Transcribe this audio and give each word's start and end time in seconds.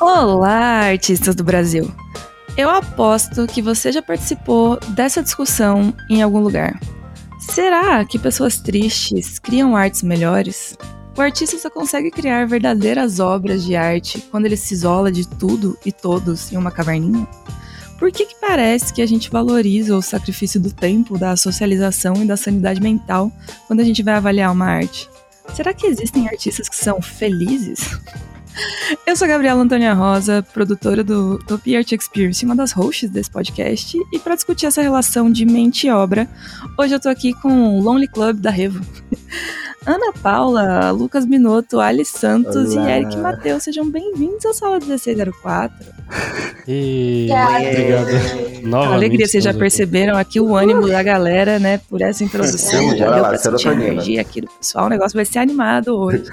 Olá, 0.00 0.90
artistas 0.90 1.34
do 1.34 1.44
Brasil! 1.44 1.90
Eu 2.56 2.70
aposto 2.70 3.46
que 3.46 3.60
você 3.60 3.92
já 3.92 4.00
participou 4.00 4.78
dessa 4.90 5.22
discussão 5.22 5.94
em 6.08 6.22
algum 6.22 6.40
lugar. 6.40 6.78
Será 7.54 8.04
que 8.04 8.18
pessoas 8.18 8.56
tristes 8.56 9.38
criam 9.38 9.76
artes 9.76 10.02
melhores? 10.02 10.76
O 11.16 11.20
artista 11.20 11.56
só 11.56 11.70
consegue 11.70 12.10
criar 12.10 12.48
verdadeiras 12.48 13.20
obras 13.20 13.62
de 13.62 13.76
arte 13.76 14.20
quando 14.28 14.46
ele 14.46 14.56
se 14.56 14.74
isola 14.74 15.12
de 15.12 15.24
tudo 15.24 15.78
e 15.86 15.92
todos 15.92 16.50
em 16.50 16.56
uma 16.56 16.72
caverninha? 16.72 17.28
Por 17.96 18.10
que, 18.10 18.26
que 18.26 18.34
parece 18.40 18.92
que 18.92 19.00
a 19.00 19.06
gente 19.06 19.30
valoriza 19.30 19.96
o 19.96 20.02
sacrifício 20.02 20.60
do 20.60 20.72
tempo, 20.72 21.16
da 21.16 21.36
socialização 21.36 22.16
e 22.16 22.26
da 22.26 22.36
sanidade 22.36 22.80
mental 22.80 23.30
quando 23.68 23.78
a 23.78 23.84
gente 23.84 24.02
vai 24.02 24.14
avaliar 24.14 24.50
uma 24.50 24.66
arte? 24.66 25.08
Será 25.54 25.72
que 25.72 25.86
existem 25.86 26.26
artistas 26.26 26.68
que 26.68 26.74
são 26.74 27.00
felizes? 27.00 27.88
Eu 29.06 29.16
sou 29.16 29.24
a 29.26 29.28
Gabriela 29.28 29.62
Antônia 29.62 29.92
Rosa, 29.94 30.42
produtora 30.52 31.02
do 31.02 31.34
Utopia 31.34 31.78
Art 31.78 31.92
Experience, 31.92 32.44
uma 32.44 32.54
das 32.54 32.72
hosts 32.72 33.10
desse 33.10 33.30
podcast, 33.30 33.98
e 34.12 34.18
para 34.18 34.34
discutir 34.34 34.66
essa 34.66 34.82
relação 34.82 35.30
de 35.30 35.44
mente 35.44 35.86
e 35.86 35.90
obra, 35.90 36.28
hoje 36.78 36.94
eu 36.94 37.00
tô 37.00 37.08
aqui 37.08 37.32
com 37.40 37.78
o 37.78 37.80
Lonely 37.80 38.08
Club 38.08 38.38
da 38.38 38.50
Revo. 38.50 38.84
Ana 39.86 40.12
Paula, 40.14 40.90
Lucas 40.92 41.26
Minotto, 41.26 41.78
Ali 41.78 42.06
Santos 42.06 42.74
Olá. 42.74 42.90
e 42.90 42.92
Eric 42.92 43.18
Matheus, 43.18 43.64
sejam 43.64 43.90
bem-vindos 43.90 44.44
à 44.46 44.54
sala 44.54 44.78
1604. 44.78 45.86
E... 46.66 47.28
Obrigado. 47.30 48.62
Novamente, 48.62 48.94
Alegria, 48.94 49.26
vocês 49.26 49.44
já 49.44 49.52
perceberam 49.52 50.16
aqui 50.16 50.40
o 50.40 50.56
ânimo 50.56 50.88
da 50.88 51.02
galera, 51.02 51.58
né, 51.58 51.76
por 51.76 52.00
essa 52.00 52.24
introdução. 52.24 52.96
já 52.96 53.14
deu 53.14 53.24
pra 53.24 53.36
sentir 53.36 53.68
energia 53.68 54.22
aqui 54.22 54.40
do 54.40 54.48
pessoal. 54.48 54.86
O 54.86 54.88
negócio 54.88 55.16
vai 55.16 55.26
ser 55.26 55.40
animado 55.40 55.88
hoje. 55.88 56.24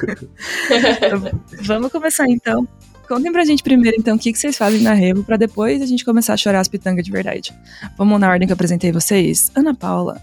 vamos 1.63 1.91
começar 1.91 2.29
então. 2.29 2.66
Contem 3.05 3.33
pra 3.33 3.44
gente 3.44 3.61
primeiro, 3.61 3.97
então, 3.99 4.16
o 4.16 4.19
que, 4.19 4.31
que 4.31 4.39
vocês 4.39 4.57
fazem 4.57 4.79
na 4.79 4.94
Revo, 4.94 5.25
pra 5.25 5.35
depois 5.35 5.81
a 5.81 5.85
gente 5.85 6.05
começar 6.05 6.33
a 6.33 6.38
chorar 6.38 6.61
as 6.61 6.69
pitangas 6.69 7.03
de 7.03 7.11
verdade. 7.11 7.53
Vamos 7.97 8.17
na 8.17 8.29
ordem 8.29 8.47
que 8.47 8.53
eu 8.53 8.55
apresentei 8.55 8.94
vocês. 8.94 9.52
Ana 9.53 9.75
Paula. 9.75 10.22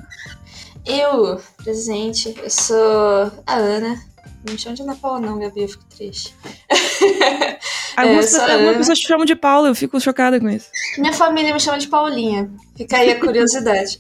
Eu, 0.89 1.39
presente, 1.59 2.35
eu 2.43 2.49
sou 2.49 3.31
a 3.47 3.55
Ana. 3.55 4.03
Não 4.45 4.55
me 4.55 4.59
chama 4.59 4.75
de 4.75 4.83
Ana 4.83 4.97
Paula, 4.97 5.21
não, 5.21 5.39
Gabi, 5.39 5.63
eu 5.63 5.69
fico 5.69 5.85
triste. 5.85 6.35
Algumas, 7.95 8.33
é, 8.33 8.53
algumas 8.53 8.77
pessoas 8.77 8.99
te 9.01 9.09
chamam 9.09 9.27
de 9.27 9.35
Paula, 9.35 9.69
eu 9.69 9.75
fico 9.75 10.01
chocada 10.01 10.39
com 10.39 10.49
isso. 10.49 10.67
Minha 10.97 11.13
família 11.13 11.53
me 11.53 11.59
chama 11.59 11.79
de 11.79 11.89
Paulinha. 11.89 12.49
Fica 12.77 12.99
aí 12.99 13.11
a 13.11 13.19
curiosidade. 13.19 13.99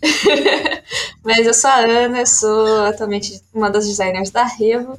Mas 1.24 1.44
eu 1.44 1.52
sou 1.52 1.68
a 1.68 1.78
Ana, 1.78 2.24
sou 2.24 2.84
atualmente 2.86 3.40
uma 3.52 3.68
das 3.68 3.88
designers 3.88 4.30
da 4.30 4.44
Revo. 4.44 4.98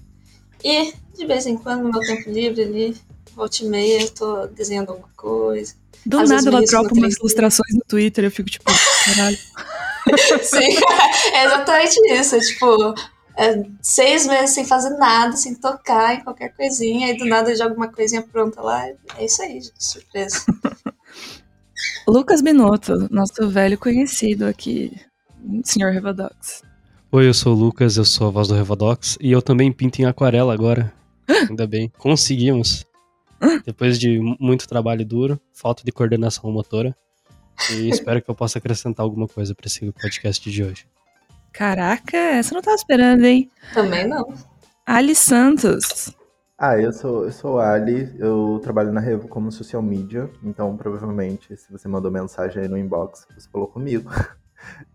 E, 0.64 0.94
de 1.18 1.26
vez 1.26 1.48
em 1.48 1.58
quando, 1.58 1.84
no 1.84 1.92
meu 1.92 2.02
tempo 2.02 2.30
livre 2.30 2.62
ali, 2.62 2.98
volta 3.34 3.64
e 3.64 3.70
meia, 3.70 4.02
eu 4.02 4.10
tô 4.10 4.48
desenhando 4.48 4.90
alguma 4.90 5.10
coisa. 5.16 5.74
Do 6.06 6.20
Às 6.20 6.30
nada 6.30 6.50
ela 6.50 6.64
troca 6.66 6.94
umas 6.94 7.16
ilustrações 7.16 7.74
no 7.74 7.82
Twitter, 7.88 8.26
eu 8.26 8.32
fico 8.32 8.50
tipo, 8.50 8.66
caralho. 9.06 9.38
Sim, 10.44 10.78
é 11.34 11.46
exatamente 11.46 12.00
isso. 12.12 12.36
É, 12.36 12.40
tipo, 12.40 12.94
é, 13.38 13.64
seis 13.82 14.28
meses 14.28 14.52
sem 14.52 14.66
fazer 14.66 14.92
nada, 14.98 15.36
sem 15.36 15.56
tocar 15.56 16.16
em 16.16 16.24
qualquer 16.24 16.56
coisinha, 16.56 17.10
e 17.10 17.18
do 17.18 17.26
nada 17.26 17.56
já 17.56 17.66
alguma 17.66 17.88
coisinha 17.88 18.22
pronta 18.22 18.62
lá. 18.62 18.86
É 19.18 19.26
isso 19.26 19.42
aí, 19.42 19.62
gente, 19.62 19.74
surpresa. 19.78 20.44
Lucas 22.08 22.42
Binotto, 22.42 23.08
nosso 23.10 23.48
velho 23.50 23.78
conhecido 23.78 24.46
aqui, 24.46 24.92
senhor 25.64 25.92
Revadox. 25.92 26.64
Oi, 27.12 27.28
eu 27.28 27.34
sou 27.34 27.56
o 27.56 27.60
Lucas, 27.60 27.98
eu 27.98 28.06
sou 28.06 28.28
a 28.28 28.30
voz 28.30 28.48
do 28.48 28.56
Revadox, 28.56 29.18
e 29.22 29.32
eu 29.32 29.42
também 29.42 29.72
pinto 29.72 30.02
em 30.02 30.06
aquarela 30.06 30.54
agora. 30.54 30.94
Ainda 31.50 31.66
bem, 31.66 31.92
conseguimos. 31.98 32.86
Depois 33.66 33.98
de 33.98 34.20
muito 34.40 34.68
trabalho 34.68 35.06
duro, 35.06 35.40
falta 35.54 35.84
de 35.84 35.92
coordenação 35.92 36.52
motora. 36.52 36.96
E 37.72 37.90
espero 37.90 38.22
que 38.22 38.30
eu 38.30 38.36
possa 38.36 38.58
acrescentar 38.58 39.04
alguma 39.04 39.28
coisa 39.28 39.54
para 39.54 39.68
esse 39.68 39.92
podcast 39.92 40.50
de 40.50 40.64
hoje. 40.64 40.88
Caraca, 41.52 42.18
essa 42.18 42.54
eu 42.54 42.56
não 42.56 42.62
tava 42.62 42.76
esperando, 42.76 43.26
hein? 43.26 43.50
Também 43.74 44.08
não. 44.08 44.34
Ali 44.86 45.16
Santos. 45.16 46.16
Ah, 46.58 46.78
eu 46.78 46.92
sou, 46.92 47.26
eu 47.26 47.32
sou 47.32 47.60
Ali, 47.60 48.14
eu 48.20 48.60
trabalho 48.62 48.92
na 48.92 49.00
Revo 49.00 49.28
como 49.28 49.52
social 49.52 49.82
media, 49.82 50.30
então 50.44 50.76
provavelmente 50.76 51.56
se 51.56 51.72
você 51.72 51.88
mandou 51.88 52.12
mensagem 52.12 52.64
aí 52.64 52.68
no 52.68 52.78
inbox, 52.78 53.26
você 53.34 53.50
falou 53.50 53.68
comigo. 53.68 54.10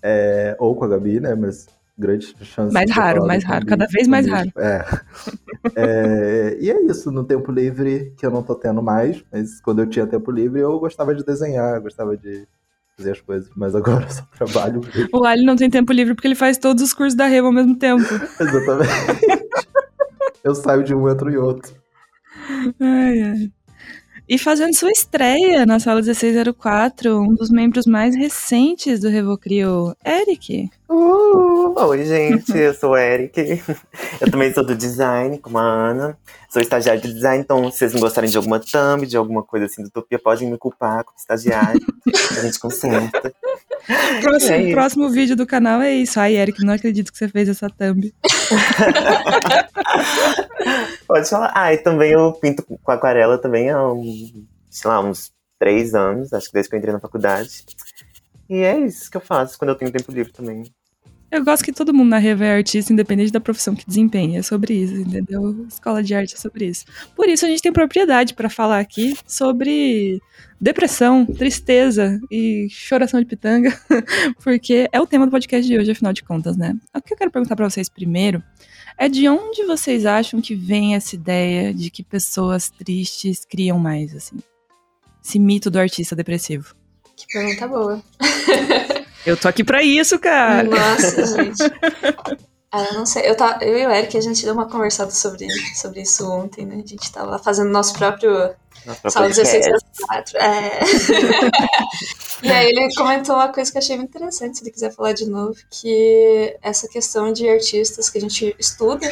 É, 0.03 0.55
ou 0.61 0.77
com 0.77 0.85
a 0.85 0.89
Gabi, 0.89 1.21
né? 1.21 1.35
Mas 1.35 1.67
grande 1.97 2.34
chance. 2.43 2.72
Mais 2.72 2.91
raro, 2.91 3.27
mais 3.27 3.44
raro, 3.44 3.66
cada 3.66 3.87
vez 3.87 4.06
mais 4.09 4.27
raro. 4.27 4.50
É. 4.56 4.84
é. 5.77 6.59
E 6.60 6.71
é 6.71 6.82
isso, 6.84 7.10
no 7.10 7.25
tempo 7.25 7.53
livre, 7.53 8.12
que 8.16 8.27
eu 8.27 8.31
não 8.31 8.43
tô 8.43 8.55
tendo 8.55 8.82
mais, 8.82 9.25
mas 9.32 9.60
quando 9.60 9.81
eu 9.81 9.87
tinha 9.87 10.06
tempo 10.06 10.31
livre, 10.31 10.60
eu 10.60 10.78
gostava 10.78 11.15
de 11.15 11.25
desenhar, 11.25 11.81
gostava 11.81 12.16
de 12.16 12.47
fazer 12.97 13.12
as 13.12 13.21
coisas, 13.21 13.50
mas 13.56 13.75
agora 13.75 14.04
eu 14.06 14.10
só 14.10 14.22
trabalho. 14.37 14.81
O 15.12 15.25
Ali 15.25 15.44
não 15.44 15.56
tem 15.56 15.71
tempo 15.71 15.93
livre 15.93 16.15
porque 16.15 16.28
ele 16.28 16.34
faz 16.34 16.59
todos 16.59 16.83
os 16.83 16.93
cursos 16.93 17.16
da 17.16 17.27
Revo 17.27 17.49
ao 17.49 17.53
mesmo 17.53 17.77
tempo. 17.77 18.03
Exatamente. 18.41 19.49
eu 20.43 20.54
saio 20.54 20.83
de 20.83 20.94
um, 20.94 21.09
entro 21.09 21.31
em 21.31 21.37
outro. 21.37 21.72
Ai, 22.81 23.22
ai. 23.22 23.53
E 24.27 24.39
fazendo 24.39 24.75
sua 24.75 24.91
estreia 24.91 25.67
na 25.67 25.79
sala 25.79 26.01
1604, 26.01 27.21
um 27.21 27.35
dos 27.35 27.51
membros 27.51 27.85
mais 27.85 28.17
recentes 28.17 29.01
do 29.01 29.11
Revocrio, 29.11 29.95
Eric. 30.03 30.71
Uh, 30.89 31.79
oi, 31.79 32.07
gente, 32.07 32.57
eu 32.57 32.73
sou 32.73 32.93
o 32.93 32.97
Eric. 32.97 33.34
Eu 34.19 34.31
também 34.31 34.53
sou 34.55 34.65
do 34.65 34.75
design, 34.75 35.39
como 35.39 35.59
a 35.59 35.63
Ana. 35.63 36.17
Sou 36.49 36.63
estagiário 36.63 37.03
de 37.03 37.13
design, 37.13 37.43
então 37.43 37.71
se 37.71 37.79
vocês 37.79 37.93
não 37.93 38.01
gostarem 38.01 38.31
de 38.31 38.37
alguma 38.39 38.59
thumb, 38.59 39.07
de 39.07 39.17
alguma 39.17 39.43
coisa 39.43 39.67
assim 39.67 39.83
do 39.83 39.89
Utopia, 39.89 40.19
podem 40.19 40.51
me 40.51 40.57
culpar 40.57 41.05
como 41.05 41.19
estagiário. 41.19 41.81
a 42.31 42.41
gente 42.41 42.59
conserta. 42.59 43.34
Próximo, 44.22 44.55
é 44.55 44.72
próximo 44.72 45.11
vídeo 45.11 45.37
do 45.37 45.47
canal 45.47 45.83
é 45.83 45.93
isso. 45.93 46.19
Ai, 46.19 46.37
Eric, 46.37 46.65
não 46.65 46.75
acredito 46.75 47.12
que 47.12 47.19
você 47.19 47.28
fez 47.28 47.49
essa 47.49 47.69
thumb. 47.69 48.12
Pode 51.06 51.28
falar. 51.28 51.53
Ah, 51.55 51.72
e 51.72 51.78
também 51.78 52.12
eu 52.12 52.33
pinto 52.33 52.62
com 52.62 52.93
aquarela 52.93 53.39
também 53.39 53.71
há 53.71 53.93
uns, 53.93 54.33
sei 54.71 54.91
lá, 54.91 55.00
uns 55.00 55.33
três 55.59 55.95
anos, 55.95 56.33
acho 56.33 56.49
que 56.49 56.55
desde 56.55 56.71
que 56.71 56.77
eu 56.77 56.78
entrei 56.78 56.93
na 56.93 57.00
faculdade. 57.00 57.65
E 58.49 58.56
é 58.56 58.78
isso 58.78 59.11
que 59.11 59.17
eu 59.17 59.21
faço 59.21 59.59
quando 59.59 59.71
eu 59.71 59.77
tenho 59.77 59.93
tempo 59.93 60.12
livre 60.12 60.33
também. 60.33 60.65
Eu 61.34 61.45
gosto 61.45 61.65
que 61.65 61.72
todo 61.72 61.93
mundo 61.93 62.11
na 62.11 62.19
Reva 62.19 62.45
é 62.45 62.55
artista, 62.55 62.93
independente 62.93 63.33
da 63.33 63.41
profissão 63.41 63.75
que 63.75 63.84
desempenha. 63.84 64.39
É 64.39 64.43
sobre 64.43 64.72
isso, 64.72 64.95
entendeu? 64.95 65.67
Escola 65.69 66.00
de 66.00 66.15
arte 66.15 66.37
é 66.37 66.39
sobre 66.39 66.67
isso. 66.67 66.84
Por 67.17 67.28
isso 67.28 67.45
a 67.45 67.49
gente 67.49 67.61
tem 67.61 67.72
propriedade 67.72 68.34
para 68.34 68.49
falar 68.49 68.78
aqui 68.78 69.17
sobre 69.27 70.22
depressão, 70.61 71.27
tristeza 71.27 72.21
e 72.31 72.69
choração 72.71 73.19
de 73.19 73.27
pitanga, 73.27 73.77
porque 74.45 74.89
é 74.93 75.00
o 75.00 75.09
tema 75.09 75.27
do 75.27 75.33
podcast 75.33 75.67
de 75.67 75.77
hoje, 75.77 75.91
afinal 75.91 76.12
de 76.12 76.22
contas, 76.22 76.56
né? 76.56 76.77
O 76.95 77.03
que 77.03 77.12
eu 77.12 77.19
quero 77.19 77.33
perguntar 77.33 77.56
para 77.56 77.69
vocês 77.69 77.89
primeiro 77.89 78.41
é 78.97 79.09
de 79.09 79.28
onde 79.28 79.65
vocês 79.65 80.06
acham 80.06 80.41
que 80.41 80.55
vem 80.55 80.95
essa 80.95 81.16
ideia 81.16 81.75
de 81.75 81.91
que 81.91 82.05
pessoas 82.05 82.71
tristes 82.71 83.45
criam 83.45 83.77
mais, 83.77 84.15
assim? 84.15 84.37
Esse 85.21 85.41
mito 85.41 85.69
do 85.69 85.81
artista 85.81 86.15
depressivo. 86.15 86.77
Que 87.16 87.27
pergunta 87.27 87.66
boa. 87.66 88.01
Eu 89.27 89.37
tô 89.37 89.49
aqui 89.49 89.65
pra 89.65 89.83
isso, 89.83 90.19
cara. 90.19 90.65
Nossa, 90.65 91.27
gente. 91.37 91.62
Ah, 92.71 92.84
eu 92.91 92.95
não 92.95 93.07
sei. 93.07 93.28
Eu, 93.28 93.37
tá, 93.37 93.59
eu 93.63 93.78
e 93.78 93.87
o 93.87 93.91
Eric, 93.91 94.16
a 94.16 94.21
gente 94.21 94.45
deu 94.45 94.53
uma 94.53 94.69
conversada 94.69 95.10
sobre, 95.10 95.47
sobre 95.75 96.03
isso 96.03 96.28
ontem, 96.31 96.66
né? 96.66 96.83
A 96.84 96.89
gente 96.89 97.10
tava 97.13 97.39
fazendo 97.39 97.71
nosso 97.71 97.95
próprio 97.95 98.54
Sala 99.09 99.27
1604. 99.28 100.39
É. 100.39 100.81
e 102.43 102.51
aí 102.51 102.69
ele 102.69 102.95
comentou 102.95 103.34
uma 103.37 103.53
coisa 103.53 103.71
que 103.71 103.78
eu 103.78 103.83
achei 103.83 103.97
muito 103.97 104.10
interessante, 104.10 104.59
se 104.59 104.65
ele 104.65 104.71
quiser 104.71 104.93
falar 104.93 105.13
de 105.13 105.27
novo, 105.27 105.54
que 105.71 106.57
essa 106.60 106.87
questão 106.89 107.33
de 107.33 107.48
artistas 107.48 108.10
que 108.10 108.19
a 108.19 108.21
gente 108.21 108.54
estuda 108.59 109.09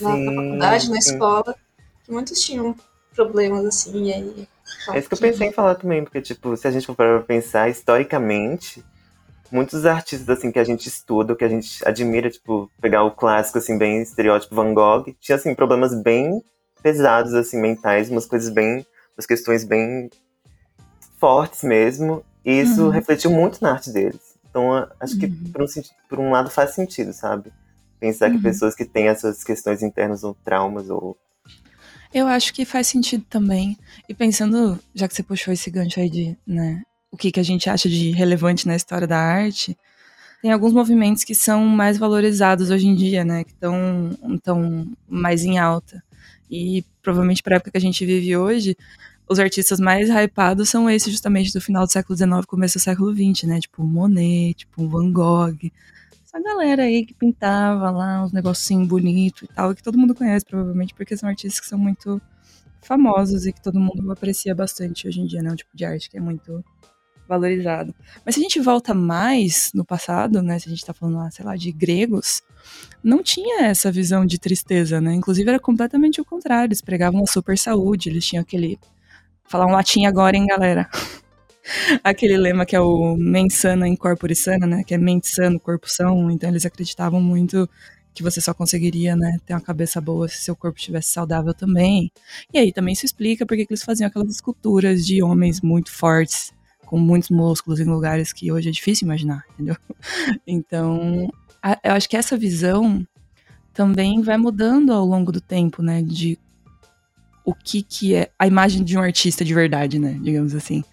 na, 0.00 0.16
na 0.16 0.32
faculdade, 0.32 0.90
na 0.90 0.98
escola, 0.98 1.56
que 2.04 2.12
muitos 2.12 2.38
tinham 2.40 2.76
problemas 3.14 3.64
assim, 3.64 4.08
e 4.08 4.12
aí. 4.12 4.48
É 4.92 4.98
isso 4.98 5.08
que 5.08 5.14
eu 5.14 5.18
pensei 5.18 5.48
em 5.48 5.52
falar 5.52 5.76
também, 5.76 6.04
porque, 6.04 6.20
tipo, 6.20 6.54
se 6.56 6.66
a 6.66 6.70
gente 6.70 6.86
for 6.86 6.94
para 6.94 7.20
pensar 7.20 7.70
historicamente, 7.70 8.84
muitos 9.54 9.86
artistas 9.86 10.28
assim 10.28 10.50
que 10.50 10.58
a 10.58 10.64
gente 10.64 10.88
estuda, 10.88 11.36
que 11.36 11.44
a 11.44 11.48
gente 11.48 11.86
admira, 11.86 12.28
tipo, 12.28 12.68
pegar 12.80 13.04
o 13.04 13.12
clássico 13.12 13.58
assim 13.58 13.78
bem 13.78 14.02
estereótipo 14.02 14.52
Van 14.52 14.74
Gogh, 14.74 15.14
tinha 15.20 15.36
assim 15.36 15.54
problemas 15.54 15.94
bem 15.94 16.42
pesados 16.82 17.34
assim 17.34 17.60
mentais, 17.60 18.10
umas 18.10 18.26
coisas 18.26 18.52
bem, 18.52 18.84
umas 19.16 19.26
questões 19.26 19.62
bem 19.62 20.10
fortes 21.20 21.62
mesmo, 21.62 22.24
e 22.44 22.60
isso 22.60 22.82
uhum. 22.82 22.90
refletiu 22.90 23.30
muito 23.30 23.62
na 23.62 23.72
arte 23.72 23.90
deles. 23.90 24.34
Então, 24.50 24.88
acho 24.98 25.16
que 25.18 25.26
uhum. 25.26 25.52
por, 25.52 25.62
um, 25.62 25.66
por 26.08 26.18
um 26.18 26.30
lado 26.32 26.50
faz 26.50 26.70
sentido, 26.70 27.12
sabe? 27.12 27.52
Pensar 28.00 28.30
uhum. 28.30 28.36
que 28.36 28.42
pessoas 28.42 28.74
que 28.74 28.84
têm 28.84 29.06
essas 29.06 29.44
questões 29.44 29.84
internas 29.84 30.24
ou 30.24 30.36
traumas 30.44 30.90
ou 30.90 31.16
eu 32.12 32.28
acho 32.28 32.54
que 32.54 32.64
faz 32.64 32.86
sentido 32.86 33.24
também. 33.28 33.76
E 34.08 34.14
pensando, 34.14 34.78
já 34.94 35.08
que 35.08 35.14
você 35.14 35.22
puxou 35.22 35.52
esse 35.52 35.68
gancho 35.68 35.98
aí 35.98 36.08
de, 36.08 36.38
né, 36.46 36.80
o 37.14 37.16
que, 37.16 37.30
que 37.30 37.38
a 37.38 37.44
gente 37.44 37.70
acha 37.70 37.88
de 37.88 38.10
relevante 38.10 38.66
na 38.66 38.74
história 38.74 39.06
da 39.06 39.16
arte, 39.16 39.78
tem 40.42 40.50
alguns 40.50 40.72
movimentos 40.72 41.22
que 41.22 41.34
são 41.34 41.64
mais 41.64 41.96
valorizados 41.96 42.70
hoje 42.70 42.88
em 42.88 42.94
dia, 42.94 43.24
né, 43.24 43.44
que 43.44 43.52
estão 43.52 44.10
tão 44.42 44.92
mais 45.08 45.44
em 45.44 45.58
alta. 45.58 46.02
E 46.50 46.84
provavelmente 47.00 47.40
para 47.40 47.54
a 47.54 47.56
época 47.56 47.70
que 47.70 47.78
a 47.78 47.80
gente 47.80 48.04
vive 48.04 48.36
hoje, 48.36 48.76
os 49.28 49.38
artistas 49.38 49.78
mais 49.78 50.08
hypados 50.10 50.68
são 50.68 50.90
esses 50.90 51.10
justamente 51.10 51.52
do 51.52 51.60
final 51.60 51.86
do 51.86 51.92
século 51.92 52.16
XIX, 52.16 52.46
começo 52.46 52.78
do 52.78 52.82
século 52.82 53.14
XX, 53.14 53.44
né, 53.44 53.60
tipo 53.60 53.84
Monet, 53.84 54.54
tipo 54.54 54.88
Van 54.88 55.12
Gogh, 55.12 55.70
essa 56.26 56.42
galera 56.42 56.82
aí 56.82 57.06
que 57.06 57.14
pintava 57.14 57.92
lá 57.92 58.24
uns 58.24 58.32
negocinhos 58.32 58.88
bonitos 58.88 59.42
e 59.42 59.46
tal, 59.54 59.72
que 59.72 59.84
todo 59.84 59.96
mundo 59.96 60.16
conhece 60.16 60.44
provavelmente, 60.44 60.92
porque 60.94 61.16
são 61.16 61.28
artistas 61.28 61.60
que 61.60 61.66
são 61.66 61.78
muito 61.78 62.20
famosos 62.82 63.46
e 63.46 63.52
que 63.52 63.62
todo 63.62 63.80
mundo 63.80 64.10
aprecia 64.12 64.54
bastante 64.54 65.08
hoje 65.08 65.20
em 65.20 65.26
dia, 65.26 65.42
né? 65.42 65.50
Um 65.52 65.56
tipo 65.56 65.74
de 65.74 65.84
arte 65.84 66.10
que 66.10 66.18
é 66.18 66.20
muito 66.20 66.62
valorizado. 67.28 67.94
Mas 68.24 68.34
se 68.34 68.40
a 68.40 68.42
gente 68.42 68.60
volta 68.60 68.94
mais 68.94 69.70
no 69.74 69.84
passado, 69.84 70.42
né? 70.42 70.58
Se 70.58 70.68
a 70.68 70.70
gente 70.70 70.84
tá 70.84 70.92
falando 70.92 71.16
lá, 71.16 71.30
sei 71.30 71.44
lá, 71.44 71.56
de 71.56 71.72
gregos, 71.72 72.42
não 73.02 73.22
tinha 73.22 73.64
essa 73.66 73.90
visão 73.90 74.24
de 74.26 74.38
tristeza, 74.38 75.00
né? 75.00 75.14
Inclusive 75.14 75.48
era 75.48 75.58
completamente 75.58 76.20
o 76.20 76.24
contrário. 76.24 76.68
Eles 76.68 76.80
pregavam 76.80 77.22
a 77.22 77.26
super 77.26 77.58
saúde, 77.58 78.08
eles 78.08 78.26
tinham 78.26 78.42
aquele. 78.42 78.78
Falar 79.46 79.66
um 79.66 79.72
latim 79.72 80.06
agora, 80.06 80.36
hein, 80.36 80.46
galera? 80.46 80.88
aquele 82.02 82.36
lema 82.36 82.64
que 82.64 82.74
é 82.74 82.80
o 82.80 83.16
mens 83.16 83.54
sana 83.54 83.86
in 83.88 83.96
corpore 83.96 84.34
sana, 84.34 84.66
né? 84.66 84.84
Que 84.84 84.94
é 84.94 84.98
mente 84.98 85.28
sano, 85.28 85.60
corpo 85.60 85.88
são. 85.88 86.30
Então 86.30 86.48
eles 86.48 86.66
acreditavam 86.66 87.20
muito 87.20 87.68
que 88.14 88.22
você 88.22 88.40
só 88.40 88.54
conseguiria, 88.54 89.16
né, 89.16 89.38
ter 89.44 89.54
uma 89.54 89.60
cabeça 89.60 90.00
boa 90.00 90.28
se 90.28 90.38
seu 90.38 90.54
corpo 90.54 90.78
estivesse 90.78 91.10
saudável 91.10 91.52
também. 91.52 92.12
E 92.52 92.58
aí 92.58 92.72
também 92.72 92.92
isso 92.92 93.04
explica 93.04 93.44
porque 93.44 93.66
que 93.66 93.72
eles 93.72 93.82
faziam 93.82 94.06
aquelas 94.06 94.30
esculturas 94.30 95.04
de 95.04 95.20
homens 95.22 95.60
muito 95.60 95.90
fortes, 95.90 96.52
com 96.94 97.00
muitos 97.00 97.28
músculos 97.28 97.80
em 97.80 97.84
lugares 97.84 98.32
que 98.32 98.52
hoje 98.52 98.68
é 98.68 98.72
difícil 98.72 99.04
imaginar, 99.04 99.44
entendeu? 99.52 99.76
Então, 100.46 101.28
a, 101.60 101.76
eu 101.82 101.92
acho 101.92 102.08
que 102.08 102.16
essa 102.16 102.36
visão 102.36 103.04
também 103.72 104.22
vai 104.22 104.36
mudando 104.36 104.92
ao 104.92 105.04
longo 105.04 105.32
do 105.32 105.40
tempo, 105.40 105.82
né, 105.82 106.02
de 106.02 106.38
o 107.44 107.52
que 107.52 107.82
que 107.82 108.14
é 108.14 108.30
a 108.38 108.46
imagem 108.46 108.84
de 108.84 108.96
um 108.96 109.00
artista 109.00 109.44
de 109.44 109.52
verdade, 109.52 109.98
né, 109.98 110.16
digamos 110.22 110.54
assim. 110.54 110.84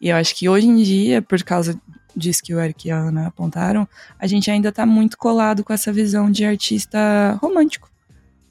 E 0.00 0.08
eu 0.08 0.16
acho 0.16 0.34
que 0.34 0.48
hoje 0.48 0.66
em 0.66 0.82
dia, 0.82 1.22
por 1.22 1.40
causa 1.44 1.80
disso 2.16 2.42
que 2.42 2.52
o 2.52 2.58
Eric 2.58 2.88
e 2.88 2.90
a 2.90 2.98
Ana 2.98 3.28
apontaram, 3.28 3.86
a 4.18 4.26
gente 4.26 4.50
ainda 4.50 4.70
está 4.70 4.84
muito 4.84 5.16
colado 5.16 5.62
com 5.62 5.72
essa 5.72 5.92
visão 5.92 6.32
de 6.32 6.44
artista 6.44 7.38
romântico. 7.40 7.88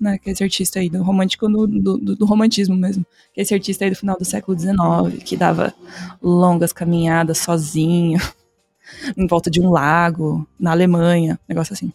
Né, 0.03 0.17
que 0.17 0.29
é 0.29 0.33
esse 0.33 0.43
artista 0.43 0.79
aí, 0.79 0.89
do 0.89 1.01
romântico 1.01 1.47
do, 1.47 1.65
do, 1.65 1.97
do, 1.97 2.25
romantismo 2.25 2.75
mesmo. 2.75 3.05
Que 3.33 3.39
é 3.39 3.43
esse 3.43 3.53
artista 3.53 3.85
aí 3.85 3.89
do 3.89 3.95
final 3.95 4.17
do 4.17 4.25
século 4.25 4.59
XIX, 4.59 4.75
que 5.23 5.37
dava 5.37 5.73
longas 6.21 6.73
caminhadas 6.73 7.37
sozinho, 7.37 8.19
em 9.15 9.25
volta 9.25 9.49
de 9.49 9.61
um 9.61 9.71
lago, 9.71 10.45
na 10.59 10.71
Alemanha, 10.71 11.39
negócio 11.47 11.73
assim. 11.73 11.93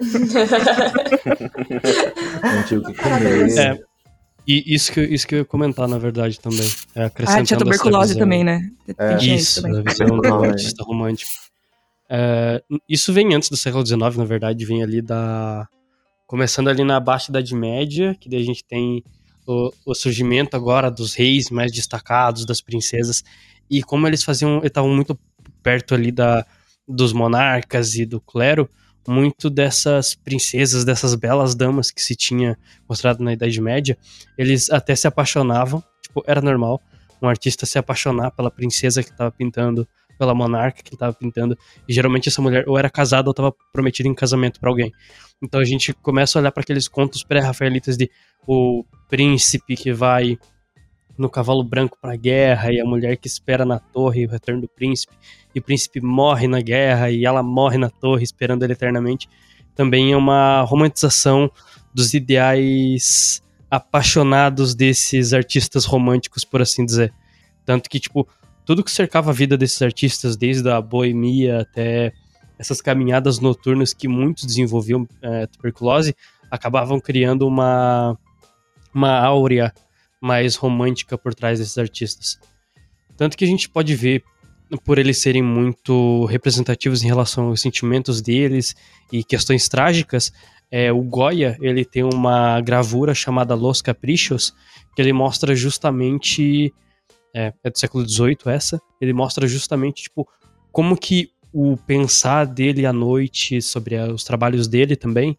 Não 2.42 2.62
tinha 2.62 2.78
o 2.78 2.84
que 2.84 2.94
comer. 2.94 3.58
É, 3.58 3.80
e 4.46 4.74
isso 4.74 4.92
que, 4.92 5.00
isso 5.00 5.26
que 5.26 5.34
eu 5.34 5.38
ia 5.40 5.44
comentar, 5.44 5.88
na 5.88 5.98
verdade, 5.98 6.38
também. 6.38 6.70
É 6.94 7.10
ah, 7.26 7.42
tinha 7.42 7.58
tuberculose 7.58 8.16
também, 8.16 8.44
né? 8.44 8.70
É. 8.96 9.16
Isso, 9.24 9.66
a 9.66 9.82
visão 9.82 10.06
do 10.06 10.28
artista 10.44 10.84
romântico. 10.84 11.32
É, 12.08 12.62
isso 12.88 13.12
vem 13.12 13.34
antes 13.34 13.48
do 13.48 13.56
século 13.56 13.84
XIX, 13.84 14.16
na 14.16 14.24
verdade, 14.24 14.64
vem 14.64 14.84
ali 14.84 15.02
da... 15.02 15.68
Começando 16.30 16.68
ali 16.68 16.84
na 16.84 17.00
Baixa 17.00 17.28
Idade 17.28 17.52
Média, 17.56 18.14
que 18.14 18.28
daí 18.28 18.40
a 18.40 18.44
gente 18.44 18.62
tem 18.62 19.02
o, 19.44 19.72
o 19.84 19.92
surgimento 19.96 20.56
agora 20.56 20.88
dos 20.88 21.12
reis 21.12 21.50
mais 21.50 21.72
destacados, 21.72 22.46
das 22.46 22.60
princesas, 22.60 23.24
e 23.68 23.82
como 23.82 24.06
eles 24.06 24.22
faziam, 24.22 24.60
estavam 24.62 24.94
muito 24.94 25.18
perto 25.60 25.92
ali 25.92 26.12
da, 26.12 26.46
dos 26.86 27.12
monarcas 27.12 27.96
e 27.96 28.06
do 28.06 28.20
clero, 28.20 28.70
muito 29.08 29.50
dessas 29.50 30.14
princesas, 30.14 30.84
dessas 30.84 31.16
belas 31.16 31.56
damas 31.56 31.90
que 31.90 32.00
se 32.00 32.14
tinha 32.14 32.56
mostrado 32.88 33.24
na 33.24 33.32
Idade 33.32 33.60
Média, 33.60 33.98
eles 34.38 34.70
até 34.70 34.94
se 34.94 35.08
apaixonavam, 35.08 35.82
tipo, 36.00 36.22
era 36.28 36.40
normal 36.40 36.80
um 37.20 37.26
artista 37.26 37.66
se 37.66 37.76
apaixonar 37.76 38.30
pela 38.30 38.52
princesa 38.52 39.02
que 39.02 39.10
estava 39.10 39.32
pintando, 39.32 39.84
pela 40.20 40.34
monarca 40.34 40.82
que 40.82 40.92
estava 40.92 41.14
pintando, 41.14 41.56
e 41.88 41.94
geralmente 41.94 42.28
essa 42.28 42.42
mulher 42.42 42.68
ou 42.68 42.78
era 42.78 42.90
casada 42.90 43.26
ou 43.26 43.30
estava 43.30 43.54
prometida 43.72 44.06
em 44.06 44.14
casamento 44.14 44.60
para 44.60 44.68
alguém. 44.68 44.92
Então 45.42 45.58
a 45.58 45.64
gente 45.64 45.94
começa 45.94 46.38
a 46.38 46.40
olhar 46.40 46.52
para 46.52 46.60
aqueles 46.60 46.86
contos 46.86 47.24
pré-rafaelitas 47.24 47.96
de 47.96 48.10
o 48.46 48.84
príncipe 49.08 49.76
que 49.76 49.94
vai 49.94 50.38
no 51.16 51.30
cavalo 51.30 51.64
branco 51.64 51.96
para 51.98 52.12
a 52.12 52.16
guerra 52.16 52.70
e 52.70 52.78
a 52.78 52.84
mulher 52.84 53.16
que 53.16 53.28
espera 53.28 53.64
na 53.64 53.78
torre 53.78 54.26
o 54.26 54.30
retorno 54.30 54.60
do 54.60 54.68
príncipe 54.68 55.14
e 55.54 55.58
o 55.58 55.62
príncipe 55.62 56.02
morre 56.02 56.46
na 56.46 56.60
guerra 56.60 57.10
e 57.10 57.24
ela 57.24 57.42
morre 57.42 57.78
na 57.78 57.88
torre 57.88 58.22
esperando 58.22 58.62
ele 58.62 58.74
eternamente, 58.74 59.26
também 59.74 60.12
é 60.12 60.16
uma 60.16 60.60
romantização 60.60 61.50
dos 61.94 62.12
ideais 62.12 63.42
apaixonados 63.70 64.74
desses 64.74 65.32
artistas 65.32 65.86
românticos, 65.86 66.44
por 66.44 66.60
assim 66.60 66.84
dizer. 66.84 67.14
Tanto 67.64 67.88
que, 67.88 68.00
tipo, 68.00 68.28
tudo 68.70 68.84
que 68.84 68.90
cercava 68.92 69.30
a 69.30 69.34
vida 69.34 69.58
desses 69.58 69.82
artistas, 69.82 70.36
desde 70.36 70.70
a 70.70 70.80
boemia 70.80 71.62
até 71.62 72.12
essas 72.56 72.80
caminhadas 72.80 73.40
noturnas 73.40 73.92
que 73.92 74.06
muitos 74.06 74.44
desenvolviam 74.44 75.08
é, 75.20 75.44
tuberculose, 75.48 76.14
acabavam 76.48 77.00
criando 77.00 77.48
uma, 77.48 78.16
uma 78.94 79.18
áurea 79.18 79.74
mais 80.22 80.54
romântica 80.54 81.18
por 81.18 81.34
trás 81.34 81.58
desses 81.58 81.76
artistas. 81.78 82.38
Tanto 83.16 83.36
que 83.36 83.44
a 83.44 83.48
gente 83.48 83.68
pode 83.68 83.92
ver 83.96 84.22
por 84.84 85.00
eles 85.00 85.20
serem 85.20 85.42
muito 85.42 86.24
representativos 86.26 87.02
em 87.02 87.08
relação 87.08 87.48
aos 87.48 87.60
sentimentos 87.60 88.22
deles 88.22 88.76
e 89.10 89.24
questões 89.24 89.68
trágicas, 89.68 90.32
é, 90.70 90.92
o 90.92 91.02
Goya 91.02 91.58
ele 91.60 91.84
tem 91.84 92.04
uma 92.04 92.60
gravura 92.60 93.14
chamada 93.14 93.52
Los 93.56 93.82
Caprichos, 93.82 94.54
que 94.94 95.02
ele 95.02 95.12
mostra 95.12 95.56
justamente 95.56 96.72
é, 97.34 97.52
é 97.62 97.70
do 97.70 97.78
século 97.78 98.08
XVIII 98.08 98.38
essa, 98.46 98.80
ele 99.00 99.12
mostra 99.12 99.46
justamente 99.46 100.04
tipo 100.04 100.28
como 100.72 100.96
que 100.96 101.30
o 101.52 101.76
pensar 101.76 102.46
dele 102.46 102.86
à 102.86 102.92
noite 102.92 103.60
sobre 103.60 103.96
os 103.98 104.22
trabalhos 104.22 104.68
dele 104.68 104.94
também 104.94 105.36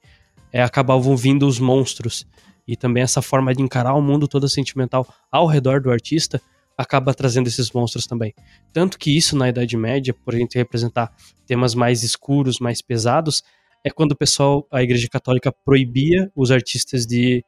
é, 0.52 0.62
acabavam 0.62 1.16
vindo 1.16 1.48
os 1.48 1.60
monstros 1.60 2.28
e 2.68 2.76
também 2.76 3.04
essa 3.04 3.22
forma 3.22 3.54
de 3.54 3.62
encarar 3.62 3.94
o 3.94 4.02
mundo 4.02 4.28
todo 4.28 4.48
sentimental 4.48 5.08
ao 5.32 5.48
redor 5.48 5.82
do 5.82 5.92
artista 5.92 6.42
acaba 6.78 7.14
trazendo 7.14 7.48
esses 7.48 7.72
monstros 7.72 8.08
também. 8.08 8.34
Tanto 8.74 8.98
que 8.98 9.16
isso 9.16 9.36
na 9.36 9.50
Idade 9.50 9.78
Média, 9.78 10.14
por 10.14 10.34
a 10.34 10.38
gente 10.38 10.58
representar 10.58 11.14
temas 11.46 11.76
mais 11.76 12.04
escuros, 12.04 12.60
mais 12.60 12.82
pesados, 12.82 13.44
é 13.84 13.90
quando 13.90 14.14
o 14.14 14.16
pessoal, 14.16 14.66
a 14.72 14.82
Igreja 14.82 15.08
Católica 15.10 15.54
proibia 15.64 16.32
os 16.36 16.52
artistas 16.52 17.06
de 17.06 17.44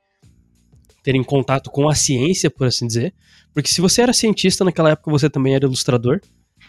terem 1.03 1.23
contato 1.23 1.69
com 1.69 1.89
a 1.89 1.93
ciência, 1.93 2.49
por 2.49 2.65
assim 2.65 2.87
dizer. 2.87 3.13
Porque 3.53 3.69
se 3.69 3.81
você 3.81 4.01
era 4.01 4.13
cientista 4.13 4.63
naquela 4.63 4.91
época, 4.91 5.11
você 5.11 5.29
também 5.29 5.53
era 5.53 5.65
ilustrador. 5.65 6.21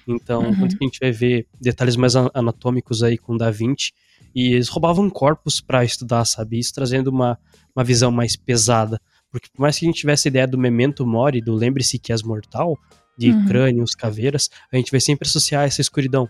Então, 0.07 0.43
uhum. 0.43 0.57
quando 0.57 0.77
a 0.79 0.85
gente 0.85 0.99
vai 1.01 1.13
ver 1.13 1.47
detalhes 1.59 1.97
mais 1.97 2.15
anatômicos 2.17 3.03
aí 3.03 3.17
com 3.17 3.37
Da 3.37 3.51
Vinci, 3.51 3.93
e 4.35 4.53
eles 4.53 4.69
roubavam 4.69 5.09
corpos 5.09 5.61
para 5.61 5.85
estudar, 5.85 6.25
sabe? 6.25 6.59
Isso 6.59 6.75
trazendo 6.75 7.09
uma, 7.09 7.39
uma 7.75 7.85
visão 7.85 8.11
mais 8.11 8.37
pesada. 8.37 9.01
Porque 9.31 9.49
por 9.55 9.63
mais 9.63 9.79
que 9.79 9.87
a 9.87 9.89
gente 9.89 10.01
tivesse 10.01 10.29
a 10.29 10.31
ideia 10.31 10.47
do 10.47 10.59
memento 10.59 11.07
mori, 11.07 11.41
do 11.41 11.55
lembre-se 11.55 11.99
que 11.99 12.13
és 12.13 12.23
mortal, 12.23 12.77
de 13.17 13.31
uhum. 13.31 13.47
crânios, 13.47 13.95
caveiras, 13.95 14.51
a 14.73 14.77
gente 14.77 14.91
vai 14.91 15.01
sempre 15.01 15.29
associar 15.29 15.65
essa 15.65 15.81
escuridão. 15.81 16.29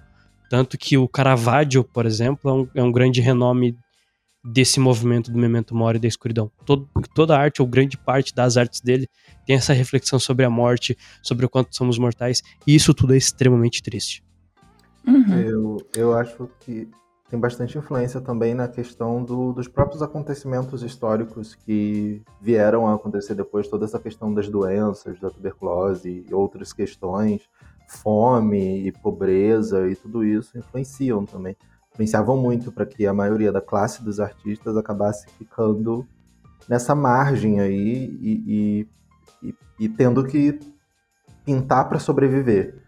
Tanto 0.51 0.77
que 0.77 0.99
o 0.99 1.09
Caravaggio, 1.09 1.83
por 1.83 2.05
exemplo, 2.05 2.51
é 2.51 2.53
um, 2.53 2.69
é 2.75 2.83
um 2.83 2.93
grande 2.93 3.21
renome 3.21 3.77
desse 4.45 4.79
movimento 4.79 5.33
do 5.33 5.39
memento 5.39 5.75
mori 5.75 5.99
da 5.99 6.07
escuridão. 6.07 6.51
Todo, 6.67 6.89
toda 7.15 7.35
a 7.35 7.41
arte, 7.41 7.63
ou 7.63 7.69
grande 7.69 7.97
parte 7.97 8.35
das 8.35 8.57
artes 8.57 8.81
dele, 8.81 9.09
tem 9.47 9.57
essa 9.57 9.73
reflexão 9.73 10.19
sobre 10.19 10.45
a 10.45 10.51
morte, 10.51 10.97
sobre 11.23 11.47
o 11.47 11.49
quanto 11.49 11.75
somos 11.75 11.99
mortais, 11.99 12.43
e 12.67 12.75
isso 12.75 12.93
tudo 12.93 13.15
é 13.15 13.17
extremamente 13.17 13.83
triste. 13.83 14.23
Uhum. 15.07 15.39
Eu, 15.39 15.87
eu 15.97 16.17
acho 16.17 16.49
que 16.61 16.89
tem 17.31 17.41
bastante 17.41 17.77
influência 17.79 18.21
também 18.21 18.55
na 18.55 18.69
questão 18.69 19.25
do, 19.25 19.53
dos 19.53 19.67
próprios 19.67 20.03
acontecimentos 20.03 20.83
históricos 20.83 21.55
que 21.55 22.23
vieram 22.41 22.87
a 22.87 22.95
acontecer 22.95 23.35
depois, 23.35 23.67
toda 23.67 23.87
essa 23.87 23.99
questão 23.99 24.33
das 24.33 24.49
doenças, 24.49 25.19
da 25.19 25.31
tuberculose 25.31 26.25
e 26.29 26.35
outras 26.35 26.73
questões, 26.73 27.43
fome 27.89 28.87
e 28.87 28.93
pobreza 28.93 29.89
e 29.89 29.97
tudo 29.97 30.25
isso 30.25 30.57
influenciam 30.57 31.25
também. 31.25 31.57
Influenciavam 31.95 32.37
muito 32.37 32.73
para 32.73 32.85
que 32.85 33.07
a 33.07 33.15
maioria 33.15 33.53
da 33.53 33.61
classe 33.61 34.03
dos 34.03 34.19
artistas 34.21 34.77
acabasse 34.77 35.27
ficando 35.39 36.07
nessa 36.69 36.95
margem 36.95 37.61
aí 37.61 38.17
e, 38.21 38.89
e, 39.43 39.49
e, 39.49 39.55
e 39.79 39.89
tendo 39.89 40.25
que 40.27 40.59
pintar 41.45 41.89
para 41.89 42.01
sobreviver. 42.01 42.83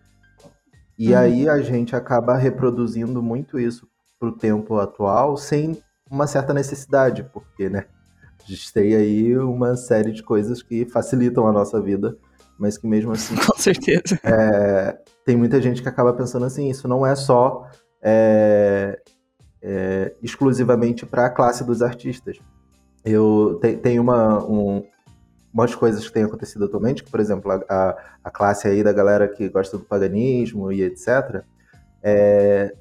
E 0.98 1.12
uhum. 1.12 1.18
aí 1.18 1.48
a 1.48 1.60
gente 1.60 1.94
acaba 1.94 2.36
reproduzindo 2.36 3.22
muito 3.22 3.60
isso 3.60 3.86
para 4.18 4.28
o 4.28 4.32
tempo 4.32 4.78
atual 4.78 5.36
sem 5.36 5.80
uma 6.10 6.26
certa 6.26 6.52
necessidade, 6.54 7.22
porque, 7.32 7.68
né? 7.68 7.84
A 8.42 8.50
gente 8.50 8.72
tem 8.72 8.94
aí 8.94 9.36
uma 9.38 9.76
série 9.76 10.12
de 10.12 10.22
coisas 10.22 10.62
que 10.62 10.84
facilitam 10.86 11.46
a 11.46 11.52
nossa 11.52 11.80
vida, 11.80 12.16
mas 12.58 12.78
que 12.78 12.86
mesmo 12.86 13.12
assim. 13.12 13.34
Com 13.44 13.58
certeza. 13.58 14.18
É, 14.22 14.98
tem 15.24 15.36
muita 15.36 15.60
gente 15.60 15.82
que 15.82 15.88
acaba 15.88 16.12
pensando 16.12 16.44
assim: 16.44 16.70
isso 16.70 16.86
não 16.86 17.04
é 17.04 17.14
só 17.14 17.68
é, 18.08 19.00
é, 19.60 20.14
exclusivamente 20.22 21.04
para 21.04 21.26
a 21.26 21.30
classe 21.30 21.64
dos 21.64 21.82
artistas. 21.82 22.38
Eu 23.04 23.58
te, 23.60 23.76
tem 23.76 23.98
uma, 23.98 24.44
um, 24.44 24.84
umas 25.52 25.74
coisas 25.74 26.06
que 26.06 26.14
têm 26.14 26.22
acontecido 26.22 26.66
atualmente, 26.66 27.02
que, 27.02 27.10
por 27.10 27.18
exemplo, 27.18 27.50
a, 27.68 27.96
a 28.22 28.30
classe 28.30 28.68
aí 28.68 28.84
da 28.84 28.92
galera 28.92 29.26
que 29.26 29.48
gosta 29.48 29.76
do 29.76 29.84
paganismo 29.84 30.70
e 30.70 30.82
etc., 30.84 31.42
é, 32.00 32.72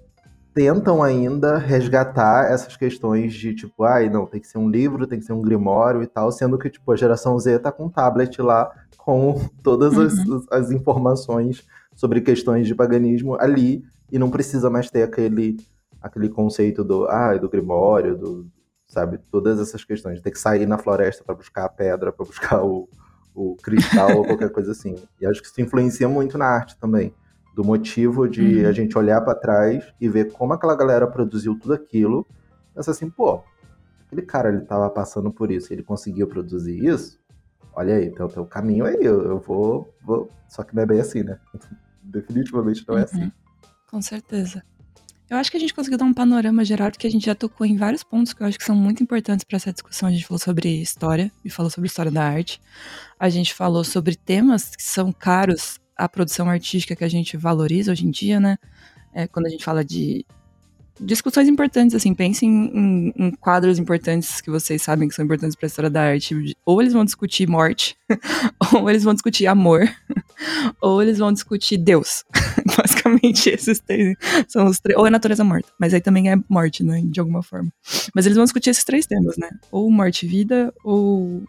tentam 0.53 1.01
ainda 1.01 1.57
resgatar 1.57 2.51
essas 2.51 2.77
questões 2.77 3.33
de 3.33 3.55
tipo, 3.55 3.83
ai, 3.83 4.07
não, 4.07 4.27
tem 4.27 4.39
que 4.39 4.47
ser 4.47 4.59
um 4.59 4.69
livro, 4.69 5.07
tem 5.07 5.17
que 5.17 5.25
ser 5.25 5.33
um 5.33 5.41
grimório 5.41 6.03
e 6.03 6.07
tal, 6.07 6.31
sendo 6.31 6.57
que 6.59 6.69
tipo, 6.69 6.91
a 6.91 6.95
geração 6.95 7.37
Z 7.39 7.59
tá 7.59 7.71
com 7.71 7.85
um 7.85 7.89
tablet 7.89 8.39
lá 8.41 8.71
com 8.97 9.41
todas 9.63 9.97
uhum. 9.97 10.03
as, 10.03 10.51
as, 10.51 10.71
informações 10.71 11.65
sobre 11.95 12.21
questões 12.21 12.67
de 12.67 12.75
paganismo 12.75 13.35
ali 13.39 13.83
e 14.11 14.19
não 14.19 14.29
precisa 14.29 14.69
mais 14.69 14.89
ter 14.89 15.03
aquele 15.03 15.57
aquele 16.01 16.29
conceito 16.29 16.83
do, 16.83 17.07
ah, 17.07 17.35
do 17.35 17.49
grimório, 17.49 18.15
do, 18.15 18.47
sabe, 18.85 19.17
todas 19.31 19.59
essas 19.59 19.83
questões, 19.83 20.17
de 20.17 20.23
ter 20.23 20.29
que 20.29 20.39
sair 20.39 20.67
na 20.67 20.77
floresta 20.77 21.23
para 21.23 21.33
buscar 21.33 21.65
a 21.65 21.69
pedra, 21.69 22.11
para 22.11 22.23
buscar 22.23 22.63
o, 22.63 22.87
o 23.33 23.55
cristal 23.55 24.15
ou 24.17 24.23
qualquer 24.23 24.51
coisa 24.51 24.71
assim. 24.71 24.95
E 25.19 25.25
acho 25.25 25.41
que 25.41 25.47
isso 25.47 25.59
influencia 25.59 26.07
muito 26.07 26.37
na 26.37 26.45
arte 26.45 26.77
também 26.77 27.11
do 27.55 27.63
motivo 27.63 28.27
de 28.27 28.63
uhum. 28.63 28.69
a 28.69 28.71
gente 28.73 28.97
olhar 28.97 29.21
para 29.21 29.33
trás 29.33 29.93
e 29.99 30.09
ver 30.09 30.31
como 30.33 30.53
aquela 30.53 30.75
galera 30.75 31.07
produziu 31.07 31.57
tudo 31.57 31.73
aquilo. 31.73 32.27
Pensa 32.75 32.91
assim, 32.91 33.09
pô, 33.09 33.41
aquele 34.05 34.21
cara 34.21 34.49
ele 34.49 34.61
tava 34.61 34.89
passando 34.89 35.31
por 35.31 35.49
isso, 35.49 35.71
ele 35.71 35.81
conseguiu 35.81 36.27
produzir 36.27 36.85
isso. 36.85 37.17
Olha 37.73 37.95
aí, 37.95 38.05
então 38.05 38.27
tem 38.27 38.43
o 38.43 38.45
caminho 38.45 38.85
aí, 38.85 38.97
eu, 39.01 39.21
eu 39.23 39.39
vou, 39.39 39.93
vou, 40.03 40.29
Só 40.49 40.63
que 40.63 40.75
não 40.75 40.83
é 40.83 40.85
bem 40.85 40.99
assim, 40.99 41.23
né? 41.23 41.39
Definitivamente 42.03 42.85
não 42.87 42.95
é 42.95 42.99
uhum. 42.99 43.03
assim. 43.05 43.31
Com 43.87 44.01
certeza. 44.01 44.63
Eu 45.27 45.37
acho 45.37 45.49
que 45.49 45.57
a 45.57 45.59
gente 45.59 45.73
conseguiu 45.73 45.97
dar 45.97 46.05
um 46.05 46.13
panorama 46.13 46.63
geral, 46.63 46.91
porque 46.91 47.07
a 47.07 47.09
gente 47.09 47.25
já 47.25 47.33
tocou 47.33 47.65
em 47.65 47.75
vários 47.75 48.03
pontos 48.03 48.31
que 48.31 48.43
eu 48.43 48.47
acho 48.47 48.59
que 48.59 48.63
são 48.63 48.75
muito 48.75 49.01
importantes 49.01 49.43
para 49.43 49.55
essa 49.55 49.73
discussão. 49.73 50.07
A 50.07 50.11
gente 50.11 50.25
falou 50.25 50.39
sobre 50.39 50.81
história 50.81 51.31
e 51.43 51.49
falou 51.49 51.71
sobre 51.71 51.87
história 51.87 52.11
da 52.11 52.23
arte. 52.23 52.61
A 53.19 53.27
gente 53.27 53.53
falou 53.53 53.83
sobre 53.83 54.15
temas 54.15 54.75
que 54.75 54.83
são 54.83 55.11
caros 55.11 55.79
a 55.97 56.07
produção 56.07 56.47
artística 56.47 56.95
que 56.95 57.03
a 57.03 57.09
gente 57.09 57.37
valoriza 57.37 57.91
hoje 57.91 58.05
em 58.05 58.11
dia, 58.11 58.39
né? 58.39 58.57
É, 59.13 59.25
quando 59.27 59.47
a 59.47 59.49
gente 59.49 59.63
fala 59.63 59.83
de 59.83 60.25
discussões 60.99 61.47
importantes, 61.47 61.95
assim, 61.95 62.13
pensem 62.13 62.49
em, 62.49 63.13
em, 63.15 63.31
quadros 63.31 63.77
importantes 63.77 64.41
que 64.41 64.49
vocês 64.49 64.81
sabem 64.81 65.07
que 65.07 65.15
são 65.15 65.25
importantes 65.25 65.55
para 65.55 65.65
a 65.65 65.69
história 65.69 65.89
da 65.89 66.01
arte. 66.01 66.55
Ou 66.65 66.81
eles 66.81 66.93
vão 66.93 67.03
discutir 67.03 67.47
morte, 67.47 67.97
ou 68.73 68.89
eles 68.89 69.03
vão 69.03 69.13
discutir 69.13 69.47
amor, 69.47 69.87
ou 70.81 71.01
eles 71.01 71.17
vão 71.17 71.31
discutir 71.31 71.77
Deus. 71.77 72.23
Basicamente, 72.77 73.49
esses 73.49 73.79
três 73.79 74.15
são 74.47 74.67
os 74.67 74.79
três. 74.79 74.97
Ou 74.97 75.05
a 75.05 75.11
natureza 75.11 75.43
morta, 75.43 75.69
mas 75.79 75.93
aí 75.93 76.01
também 76.01 76.31
é 76.31 76.35
morte, 76.49 76.83
né? 76.83 77.01
De 77.05 77.19
alguma 77.19 77.43
forma. 77.43 77.71
Mas 78.13 78.25
eles 78.25 78.35
vão 78.35 78.45
discutir 78.45 78.69
esses 78.69 78.83
três 78.83 79.05
temas, 79.05 79.37
né? 79.37 79.49
Ou 79.71 79.89
morte 79.91 80.25
e 80.25 80.29
vida, 80.29 80.73
ou, 80.83 81.43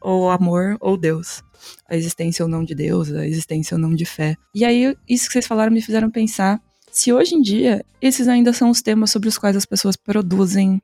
ou 0.00 0.30
amor, 0.30 0.76
ou 0.80 0.96
Deus 0.96 1.42
a 1.88 1.96
existência 1.96 2.44
ou 2.44 2.48
não 2.48 2.64
de 2.64 2.74
Deus, 2.74 3.10
a 3.12 3.26
existência 3.26 3.74
ou 3.74 3.80
não 3.80 3.94
de 3.94 4.04
fé. 4.04 4.36
E 4.54 4.64
aí, 4.64 4.94
isso 5.08 5.26
que 5.26 5.32
vocês 5.32 5.46
falaram 5.46 5.72
me 5.72 5.82
fizeram 5.82 6.10
pensar 6.10 6.60
se 6.96 7.12
hoje 7.12 7.34
em 7.34 7.42
dia 7.42 7.84
esses 8.00 8.26
ainda 8.26 8.54
são 8.54 8.70
os 8.70 8.80
temas 8.80 9.10
sobre 9.10 9.28
os 9.28 9.36
quais 9.36 9.54
as 9.54 9.66
pessoas 9.66 9.96
produzem 9.96 10.80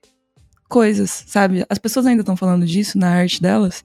coisas, 0.69 1.25
sabe? 1.27 1.65
As 1.71 1.79
pessoas 1.79 2.05
ainda 2.05 2.21
estão 2.21 2.37
falando 2.37 2.67
disso 2.67 2.99
na 2.99 3.09
arte 3.09 3.41
delas. 3.41 3.83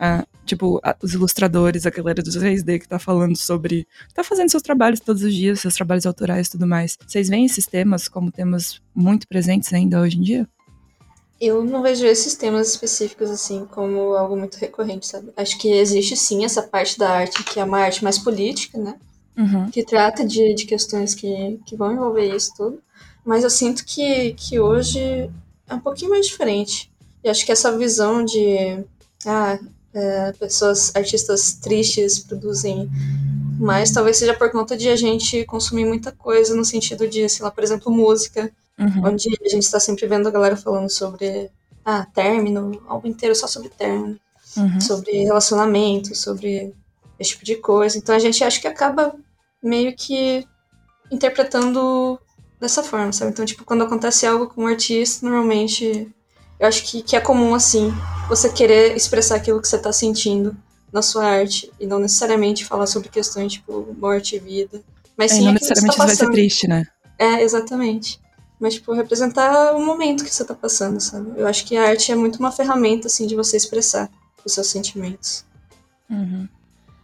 Ah, 0.00 0.26
tipo, 0.46 0.80
os 1.02 1.12
ilustradores, 1.12 1.84
a 1.84 1.90
galera 1.90 2.22
dos 2.22 2.34
3D 2.34 2.80
que 2.80 2.88
tá 2.88 2.98
falando 2.98 3.36
sobre. 3.36 3.86
tá 4.14 4.24
fazendo 4.24 4.50
seus 4.50 4.62
trabalhos 4.62 5.00
todos 5.00 5.22
os 5.22 5.34
dias, 5.34 5.60
seus 5.60 5.74
trabalhos 5.74 6.06
autorais 6.06 6.46
e 6.46 6.52
tudo 6.52 6.66
mais. 6.66 6.96
Vocês 7.06 7.28
veem 7.28 7.44
esses 7.44 7.66
temas 7.66 8.08
como 8.08 8.32
temas 8.32 8.80
muito 8.94 9.28
presentes 9.28 9.70
ainda 9.74 10.00
hoje 10.00 10.16
em 10.16 10.22
dia? 10.22 10.48
Eu 11.38 11.62
não 11.62 11.82
vejo 11.82 12.06
esses 12.06 12.34
temas 12.36 12.70
específicos 12.70 13.30
assim 13.30 13.66
como 13.66 14.14
algo 14.14 14.34
muito 14.34 14.56
recorrente, 14.56 15.06
sabe? 15.06 15.30
Acho 15.36 15.58
que 15.58 15.68
existe 15.68 16.16
sim 16.16 16.42
essa 16.42 16.62
parte 16.62 16.98
da 16.98 17.10
arte 17.10 17.44
que 17.44 17.60
é 17.60 17.64
uma 17.64 17.80
arte 17.80 18.02
mais 18.02 18.18
política, 18.18 18.78
né? 18.78 18.94
Uhum. 19.36 19.70
Que 19.70 19.84
trata 19.84 20.26
de, 20.26 20.54
de 20.54 20.64
questões 20.64 21.14
que, 21.14 21.60
que 21.66 21.76
vão 21.76 21.92
envolver 21.92 22.34
isso 22.34 22.54
tudo. 22.56 22.82
Mas 23.24 23.44
eu 23.44 23.50
sinto 23.50 23.84
que, 23.84 24.32
que 24.34 24.58
hoje 24.58 25.30
é 25.68 25.74
um 25.74 25.80
pouquinho 25.80 26.10
mais 26.10 26.26
diferente. 26.26 26.90
E 27.22 27.28
acho 27.28 27.44
que 27.44 27.52
essa 27.52 27.76
visão 27.76 28.24
de 28.24 28.84
ah, 29.26 29.58
é, 29.92 30.32
pessoas, 30.32 30.94
artistas 30.94 31.54
tristes 31.54 32.20
produzem 32.20 32.88
mais, 33.58 33.90
talvez 33.90 34.16
seja 34.16 34.34
por 34.34 34.50
conta 34.50 34.76
de 34.76 34.88
a 34.88 34.96
gente 34.96 35.44
consumir 35.44 35.86
muita 35.86 36.12
coisa 36.12 36.54
no 36.54 36.64
sentido 36.64 37.08
de, 37.08 37.28
sei 37.28 37.44
lá, 37.44 37.50
por 37.50 37.64
exemplo, 37.64 37.90
música 37.90 38.52
Uhum. 38.78 39.06
Onde 39.06 39.28
a 39.28 39.48
gente 39.48 39.62
está 39.62 39.80
sempre 39.80 40.06
vendo 40.06 40.28
a 40.28 40.30
galera 40.30 40.56
falando 40.56 40.90
sobre 40.90 41.50
ah, 41.84 42.06
término, 42.14 42.82
algo 42.86 43.06
inteiro 43.06 43.34
só 43.34 43.46
sobre 43.46 43.70
término, 43.70 44.18
uhum. 44.56 44.80
sobre 44.80 45.24
relacionamento, 45.24 46.14
sobre 46.14 46.74
esse 47.18 47.30
tipo 47.30 47.44
de 47.44 47.56
coisa. 47.56 47.96
Então 47.96 48.14
a 48.14 48.18
gente 48.18 48.44
acha 48.44 48.60
que 48.60 48.68
acaba 48.68 49.14
meio 49.66 49.94
que 49.94 50.46
interpretando 51.10 52.18
dessa 52.60 52.82
forma, 52.82 53.12
sabe? 53.12 53.30
Então, 53.30 53.44
tipo, 53.44 53.64
quando 53.64 53.84
acontece 53.84 54.26
algo 54.26 54.48
com 54.48 54.62
um 54.62 54.66
artista, 54.66 55.26
normalmente 55.26 56.08
eu 56.58 56.66
acho 56.66 56.84
que, 56.84 57.02
que 57.02 57.16
é 57.16 57.20
comum, 57.20 57.54
assim, 57.54 57.92
você 58.28 58.50
querer 58.50 58.96
expressar 58.96 59.36
aquilo 59.36 59.60
que 59.60 59.68
você 59.68 59.76
está 59.76 59.92
sentindo 59.92 60.56
na 60.92 61.02
sua 61.02 61.24
arte 61.26 61.70
e 61.78 61.86
não 61.86 61.98
necessariamente 61.98 62.64
falar 62.64 62.86
sobre 62.86 63.08
questões 63.08 63.54
tipo 63.54 63.94
morte 63.98 64.36
e 64.36 64.38
vida. 64.38 64.82
Mas 65.16 65.32
é, 65.32 65.34
sim, 65.36 65.44
não 65.44 65.52
necessariamente 65.52 65.96
tá 65.96 66.06
vai 66.06 66.14
ser 66.14 66.30
triste, 66.30 66.68
né? 66.68 66.86
É, 67.18 67.42
exatamente 67.42 68.20
mas 68.58 68.74
tipo 68.74 68.92
representar 68.92 69.74
o 69.74 69.84
momento 69.84 70.24
que 70.24 70.34
você 70.34 70.44
tá 70.44 70.54
passando, 70.54 71.00
sabe? 71.00 71.32
Eu 71.36 71.46
acho 71.46 71.64
que 71.64 71.76
a 71.76 71.88
arte 71.88 72.10
é 72.10 72.14
muito 72.16 72.38
uma 72.38 72.50
ferramenta 72.50 73.06
assim 73.06 73.26
de 73.26 73.36
você 73.36 73.56
expressar 73.56 74.10
os 74.44 74.52
seus 74.52 74.68
sentimentos. 74.68 75.44
Uhum. 76.08 76.48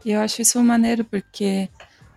E 0.04 0.12
eu 0.12 0.20
acho 0.20 0.42
isso 0.42 0.62
maneiro 0.62 1.04
porque 1.04 1.68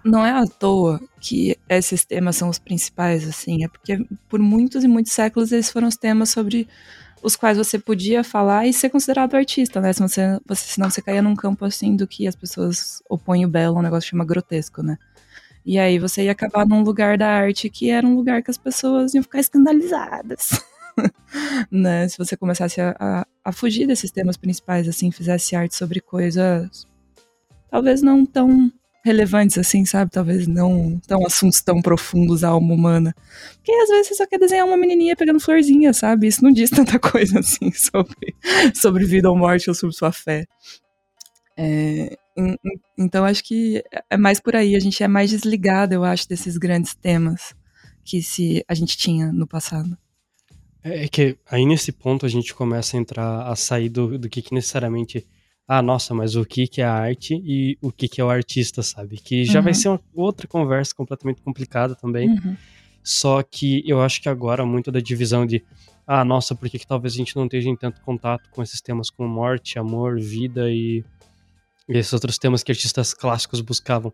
não 0.06 0.26
é 0.26 0.32
à 0.32 0.46
toa 0.46 1.02
que 1.20 1.58
esses 1.68 2.06
temas 2.06 2.36
são 2.36 2.48
os 2.48 2.60
principais, 2.60 3.28
assim, 3.28 3.64
é 3.64 3.68
porque 3.68 4.06
por 4.30 4.40
muitos 4.40 4.84
e 4.84 4.88
muitos 4.88 5.12
séculos 5.12 5.52
eles 5.52 5.70
foram 5.70 5.88
os 5.88 5.98
temas 5.98 6.30
sobre 6.30 6.68
os 7.24 7.36
quais 7.36 7.58
você 7.58 7.80
podia 7.80 8.24
falar 8.24 8.68
e 8.68 8.74
ser 8.74 8.90
considerado 8.90 9.36
artista, 9.36 9.82
né? 9.82 9.92
Se 9.92 10.00
você, 10.00 10.40
você, 10.46 10.68
senão 10.68 10.90
você 10.90 11.02
caía 11.02 11.24
num 11.24 11.36
campo 11.36 11.66
assim 11.66 11.96
do 11.96 12.08
que 12.08 12.28
as 12.28 12.36
pessoas 12.36 13.02
opõem 13.10 13.46
o 13.46 13.50
belo, 13.50 13.80
um 13.80 13.82
negócio 13.82 14.08
que 14.08 14.12
chama 14.12 14.24
grotesco, 14.24 14.84
né? 14.84 14.98
E 15.66 15.80
aí 15.80 15.98
você 15.98 16.26
ia 16.26 16.32
acabar 16.32 16.68
num 16.68 16.84
lugar 16.84 17.18
da 17.18 17.28
arte 17.28 17.70
que 17.70 17.90
era 17.90 18.06
um 18.06 18.16
lugar 18.16 18.44
que 18.44 18.52
as 18.52 18.58
pessoas 18.58 19.16
iam 19.16 19.24
ficar 19.24 19.40
escandalizadas. 19.40 20.52
né? 21.72 22.08
Se 22.08 22.18
você 22.18 22.38
começasse 22.38 22.80
a, 22.80 22.96
a, 23.00 23.28
a, 23.44 23.52
fugir 23.52 23.88
desses 23.88 24.12
temas 24.12 24.38
principais, 24.38 24.88
assim, 24.88 25.12
fizesse 25.12 25.56
arte 25.56 25.76
sobre 25.76 26.00
coisas 26.00 26.88
talvez 27.72 28.02
não 28.02 28.26
tão 28.26 28.72
relevantes 29.06 29.56
assim, 29.60 29.86
sabe? 29.86 30.10
Talvez 30.10 30.48
não 30.48 31.00
tão 31.08 31.24
assuntos 31.28 31.62
tão 31.62 31.80
profundos 31.80 32.44
à 32.44 32.50
alma 32.50 32.74
humana. 32.74 33.16
Porque 33.58 33.72
às 33.72 33.90
vezes 33.90 34.08
você 34.08 34.16
só 34.16 34.26
quer 34.26 34.40
desenhar 34.40 34.66
uma 34.66 34.76
menininha 34.76 35.16
pegando 35.16 35.40
florzinha, 35.40 35.94
sabe? 35.94 36.26
Isso 36.26 36.44
não 36.44 36.52
diz 36.52 36.72
tanta 36.72 36.98
coisa 37.00 37.40
assim 37.40 37.72
sobre, 37.72 38.36
sobre 38.74 39.06
vida 39.06 39.30
ou 39.30 39.38
morte 39.38 39.70
ou 39.70 39.76
sobre 39.76 39.96
sua 39.96 40.12
fé. 40.12 40.48
É, 41.56 42.18
então 42.98 43.24
acho 43.24 43.44
que 43.44 43.84
é 44.10 44.18
mais 44.18 44.40
por 44.40 44.56
aí, 44.56 44.76
a 44.76 44.80
gente 44.80 45.02
é 45.04 45.08
mais 45.08 45.30
desligado, 45.30 45.94
eu 45.94 46.04
acho, 46.04 46.28
desses 46.28 46.58
grandes 46.58 46.96
temas 46.96 47.54
que 48.04 48.24
se 48.24 48.66
a 48.68 48.74
gente 48.74 48.98
tinha 48.98 49.32
no 49.32 49.48
passado. 49.48 49.96
É, 50.84 51.06
é 51.06 51.08
que 51.08 51.38
aí 51.46 51.64
nesse 51.64 51.92
ponto 51.92 52.26
a 52.26 52.30
gente 52.30 52.56
começa 52.56 52.98
a 52.98 53.00
entrar, 53.00 53.48
a 53.48 53.56
sair 53.56 53.88
do, 53.88 54.18
do 54.18 54.28
que, 54.28 54.42
que 54.42 54.54
necessariamente. 54.54 55.28
Ah, 55.68 55.82
nossa, 55.82 56.14
mas 56.14 56.36
o 56.36 56.46
que, 56.46 56.68
que 56.68 56.82
é 56.82 56.86
a 56.86 56.94
arte 56.94 57.42
e 57.44 57.78
o 57.82 57.92
que, 57.92 58.08
que 58.08 58.22
é 58.22 58.24
o 58.24 58.30
artista, 58.30 58.84
sabe? 58.84 59.18
Que 59.18 59.44
já 59.46 59.60
uhum. 59.60 59.64
vai 59.64 59.74
ser 59.74 59.90
uma 59.90 60.00
outra 60.14 60.48
conversa 60.48 60.94
completamente 60.94 61.42
complicada 61.42 61.96
também. 61.96 62.30
Uhum. 62.30 62.56
Só 63.04 63.42
que 63.42 63.84
eu 63.86 64.02
acho 64.02 64.22
que 64.22 64.30
agora 64.30 64.66
muito 64.66 64.92
da 64.92 65.00
divisão 65.00 65.46
de 65.46 65.64
ah, 66.08 66.24
nossa, 66.24 66.54
por 66.54 66.70
que, 66.70 66.78
que 66.78 66.86
talvez 66.86 67.14
a 67.14 67.18
gente 67.18 67.36
não 67.36 67.46
esteja 67.46 67.68
em 67.68 67.76
tanto 67.76 68.00
contato 68.02 68.48
com 68.52 68.62
esses 68.62 68.80
temas 68.80 69.10
como 69.10 69.28
morte, 69.28 69.80
amor, 69.80 70.20
vida 70.20 70.70
e 70.70 71.04
e 71.88 71.98
esses 71.98 72.14
outros 72.14 72.38
temas 72.38 72.64
que 72.64 72.72
artistas 72.72 73.14
clássicos 73.14 73.62
buscavam. 73.62 74.12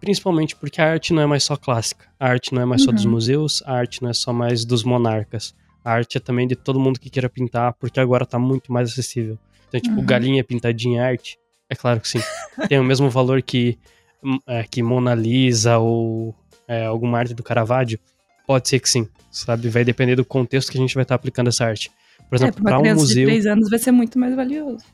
Principalmente 0.00 0.54
porque 0.54 0.80
a 0.80 0.90
arte 0.90 1.12
não 1.12 1.22
é 1.22 1.26
mais 1.26 1.44
só 1.44 1.56
clássica. 1.56 2.06
A 2.20 2.28
arte 2.28 2.54
não 2.54 2.60
é 2.60 2.64
mais 2.64 2.82
uhum. 2.82 2.86
só 2.86 2.92
dos 2.92 3.04
uhum. 3.04 3.10
museus, 3.12 3.62
a 3.64 3.72
arte 3.72 4.02
não 4.02 4.10
é 4.10 4.12
só 4.12 4.32
mais 4.32 4.64
dos 4.64 4.84
monarcas. 4.84 5.54
A 5.82 5.92
arte 5.92 6.18
é 6.18 6.20
também 6.20 6.46
de 6.46 6.54
todo 6.54 6.78
mundo 6.78 7.00
que 7.00 7.08
queira 7.08 7.28
pintar, 7.28 7.72
porque 7.74 7.98
agora 7.98 8.24
está 8.24 8.38
muito 8.38 8.72
mais 8.72 8.90
acessível. 8.90 9.38
Então, 9.68 9.80
tipo, 9.80 9.96
uhum. 9.96 10.06
galinha 10.06 10.44
pintadinha 10.44 11.02
é 11.02 11.04
arte? 11.04 11.38
É 11.68 11.74
claro 11.74 12.00
que 12.00 12.08
sim. 12.08 12.20
Tem 12.68 12.78
o 12.78 12.84
mesmo 12.84 13.10
valor 13.10 13.42
que, 13.42 13.78
hum, 14.22 14.38
é, 14.46 14.64
que 14.64 14.82
Mona 14.82 15.14
Lisa 15.14 15.78
ou 15.78 16.34
é, 16.68 16.86
alguma 16.86 17.18
arte 17.18 17.34
do 17.34 17.42
Caravaggio? 17.42 17.98
Pode 18.46 18.68
ser 18.68 18.78
que 18.78 18.88
sim, 18.88 19.08
sabe? 19.30 19.68
Vai 19.68 19.84
depender 19.84 20.14
do 20.14 20.24
contexto 20.24 20.70
que 20.70 20.78
a 20.78 20.80
gente 20.80 20.94
vai 20.94 21.02
estar 21.02 21.16
aplicando 21.16 21.48
essa 21.48 21.64
arte. 21.64 21.90
Por 22.28 22.36
exemplo, 22.36 22.60
é, 22.60 22.62
para 22.62 22.78
um 22.78 22.94
museu. 22.94 23.24
de 23.24 23.24
três 23.24 23.46
anos 23.46 23.68
vai 23.68 23.78
ser 23.78 23.90
muito 23.90 24.18
mais 24.18 24.34
valioso. 24.34 24.84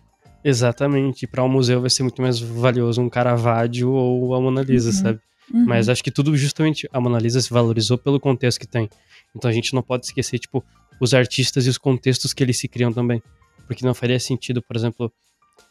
Exatamente. 0.44 1.26
Para 1.26 1.44
um 1.44 1.48
museu 1.48 1.80
vai 1.80 1.90
ser 1.90 2.02
muito 2.02 2.20
mais 2.20 2.38
valioso 2.40 3.00
um 3.00 3.08
Caravaggio 3.08 3.90
ou 3.90 4.34
a 4.34 4.40
Mona 4.40 4.62
Lisa, 4.62 4.88
uhum. 4.88 4.94
sabe? 4.94 5.20
Uhum. 5.52 5.66
Mas 5.66 5.88
acho 5.88 6.02
que 6.02 6.10
tudo 6.10 6.36
justamente 6.36 6.88
a 6.92 7.00
Mona 7.00 7.18
Lisa 7.18 7.40
se 7.40 7.50
valorizou 7.50 7.98
pelo 7.98 8.18
contexto 8.18 8.58
que 8.58 8.66
tem. 8.66 8.88
Então 9.36 9.50
a 9.50 9.54
gente 9.54 9.74
não 9.74 9.82
pode 9.82 10.06
esquecer, 10.06 10.38
tipo, 10.38 10.64
os 11.00 11.14
artistas 11.14 11.66
e 11.66 11.68
os 11.68 11.78
contextos 11.78 12.32
que 12.32 12.42
eles 12.42 12.58
se 12.58 12.68
criam 12.68 12.92
também. 12.92 13.22
Porque 13.66 13.84
não 13.84 13.94
faria 13.94 14.18
sentido, 14.18 14.62
por 14.62 14.76
exemplo, 14.76 15.12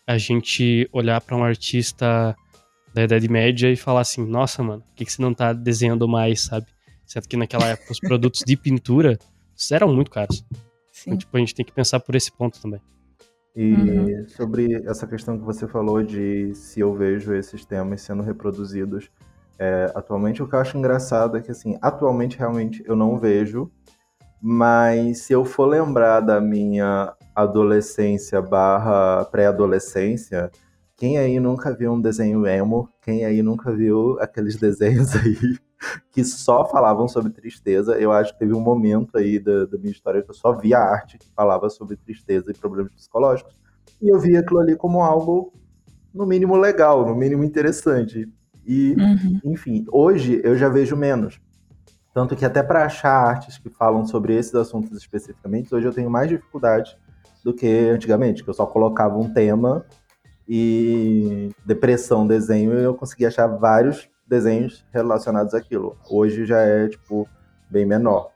a 0.07 0.17
gente 0.17 0.89
olhar 0.91 1.19
para 1.21 1.36
um 1.36 1.43
artista 1.43 2.36
da 2.93 3.03
Idade 3.03 3.29
Média 3.29 3.71
e 3.71 3.75
falar 3.75 4.01
assim: 4.01 4.25
nossa, 4.25 4.63
mano, 4.63 4.81
por 4.81 4.95
que, 4.95 5.05
que 5.05 5.13
você 5.13 5.21
não 5.21 5.33
tá 5.33 5.53
desenhando 5.53 6.07
mais, 6.07 6.41
sabe? 6.41 6.67
Sendo 7.05 7.27
que 7.27 7.38
naquela 7.38 7.67
época 7.67 7.91
os 7.91 8.00
produtos 8.00 8.41
de 8.45 8.55
pintura 8.55 9.19
eram 9.71 9.93
muito 9.93 10.10
caros. 10.10 10.45
Então, 11.01 11.17
tipo, 11.17 11.36
a 11.36 11.39
gente 11.39 11.55
tem 11.55 11.65
que 11.65 11.71
pensar 11.71 12.00
por 12.00 12.15
esse 12.15 12.31
ponto 12.31 12.62
também. 12.62 12.81
E 13.55 13.74
uhum. 13.74 14.29
sobre 14.29 14.75
essa 14.86 15.05
questão 15.05 15.38
que 15.38 15.43
você 15.43 15.67
falou 15.67 16.01
de 16.01 16.53
se 16.55 16.79
eu 16.79 16.95
vejo 16.95 17.33
esses 17.33 17.65
temas 17.65 18.01
sendo 18.01 18.24
reproduzidos 18.24 19.10
é, 19.60 19.91
atualmente, 19.93 20.41
o 20.41 20.48
que 20.48 20.55
eu 20.55 20.60
acho 20.60 20.75
engraçado 20.75 21.38
é 21.38 21.41
que, 21.41 21.51
assim, 21.51 21.77
atualmente 21.81 22.36
realmente 22.36 22.81
eu 22.83 22.95
não 22.95 23.19
vejo, 23.19 23.69
mas 24.41 25.19
se 25.19 25.33
eu 25.33 25.45
for 25.45 25.65
lembrar 25.65 26.19
da 26.19 26.41
minha 26.41 27.13
adolescência 27.36 28.41
barra 28.41 29.24
pré-adolescência, 29.25 30.50
quem 30.98 31.17
aí 31.17 31.39
nunca 31.39 31.74
viu 31.74 31.93
um 31.93 32.01
desenho 32.01 32.45
emo? 32.45 32.89
Quem 33.01 33.25
aí 33.25 33.41
nunca 33.41 33.71
viu 33.71 34.17
aqueles 34.19 34.55
desenhos 34.55 35.13
aí 35.17 35.57
que 36.12 36.24
só 36.24 36.65
falavam 36.65 37.07
sobre 37.07 37.31
tristeza? 37.31 38.00
Eu 38.00 38.12
acho 38.12 38.33
que 38.33 38.39
teve 38.39 38.53
um 38.53 38.60
momento 38.60 39.17
aí 39.17 39.39
da, 39.39 39.65
da 39.65 39.77
minha 39.77 39.91
história 39.91 40.21
que 40.21 40.29
eu 40.29 40.36
só 40.36 40.53
via 40.53 40.77
arte 40.77 41.17
que 41.17 41.27
falava 41.36 41.69
sobre 41.69 41.95
tristeza 41.95 42.51
e 42.51 42.53
problemas 42.53 42.93
psicológicos. 42.93 43.55
E 44.01 44.10
eu 44.10 44.19
via 44.19 44.39
aquilo 44.39 44.60
ali 44.60 44.75
como 44.75 45.01
algo, 45.01 45.53
no 46.13 46.25
mínimo, 46.25 46.55
legal, 46.55 47.05
no 47.05 47.15
mínimo 47.15 47.43
interessante. 47.43 48.27
E, 48.65 48.93
uhum. 48.93 49.39
enfim, 49.43 49.86
hoje 49.91 50.39
eu 50.43 50.55
já 50.55 50.69
vejo 50.69 50.95
menos. 50.95 51.39
Tanto 52.13 52.36
que 52.36 52.44
até 52.44 52.62
para 52.62 52.86
achar 52.86 53.13
artes 53.13 53.58
que 53.58 53.70
falam 53.70 54.06
sobre 54.06 54.36
esses 54.36 54.53
assuntos 54.53 54.98
especificamente, 54.98 55.74
hoje 55.74 55.88
eu 55.88 55.94
tenho 55.94 56.10
mais 56.10 56.27
dificuldade 56.27 56.98
do 57.44 57.53
que 57.53 57.89
antigamente, 57.89 58.44
que 58.44 58.50
eu 58.50 58.53
só 58.53 58.65
colocava 58.65 59.18
um 59.18 59.34
tema 59.34 59.86
e 60.48 61.50
depressão, 61.65 62.27
desenho, 62.27 62.74
e 62.74 62.84
eu 62.84 62.94
conseguia 62.94 63.30
achar 63.30 63.48
vários 63.48 64.10
desenhos 64.27 64.86
relacionados 64.91 65.53
àquilo. 65.53 65.98
Hoje 66.10 66.46
já 66.46 66.60
é, 66.60 66.89
tipo, 66.89 67.27
bem 67.70 67.86
menor. 67.86 68.32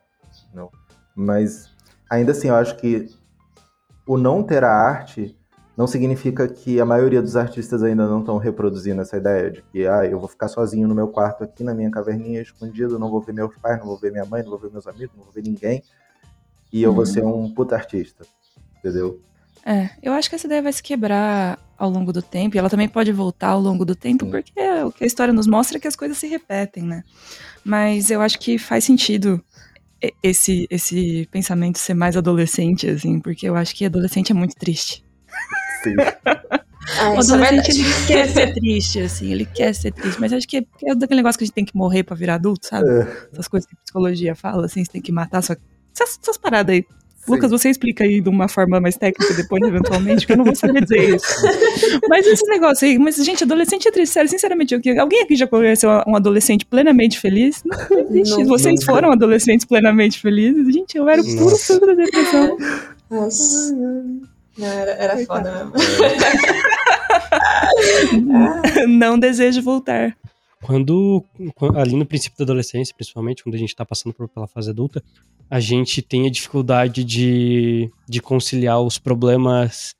Não? 0.54 0.70
Mas, 1.14 1.70
ainda 2.08 2.32
assim, 2.32 2.48
eu 2.48 2.54
acho 2.54 2.76
que 2.76 3.06
o 4.06 4.16
não 4.16 4.42
ter 4.42 4.64
a 4.64 4.72
arte 4.72 5.38
não 5.76 5.86
significa 5.86 6.48
que 6.48 6.80
a 6.80 6.86
maioria 6.86 7.20
dos 7.20 7.36
artistas 7.36 7.82
ainda 7.82 8.06
não 8.06 8.20
estão 8.20 8.38
reproduzindo 8.38 9.02
essa 9.02 9.16
ideia 9.18 9.50
de 9.50 9.62
que, 9.62 9.86
ah, 9.86 10.06
eu 10.06 10.18
vou 10.18 10.28
ficar 10.28 10.48
sozinho 10.48 10.88
no 10.88 10.94
meu 10.94 11.08
quarto 11.08 11.44
aqui, 11.44 11.62
na 11.62 11.74
minha 11.74 11.90
caverninha, 11.90 12.40
escondido, 12.40 12.98
não 12.98 13.10
vou 13.10 13.20
ver 13.20 13.34
meus 13.34 13.54
pais, 13.58 13.78
não 13.78 13.86
vou 13.86 13.98
ver 13.98 14.10
minha 14.10 14.24
mãe, 14.24 14.42
não 14.42 14.50
vou 14.50 14.58
ver 14.58 14.70
meus 14.70 14.86
amigos, 14.86 15.14
não 15.14 15.24
vou 15.24 15.32
ver 15.32 15.42
ninguém, 15.42 15.82
e 16.72 16.82
eu 16.82 16.90
uhum. 16.90 16.96
vou 16.96 17.06
ser 17.06 17.22
um 17.24 17.52
puta 17.52 17.74
artista, 17.74 18.24
entendeu? 18.78 19.20
É, 19.66 19.90
eu 20.02 20.12
acho 20.12 20.30
que 20.30 20.36
essa 20.36 20.46
ideia 20.46 20.62
vai 20.62 20.72
se 20.72 20.82
quebrar 20.82 21.58
ao 21.76 21.90
longo 21.90 22.10
do 22.10 22.22
tempo, 22.22 22.56
e 22.56 22.58
ela 22.58 22.70
também 22.70 22.88
pode 22.88 23.12
voltar 23.12 23.48
ao 23.48 23.60
longo 23.60 23.84
do 23.84 23.94
tempo, 23.94 24.24
Sim. 24.24 24.30
porque 24.30 24.60
o 24.82 24.90
que 24.90 25.04
a 25.04 25.06
história 25.06 25.34
nos 25.34 25.46
mostra 25.46 25.76
é 25.76 25.80
que 25.80 25.88
as 25.88 25.96
coisas 25.96 26.16
se 26.16 26.26
repetem, 26.26 26.84
né? 26.84 27.04
Mas 27.62 28.10
eu 28.10 28.22
acho 28.22 28.38
que 28.38 28.58
faz 28.58 28.84
sentido 28.84 29.44
esse, 30.22 30.66
esse 30.70 31.28
pensamento 31.30 31.78
ser 31.78 31.94
mais 31.94 32.16
adolescente, 32.16 32.88
assim, 32.88 33.20
porque 33.20 33.46
eu 33.46 33.56
acho 33.56 33.74
que 33.74 33.84
adolescente 33.84 34.32
é 34.32 34.34
muito 34.34 34.54
triste. 34.54 35.05
Sim. 35.82 35.94
Ah, 36.98 37.10
o 37.10 37.14
é 37.14 37.18
adolescente, 37.18 37.70
é 37.70 37.74
ele 37.74 38.06
quer 38.06 38.28
ser 38.28 38.54
triste, 38.54 39.00
assim, 39.00 39.32
ele 39.32 39.44
quer 39.44 39.74
ser 39.74 39.92
triste, 39.92 40.20
mas 40.20 40.32
acho 40.32 40.46
que 40.46 40.58
é, 40.58 40.64
é 40.84 40.94
daquele 40.94 41.18
negócio 41.18 41.36
que 41.36 41.44
a 41.44 41.46
gente 41.46 41.54
tem 41.54 41.64
que 41.64 41.76
morrer 41.76 42.04
pra 42.04 42.14
virar 42.14 42.36
adulto, 42.36 42.66
sabe? 42.66 42.88
É. 42.88 43.28
Essas 43.32 43.48
coisas 43.48 43.68
que 43.68 43.74
a 43.74 43.82
psicologia 43.82 44.34
fala, 44.34 44.66
assim, 44.66 44.84
você 44.84 44.92
tem 44.92 45.02
que 45.02 45.12
matar 45.12 45.42
sua... 45.42 45.58
Essas, 45.92 46.18
essas 46.22 46.36
paradas 46.36 46.74
aí 46.74 46.86
Sim. 47.26 47.32
Lucas, 47.32 47.50
você 47.50 47.68
explica 47.68 48.04
aí 48.04 48.20
de 48.20 48.28
uma 48.28 48.46
forma 48.46 48.80
mais 48.80 48.96
técnica 48.96 49.34
depois, 49.34 49.60
eventualmente, 49.60 50.24
que 50.24 50.32
eu 50.32 50.36
não 50.36 50.44
vou 50.44 50.54
saber 50.54 50.82
dizer 50.82 51.16
isso. 51.16 51.26
mas 52.08 52.24
esse 52.24 52.46
negócio 52.48 52.86
aí, 52.86 52.96
mas, 52.98 53.16
gente, 53.16 53.42
adolescente 53.42 53.88
é 53.88 53.90
triste, 53.90 54.12
sério, 54.12 54.30
sinceramente, 54.30 54.74
alguém 54.74 55.22
aqui 55.22 55.34
já 55.34 55.46
conheceu 55.46 55.90
um 56.06 56.14
adolescente 56.14 56.64
plenamente 56.64 57.18
feliz? 57.18 57.64
Não 57.64 57.98
existe. 57.98 58.38
Não, 58.38 58.44
Vocês 58.46 58.80
nunca. 58.80 58.92
foram 58.92 59.10
adolescentes 59.10 59.66
plenamente 59.66 60.20
felizes? 60.20 60.72
Gente, 60.72 60.96
eu 60.96 61.08
era 61.08 61.20
Nossa. 61.20 61.36
puro 61.36 61.56
suco 61.56 61.86
da 61.86 61.94
depressão. 61.94 62.56
Nossa. 63.10 63.74
Não, 64.56 64.66
era, 64.66 64.90
era 64.92 65.26
foda 65.26 65.52
mesmo. 65.52 65.72
não 68.88 69.18
desejo 69.18 69.62
voltar. 69.62 70.16
Quando, 70.62 71.24
ali 71.76 71.94
no 71.94 72.06
princípio 72.06 72.38
da 72.38 72.44
adolescência, 72.44 72.94
principalmente, 72.94 73.42
quando 73.42 73.54
a 73.54 73.58
gente 73.58 73.68
está 73.68 73.84
passando 73.84 74.12
por, 74.12 74.28
pela 74.28 74.48
fase 74.48 74.70
adulta, 74.70 75.02
a 75.50 75.60
gente 75.60 76.02
tem 76.02 76.26
a 76.26 76.30
dificuldade 76.30 77.04
de, 77.04 77.90
de 78.08 78.20
conciliar 78.20 78.80
os 78.80 78.98
problemas 78.98 79.94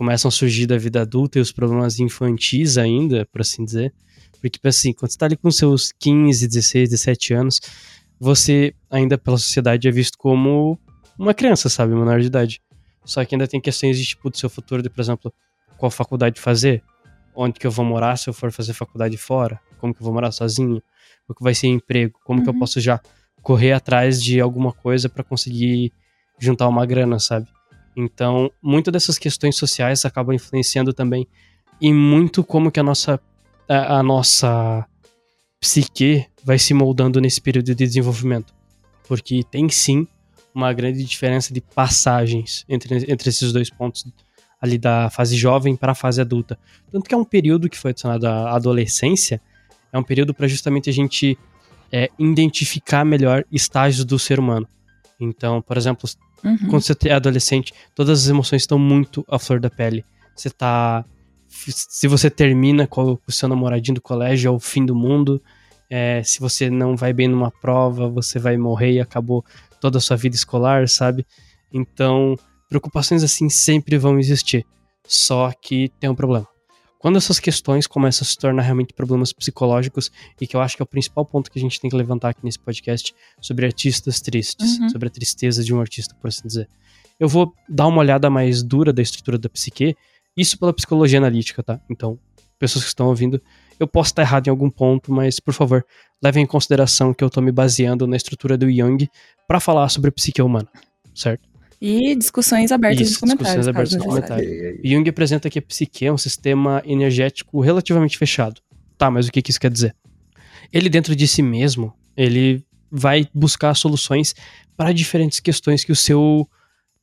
começam 0.00 0.30
a 0.30 0.32
surgir 0.32 0.66
da 0.66 0.78
vida 0.78 1.02
adulta 1.02 1.38
e 1.38 1.42
os 1.42 1.52
problemas 1.52 2.00
infantis 2.00 2.78
ainda, 2.78 3.26
por 3.26 3.42
assim 3.42 3.62
dizer. 3.62 3.92
Porque, 4.32 4.48
tipo 4.48 4.66
assim, 4.66 4.94
quando 4.94 5.12
você 5.12 5.18
tá 5.18 5.26
ali 5.26 5.36
com 5.36 5.50
seus 5.50 5.92
15, 5.92 6.48
16, 6.48 6.88
17 6.88 7.34
anos, 7.34 7.60
você 8.18 8.74
ainda 8.90 9.18
pela 9.18 9.36
sociedade 9.36 9.86
é 9.86 9.90
visto 9.90 10.16
como 10.16 10.78
uma 11.18 11.34
criança, 11.34 11.68
sabe? 11.68 11.94
Menor 11.94 12.18
de 12.18 12.28
idade. 12.28 12.62
Só 13.04 13.24
que 13.24 13.34
ainda 13.34 13.46
tem 13.46 13.60
questões 13.60 13.98
de, 13.98 14.04
tipo, 14.04 14.30
do 14.30 14.36
seu 14.36 14.50
futuro, 14.50 14.82
de, 14.82 14.90
por 14.90 15.00
exemplo, 15.00 15.32
qual 15.76 15.90
faculdade 15.90 16.40
fazer, 16.40 16.82
onde 17.34 17.58
que 17.58 17.66
eu 17.66 17.70
vou 17.70 17.84
morar 17.84 18.16
se 18.16 18.28
eu 18.28 18.34
for 18.34 18.52
fazer 18.52 18.72
faculdade 18.72 19.16
fora, 19.16 19.60
como 19.78 19.94
que 19.94 20.00
eu 20.00 20.04
vou 20.04 20.12
morar 20.12 20.30
sozinho, 20.30 20.82
o 21.26 21.34
que 21.34 21.42
vai 21.42 21.54
ser 21.54 21.68
emprego, 21.68 22.18
como 22.24 22.38
uhum. 22.38 22.44
que 22.44 22.50
eu 22.50 22.54
uhum. 22.54 22.60
posso 22.60 22.80
já 22.80 23.00
correr 23.42 23.72
atrás 23.72 24.22
de 24.22 24.40
alguma 24.40 24.72
coisa 24.72 25.08
para 25.08 25.24
conseguir 25.24 25.92
juntar 26.38 26.68
uma 26.68 26.84
grana, 26.84 27.18
sabe? 27.18 27.48
Então, 27.96 28.50
muito 28.62 28.90
dessas 28.90 29.18
questões 29.18 29.56
sociais 29.56 30.04
acabam 30.04 30.34
influenciando 30.34 30.92
também 30.92 31.26
e 31.80 31.92
muito 31.92 32.44
como 32.44 32.70
que 32.70 32.78
a 32.78 32.82
nossa 32.82 33.20
a, 33.68 33.98
a 33.98 34.02
nossa 34.02 34.86
psique 35.60 36.26
vai 36.42 36.58
se 36.58 36.74
moldando 36.74 37.20
nesse 37.20 37.40
período 37.40 37.66
de 37.66 37.74
desenvolvimento. 37.74 38.52
Porque 39.06 39.44
tem 39.44 39.68
sim 39.68 40.06
uma 40.54 40.72
grande 40.72 41.04
diferença 41.04 41.52
de 41.52 41.60
passagens 41.60 42.64
entre, 42.68 43.10
entre 43.10 43.28
esses 43.28 43.52
dois 43.52 43.70
pontos 43.70 44.04
ali 44.60 44.76
da 44.76 45.08
fase 45.08 45.36
jovem 45.36 45.74
para 45.74 45.92
a 45.92 45.94
fase 45.94 46.20
adulta. 46.20 46.58
Tanto 46.90 47.08
que 47.08 47.14
é 47.14 47.18
um 47.18 47.24
período 47.24 47.68
que 47.68 47.78
foi 47.78 47.92
adicionado 47.92 48.26
à 48.26 48.54
adolescência, 48.54 49.40
é 49.92 49.98
um 49.98 50.02
período 50.02 50.34
para 50.34 50.46
justamente 50.46 50.90
a 50.90 50.92
gente 50.92 51.38
é, 51.90 52.10
identificar 52.18 53.04
melhor 53.04 53.44
estágios 53.50 54.04
do 54.04 54.18
ser 54.18 54.38
humano. 54.38 54.68
Então, 55.18 55.60
por 55.62 55.76
exemplo, 55.76 56.08
uhum. 56.44 56.56
quando 56.68 56.82
você 56.82 56.94
é 57.06 57.12
adolescente, 57.12 57.72
todas 57.94 58.22
as 58.24 58.28
emoções 58.28 58.62
estão 58.62 58.78
muito 58.78 59.24
à 59.28 59.38
flor 59.38 59.60
da 59.60 59.70
pele. 59.70 60.04
Você 60.34 60.50
tá. 60.50 61.04
Se 61.48 62.06
você 62.06 62.30
termina 62.30 62.86
com 62.86 63.18
o 63.26 63.32
seu 63.32 63.48
namoradinho 63.48 63.96
do 63.96 64.00
colégio, 64.00 64.48
é 64.48 64.50
o 64.50 64.60
fim 64.60 64.86
do 64.86 64.94
mundo. 64.94 65.42
É, 65.90 66.22
se 66.22 66.38
você 66.38 66.70
não 66.70 66.96
vai 66.96 67.12
bem 67.12 67.26
numa 67.26 67.50
prova, 67.50 68.08
você 68.08 68.38
vai 68.38 68.56
morrer 68.56 68.92
e 68.92 69.00
acabou 69.00 69.44
toda 69.80 69.98
a 69.98 70.00
sua 70.00 70.16
vida 70.16 70.36
escolar, 70.36 70.88
sabe? 70.88 71.26
Então, 71.72 72.36
preocupações 72.68 73.22
assim 73.22 73.48
sempre 73.48 73.98
vão 73.98 74.18
existir. 74.18 74.64
Só 75.06 75.52
que 75.60 75.90
tem 75.98 76.08
um 76.08 76.14
problema. 76.14 76.46
Quando 77.00 77.16
essas 77.16 77.40
questões 77.40 77.86
começam 77.86 78.26
a 78.26 78.28
se 78.28 78.36
tornar 78.36 78.60
realmente 78.60 78.92
problemas 78.92 79.32
psicológicos, 79.32 80.12
e 80.38 80.46
que 80.46 80.54
eu 80.54 80.60
acho 80.60 80.76
que 80.76 80.82
é 80.82 80.84
o 80.84 80.86
principal 80.86 81.24
ponto 81.24 81.50
que 81.50 81.58
a 81.58 81.62
gente 81.62 81.80
tem 81.80 81.90
que 81.90 81.96
levantar 81.96 82.28
aqui 82.28 82.44
nesse 82.44 82.58
podcast 82.58 83.14
sobre 83.40 83.64
artistas 83.64 84.20
tristes, 84.20 84.78
uhum. 84.78 84.90
sobre 84.90 85.08
a 85.08 85.10
tristeza 85.10 85.64
de 85.64 85.72
um 85.74 85.80
artista, 85.80 86.14
por 86.14 86.28
assim 86.28 86.46
dizer. 86.46 86.68
Eu 87.18 87.26
vou 87.26 87.54
dar 87.66 87.86
uma 87.86 88.00
olhada 88.00 88.28
mais 88.28 88.62
dura 88.62 88.92
da 88.92 89.00
estrutura 89.00 89.38
da 89.38 89.48
psique, 89.48 89.96
isso 90.36 90.58
pela 90.58 90.74
psicologia 90.74 91.18
analítica, 91.18 91.62
tá? 91.62 91.80
Então, 91.88 92.18
pessoas 92.58 92.84
que 92.84 92.90
estão 92.90 93.06
ouvindo, 93.06 93.40
eu 93.78 93.88
posso 93.88 94.10
estar 94.10 94.20
errado 94.20 94.48
em 94.48 94.50
algum 94.50 94.68
ponto, 94.68 95.10
mas 95.10 95.40
por 95.40 95.54
favor, 95.54 95.84
levem 96.22 96.44
em 96.44 96.46
consideração 96.46 97.14
que 97.14 97.24
eu 97.24 97.28
estou 97.28 97.42
me 97.42 97.50
baseando 97.50 98.06
na 98.06 98.16
estrutura 98.16 98.58
do 98.58 98.70
Jung 98.70 99.08
para 99.50 99.58
falar 99.58 99.88
sobre 99.88 100.10
a 100.10 100.12
psique 100.12 100.40
humana, 100.40 100.68
certo? 101.12 101.42
E 101.80 102.14
discussões 102.14 102.70
abertas 102.70 103.00
Isso, 103.00 103.14
nos 103.14 103.32
comentários. 103.32 103.66
Discussões 103.66 103.66
abertas 103.66 103.94
nos 103.96 104.06
comentários. 104.06 104.80
Jung 104.84 105.10
apresenta 105.10 105.50
que 105.50 105.58
a 105.58 105.62
psique 105.62 106.06
é 106.06 106.12
um 106.12 106.16
sistema 106.16 106.80
energético 106.86 107.60
relativamente 107.60 108.16
fechado. 108.16 108.60
Tá, 108.96 109.10
mas 109.10 109.26
o 109.26 109.32
que, 109.32 109.42
que 109.42 109.50
isso 109.50 109.58
quer 109.58 109.72
dizer? 109.72 109.96
Ele, 110.72 110.88
dentro 110.88 111.16
de 111.16 111.26
si 111.26 111.42
mesmo, 111.42 111.92
ele 112.16 112.64
vai 112.92 113.26
buscar 113.34 113.74
soluções 113.74 114.36
para 114.76 114.92
diferentes 114.92 115.40
questões 115.40 115.82
que 115.82 115.90
o 115.90 115.96
seu 115.96 116.48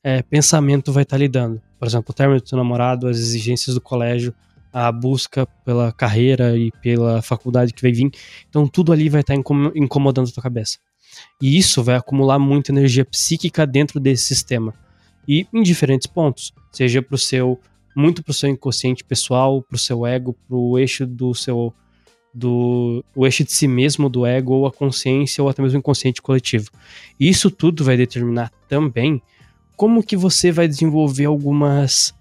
é, 0.02 0.22
pensamento 0.22 0.90
vai 0.90 1.02
estar 1.02 1.16
tá 1.16 1.20
lidando. 1.20 1.60
Por 1.78 1.86
exemplo, 1.86 2.12
o 2.12 2.14
término 2.14 2.40
do 2.40 2.48
seu 2.48 2.56
namorado, 2.56 3.08
as 3.08 3.18
exigências 3.18 3.74
do 3.74 3.80
colégio, 3.82 4.34
a 4.72 4.90
busca 4.92 5.46
pela 5.64 5.92
carreira 5.92 6.56
e 6.56 6.70
pela 6.82 7.22
faculdade 7.22 7.72
que 7.72 7.82
vai 7.82 7.92
vir. 7.92 8.10
Então 8.48 8.66
tudo 8.66 8.92
ali 8.92 9.08
vai 9.08 9.20
estar 9.20 9.34
incomodando 9.34 10.28
a 10.28 10.32
tua 10.32 10.42
cabeça. 10.42 10.78
E 11.40 11.56
isso 11.56 11.82
vai 11.82 11.96
acumular 11.96 12.38
muita 12.38 12.72
energia 12.72 13.04
psíquica 13.04 13.66
dentro 13.66 13.98
desse 13.98 14.24
sistema. 14.24 14.74
E 15.26 15.46
em 15.52 15.62
diferentes 15.62 16.06
pontos, 16.06 16.52
seja 16.72 17.02
para 17.02 17.14
o 17.14 17.18
seu 17.18 17.58
muito 17.94 18.22
para 18.22 18.30
o 18.30 18.34
seu 18.34 18.48
inconsciente 18.48 19.02
pessoal, 19.02 19.60
para 19.60 19.74
o 19.74 19.78
seu 19.78 20.06
ego, 20.06 20.32
para 20.46 20.56
o 20.56 20.78
eixo 20.78 21.04
do 21.04 21.34
seu 21.34 21.74
do 22.32 23.04
o 23.16 23.26
eixo 23.26 23.42
de 23.42 23.50
si 23.50 23.66
mesmo 23.66 24.08
do 24.08 24.24
ego 24.24 24.52
ou 24.52 24.66
a 24.66 24.72
consciência 24.72 25.42
ou 25.42 25.50
até 25.50 25.60
mesmo 25.62 25.78
o 25.78 25.80
inconsciente 25.80 26.22
coletivo. 26.22 26.70
Isso 27.18 27.50
tudo 27.50 27.84
vai 27.84 27.96
determinar 27.96 28.52
também 28.68 29.20
como 29.76 30.02
que 30.02 30.16
você 30.16 30.52
vai 30.52 30.68
desenvolver 30.68 31.24
algumas 31.24 32.14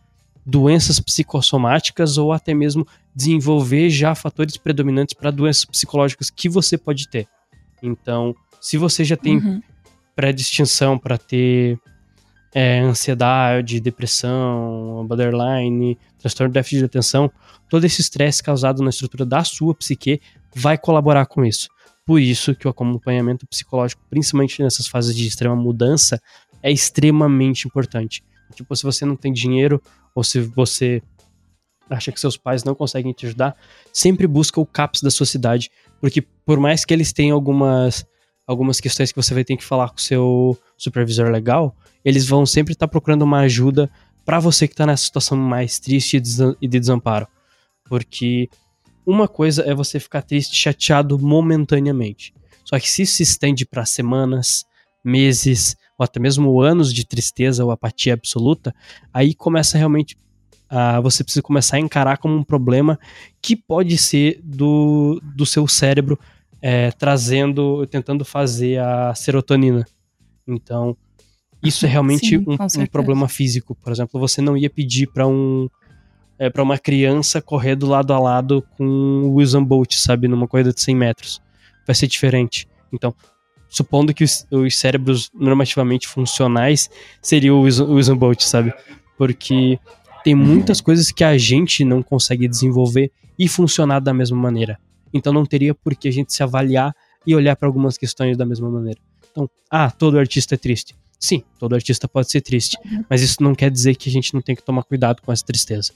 doenças 0.47 0.97
psicossomáticas 0.97 2.17
ou 2.17 2.31
até 2.31 2.53
mesmo 2.53 2.87
desenvolver 3.13 3.89
já 3.89 4.15
fatores 4.15 4.55
predominantes 4.55 5.13
para 5.13 5.29
doenças 5.29 5.65
psicológicas 5.65 6.29
que 6.29 6.47
você 6.47 6.77
pode 6.77 7.09
ter. 7.09 7.27
Então, 7.83 8.33
se 8.61 8.77
você 8.77 9.03
já 9.03 9.17
tem 9.17 9.37
uhum. 9.37 9.61
predistinção 10.15 10.97
para 10.97 11.17
ter 11.17 11.77
é, 12.55 12.79
ansiedade, 12.79 13.81
depressão, 13.81 15.05
borderline, 15.05 15.97
transtorno 16.17 16.49
de 16.49 16.53
déficit 16.53 16.79
de 16.79 16.85
atenção, 16.85 17.29
todo 17.69 17.83
esse 17.83 17.99
estresse 17.99 18.41
causado 18.41 18.81
na 18.81 18.89
estrutura 18.89 19.25
da 19.25 19.43
sua 19.43 19.75
psique 19.75 20.21
vai 20.55 20.77
colaborar 20.77 21.25
com 21.25 21.43
isso. 21.43 21.67
Por 22.05 22.21
isso 22.21 22.55
que 22.55 22.65
o 22.65 22.71
acompanhamento 22.71 23.45
psicológico, 23.45 24.01
principalmente 24.09 24.63
nessas 24.63 24.87
fases 24.87 25.13
de 25.13 25.27
extrema 25.27 25.57
mudança, 25.57 26.21
é 26.63 26.71
extremamente 26.71 27.67
importante. 27.67 28.23
Tipo, 28.55 28.73
se 28.75 28.83
você 28.83 29.05
não 29.05 29.17
tem 29.17 29.33
dinheiro 29.33 29.81
ou 30.17 30.23
se 30.23 30.39
você 30.39 30.99
acha 31.87 32.11
que 32.11 32.19
seus 32.19 32.35
pais 32.35 32.63
não 32.63 32.73
conseguem 32.73 33.13
te 33.13 33.27
ajudar, 33.27 33.55
sempre 33.93 34.25
busca 34.25 34.59
o 34.59 34.65
CAPS 34.65 35.03
da 35.03 35.11
sua 35.11 35.27
cidade, 35.27 35.69
porque 36.01 36.23
por 36.43 36.59
mais 36.59 36.83
que 36.83 36.91
eles 36.91 37.13
tenham 37.13 37.35
algumas 37.35 38.03
algumas 38.47 38.79
questões 38.79 39.11
que 39.11 39.21
você 39.21 39.31
vai 39.35 39.43
ter 39.43 39.55
que 39.55 39.63
falar 39.63 39.89
com 39.89 39.97
o 39.97 40.01
seu 40.01 40.57
supervisor 40.75 41.29
legal, 41.29 41.75
eles 42.03 42.27
vão 42.27 42.47
sempre 42.47 42.73
estar 42.73 42.87
tá 42.87 42.91
procurando 42.91 43.21
uma 43.21 43.41
ajuda 43.41 43.91
para 44.25 44.39
você 44.39 44.67
que 44.67 44.73
está 44.73 44.87
nessa 44.87 45.03
situação 45.03 45.37
mais 45.37 45.77
triste 45.77 46.17
e 46.17 46.67
de 46.67 46.79
desamparo. 46.79 47.27
Porque 47.87 48.49
uma 49.05 49.27
coisa 49.27 49.61
é 49.67 49.75
você 49.75 49.99
ficar 49.99 50.23
triste, 50.23 50.55
chateado 50.55 51.19
momentaneamente. 51.19 52.33
Só 52.65 52.79
que 52.79 52.89
se 52.89 53.03
isso 53.03 53.17
se 53.17 53.23
estende 53.23 53.67
para 53.67 53.85
semanas, 53.85 54.65
meses, 55.05 55.77
ou 55.97 56.03
até 56.03 56.19
mesmo 56.19 56.61
anos 56.61 56.93
de 56.93 57.05
tristeza 57.05 57.65
ou 57.65 57.71
apatia 57.71 58.13
absoluta, 58.13 58.73
aí 59.13 59.33
começa 59.33 59.77
realmente 59.77 60.15
a 60.69 60.99
você 60.99 61.23
precisa 61.23 61.41
começar 61.41 61.77
a 61.77 61.79
encarar 61.79 62.17
como 62.17 62.35
um 62.35 62.43
problema 62.43 62.99
que 63.41 63.55
pode 63.55 63.97
ser 63.97 64.39
do, 64.43 65.21
do 65.23 65.45
seu 65.45 65.67
cérebro 65.67 66.19
é, 66.61 66.91
trazendo, 66.91 67.85
tentando 67.87 68.25
fazer 68.25 68.79
a 68.79 69.15
serotonina. 69.15 69.85
Então, 70.45 70.95
isso 71.63 71.85
é 71.85 71.89
realmente 71.89 72.37
Sim, 72.37 72.45
um, 72.47 72.81
um, 72.81 72.85
problema 72.85 73.27
físico. 73.27 73.75
Por 73.75 73.91
exemplo, 73.91 74.19
você 74.19 74.41
não 74.41 74.57
ia 74.57 74.69
pedir 74.69 75.07
para 75.07 75.27
um 75.27 75.69
é, 76.39 76.49
para 76.49 76.61
uma 76.61 76.77
criança 76.77 77.41
correr 77.41 77.75
do 77.75 77.87
lado 77.87 78.13
a 78.13 78.19
lado 78.19 78.63
com 78.77 78.85
o 78.85 79.35
Wilson 79.35 79.63
Bolt, 79.63 79.95
sabe, 79.95 80.27
numa 80.27 80.47
corrida 80.47 80.71
de 80.71 80.79
100 80.79 80.95
metros. 80.95 81.41
Vai 81.85 81.95
ser 81.95 82.07
diferente. 82.07 82.67
Então, 82.93 83.13
supondo 83.69 84.13
que 84.13 84.23
os, 84.23 84.45
os 84.51 84.77
cérebros 84.77 85.29
normativamente 85.33 86.07
funcionais 86.07 86.89
seriam 87.21 87.59
o 87.59 87.61
Wilson 87.61 88.15
Bolt, 88.15 88.41
sabe? 88.41 88.73
Porque 89.17 89.79
tem 90.23 90.33
uhum. 90.33 90.45
muitas 90.45 90.81
coisas 90.81 91.11
que 91.11 91.23
a 91.23 91.37
gente 91.37 91.83
não 91.83 92.01
consegue 92.01 92.47
desenvolver 92.47 93.11
e 93.37 93.47
funcionar 93.47 93.99
da 93.99 94.13
mesma 94.13 94.37
maneira. 94.37 94.79
Então 95.13 95.31
não 95.31 95.45
teria 95.45 95.73
por 95.73 95.95
que 95.95 96.07
a 96.07 96.11
gente 96.11 96.33
se 96.33 96.43
avaliar 96.43 96.93
e 97.25 97.35
olhar 97.35 97.55
para 97.55 97.67
algumas 97.67 97.97
questões 97.97 98.37
da 98.37 98.45
mesma 98.45 98.69
maneira. 98.69 98.99
Então, 99.31 99.49
ah, 99.69 99.91
todo 99.91 100.17
artista 100.17 100.55
é 100.55 100.57
triste. 100.57 100.95
Sim, 101.19 101.43
todo 101.59 101.73
artista 101.73 102.07
pode 102.07 102.29
ser 102.29 102.41
triste, 102.41 102.77
uhum. 102.85 103.03
mas 103.09 103.21
isso 103.21 103.41
não 103.41 103.55
quer 103.55 103.71
dizer 103.71 103.95
que 103.95 104.07
a 104.07 104.11
gente 104.11 104.33
não 104.33 104.41
tem 104.41 104.55
que 104.55 104.63
tomar 104.63 104.83
cuidado 104.83 105.21
com 105.21 105.31
essa 105.31 105.43
tristeza. 105.43 105.91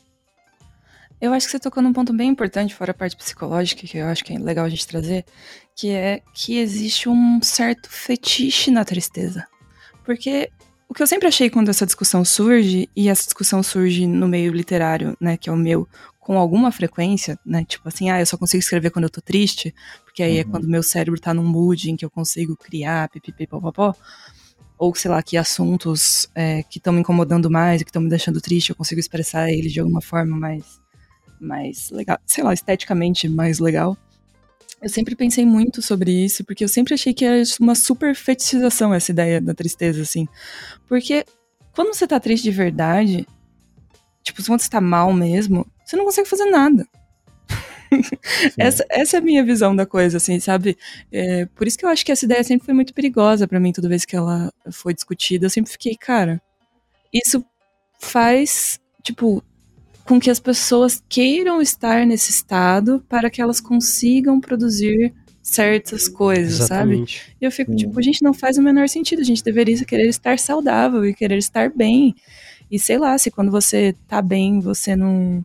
Eu 1.22 1.34
acho 1.34 1.46
que 1.46 1.52
você 1.52 1.60
tocou 1.60 1.84
num 1.84 1.94
ponto 1.94 2.12
bem 2.12 2.30
importante, 2.30 2.74
fora 2.74 2.92
a 2.92 2.96
parte 2.96 3.16
psicológica, 3.16 3.86
que 3.86 3.98
eu 3.98 4.08
acho 4.08 4.24
que 4.24 4.34
é 4.34 4.40
legal 4.40 4.66
a 4.66 4.70
gente 4.70 4.88
trazer, 4.88 5.24
que 5.76 5.92
é 5.92 6.24
que 6.34 6.58
existe 6.58 7.08
um 7.08 7.40
certo 7.44 7.88
fetiche 7.92 8.72
na 8.72 8.84
tristeza. 8.84 9.46
Porque 10.04 10.50
o 10.90 10.96
que 10.96 11.04
eu 11.04 11.08
sempre 11.08 11.28
achei 11.28 11.48
quando 11.48 11.70
essa 11.70 11.86
discussão 11.86 12.26
surge, 12.26 12.90
e 12.96 13.08
essa 13.08 13.24
discussão 13.24 13.62
surge 13.62 14.08
no 14.08 14.28
meio 14.28 14.52
literário, 14.52 15.16
né, 15.22 15.38
que 15.38 15.48
é 15.48 15.54
o 15.54 15.56
meu, 15.56 15.88
com 16.20 16.40
alguma 16.40 16.72
frequência, 16.72 17.38
né, 17.46 17.64
tipo 17.66 17.88
assim, 17.88 18.10
ah, 18.10 18.20
eu 18.20 18.26
só 18.26 18.36
consigo 18.36 18.60
escrever 18.60 18.90
quando 18.90 19.04
eu 19.04 19.10
tô 19.10 19.22
triste, 19.22 19.76
porque 20.04 20.24
aí 20.24 20.40
é 20.40 20.42
uhum. 20.42 20.50
é 20.50 20.52
quando 20.52 20.68
meu 20.68 20.82
cérebro 20.82 21.22
tá 21.22 21.36
num 21.36 21.46
mood 21.46 21.92
em 21.92 21.96
que 21.96 22.04
eu 22.04 22.10
consigo 22.10 22.58
criar, 22.58 23.08
pipipipopopó 23.10 23.94
ou 24.76 24.96
sei 24.96 25.12
lá, 25.12 25.22
que 25.22 25.38
assuntos 25.38 26.28
é, 26.34 26.64
que 26.64 26.80
estão 26.80 26.92
me 26.92 27.02
incomodando 27.02 27.52
mais, 27.52 27.84
que 27.84 27.90
estão 27.90 28.02
me 28.02 28.10
deixando 28.10 28.42
triste, 28.42 28.72
eu 28.72 28.76
consigo 28.76 29.00
expressar 29.00 29.52
eles 29.52 29.72
de 29.72 29.80
alguma 29.80 30.02
forma 30.02 30.36
mais, 30.36 30.81
mais 31.42 31.90
legal, 31.90 32.20
sei 32.26 32.44
lá, 32.44 32.54
esteticamente 32.54 33.28
mais 33.28 33.60
legal. 33.60 33.98
Eu 34.82 34.90
sempre 34.90 35.16
pensei 35.16 35.46
muito 35.46 35.82
sobre 35.82 36.12
isso, 36.12 36.44
porque 36.44 36.64
eu 36.64 36.68
sempre 36.68 36.94
achei 36.94 37.14
que 37.14 37.24
era 37.24 37.44
uma 37.60 37.76
super 37.76 38.16
fetichização 38.16 38.94
essa 38.94 39.12
ideia 39.12 39.40
da 39.40 39.54
tristeza, 39.54 40.02
assim. 40.02 40.28
Porque 40.88 41.26
quando 41.76 41.94
você 41.94 42.08
tá 42.08 42.20
triste 42.20 42.44
de 42.44 42.52
verdade, 42.52 43.28
tipo, 44.24 44.44
quando 44.44 44.62
você 44.62 44.70
tá 44.70 44.82
mal 44.82 45.14
mesmo, 45.14 45.68
você 45.86 45.96
não 45.96 46.06
consegue 46.06 46.28
fazer 46.28 46.46
nada 46.46 46.88
essa, 48.58 48.86
essa 48.90 49.18
é 49.18 49.20
a 49.20 49.24
minha 49.24 49.44
visão 49.44 49.76
da 49.76 49.86
coisa, 49.86 50.18
assim, 50.18 50.40
sabe? 50.40 50.78
É, 51.12 51.46
por 51.48 51.68
isso 51.68 51.78
que 51.78 51.86
eu 51.86 51.90
acho 51.90 52.06
que 52.06 52.12
essa 52.12 52.26
ideia 52.26 52.44
sempre 52.44 52.66
foi 52.66 52.74
muito 52.74 52.94
perigosa 52.94 53.48
para 53.48 53.60
mim, 53.60 53.72
toda 53.72 53.90
vez 53.90 54.06
que 54.06 54.16
ela 54.16 54.52
foi 54.72 54.94
discutida. 54.94 55.46
Eu 55.46 55.50
sempre 55.50 55.72
fiquei, 55.72 55.96
cara, 55.96 56.42
isso 57.14 57.44
faz, 58.00 58.80
tipo, 59.04 59.44
com 60.06 60.20
que 60.20 60.30
as 60.30 60.40
pessoas 60.40 61.04
queiram 61.08 61.62
estar 61.62 62.06
nesse 62.06 62.32
estado 62.32 63.04
para 63.08 63.30
que 63.30 63.42
elas 63.42 63.62
consigam 63.62 64.40
produzir 64.40 65.14
certas 65.42 66.08
coisas, 66.08 66.60
Exatamente. 66.60 67.20
sabe? 67.20 67.36
E 67.42 67.46
eu 67.46 67.52
fico, 67.52 67.76
tipo, 67.76 68.00
a 68.00 68.02
gente 68.02 68.22
não 68.22 68.34
faz 68.34 68.58
o 68.58 68.62
menor 68.62 68.88
sentido. 68.88 69.22
A 69.22 69.26
gente 69.26 69.44
deveria 69.44 69.84
querer 69.86 70.08
estar 70.08 70.38
saudável 70.38 71.06
e 71.06 71.14
querer 71.14 71.38
estar 71.38 71.70
bem. 71.70 72.16
E 72.70 72.80
sei 72.80 72.98
lá, 72.98 73.18
se 73.18 73.32
quando 73.32 73.52
você 73.52 73.96
tá 74.08 74.22
bem, 74.22 74.60
você 74.60 74.96
não, 74.96 75.44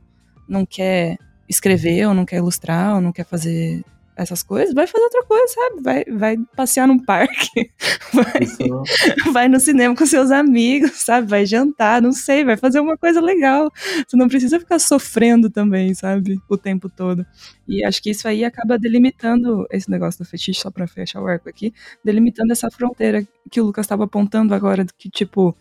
não 0.48 0.66
quer 0.66 1.16
escrever, 1.48 2.06
ou 2.06 2.14
não 2.14 2.24
quer 2.24 2.36
ilustrar, 2.36 2.94
ou 2.94 3.00
não 3.00 3.12
quer 3.12 3.24
fazer 3.24 3.84
essas 4.16 4.42
coisas, 4.42 4.74
vai 4.74 4.86
fazer 4.86 5.04
outra 5.04 5.22
coisa, 5.24 5.46
sabe? 5.48 5.82
Vai, 5.82 6.04
vai 6.04 6.36
passear 6.56 6.88
num 6.88 6.98
parque, 6.98 7.70
vai, 8.12 9.32
vai 9.32 9.48
no 9.48 9.60
cinema 9.60 9.94
com 9.94 10.06
seus 10.06 10.30
amigos, 10.30 10.92
sabe? 11.04 11.28
Vai 11.28 11.44
jantar, 11.44 12.00
não 12.00 12.12
sei, 12.12 12.42
vai 12.42 12.56
fazer 12.56 12.80
uma 12.80 12.96
coisa 12.96 13.20
legal. 13.20 13.70
Você 14.06 14.16
não 14.16 14.26
precisa 14.28 14.58
ficar 14.58 14.78
sofrendo 14.78 15.50
também, 15.50 15.92
sabe? 15.92 16.40
O 16.48 16.56
tempo 16.56 16.88
todo. 16.88 17.26
E 17.68 17.84
acho 17.84 18.02
que 18.02 18.10
isso 18.10 18.26
aí 18.26 18.44
acaba 18.44 18.78
delimitando 18.78 19.66
esse 19.70 19.90
negócio 19.90 20.24
do 20.24 20.28
fetiche, 20.28 20.60
só 20.60 20.70
pra 20.70 20.86
fechar 20.86 21.20
o 21.20 21.26
arco 21.26 21.48
aqui, 21.48 21.74
delimitando 22.02 22.52
essa 22.52 22.70
fronteira 22.70 23.26
que 23.50 23.60
o 23.60 23.64
Lucas 23.64 23.84
estava 23.84 24.04
apontando 24.04 24.54
agora, 24.54 24.86
que 24.96 25.10
tipo, 25.10 25.54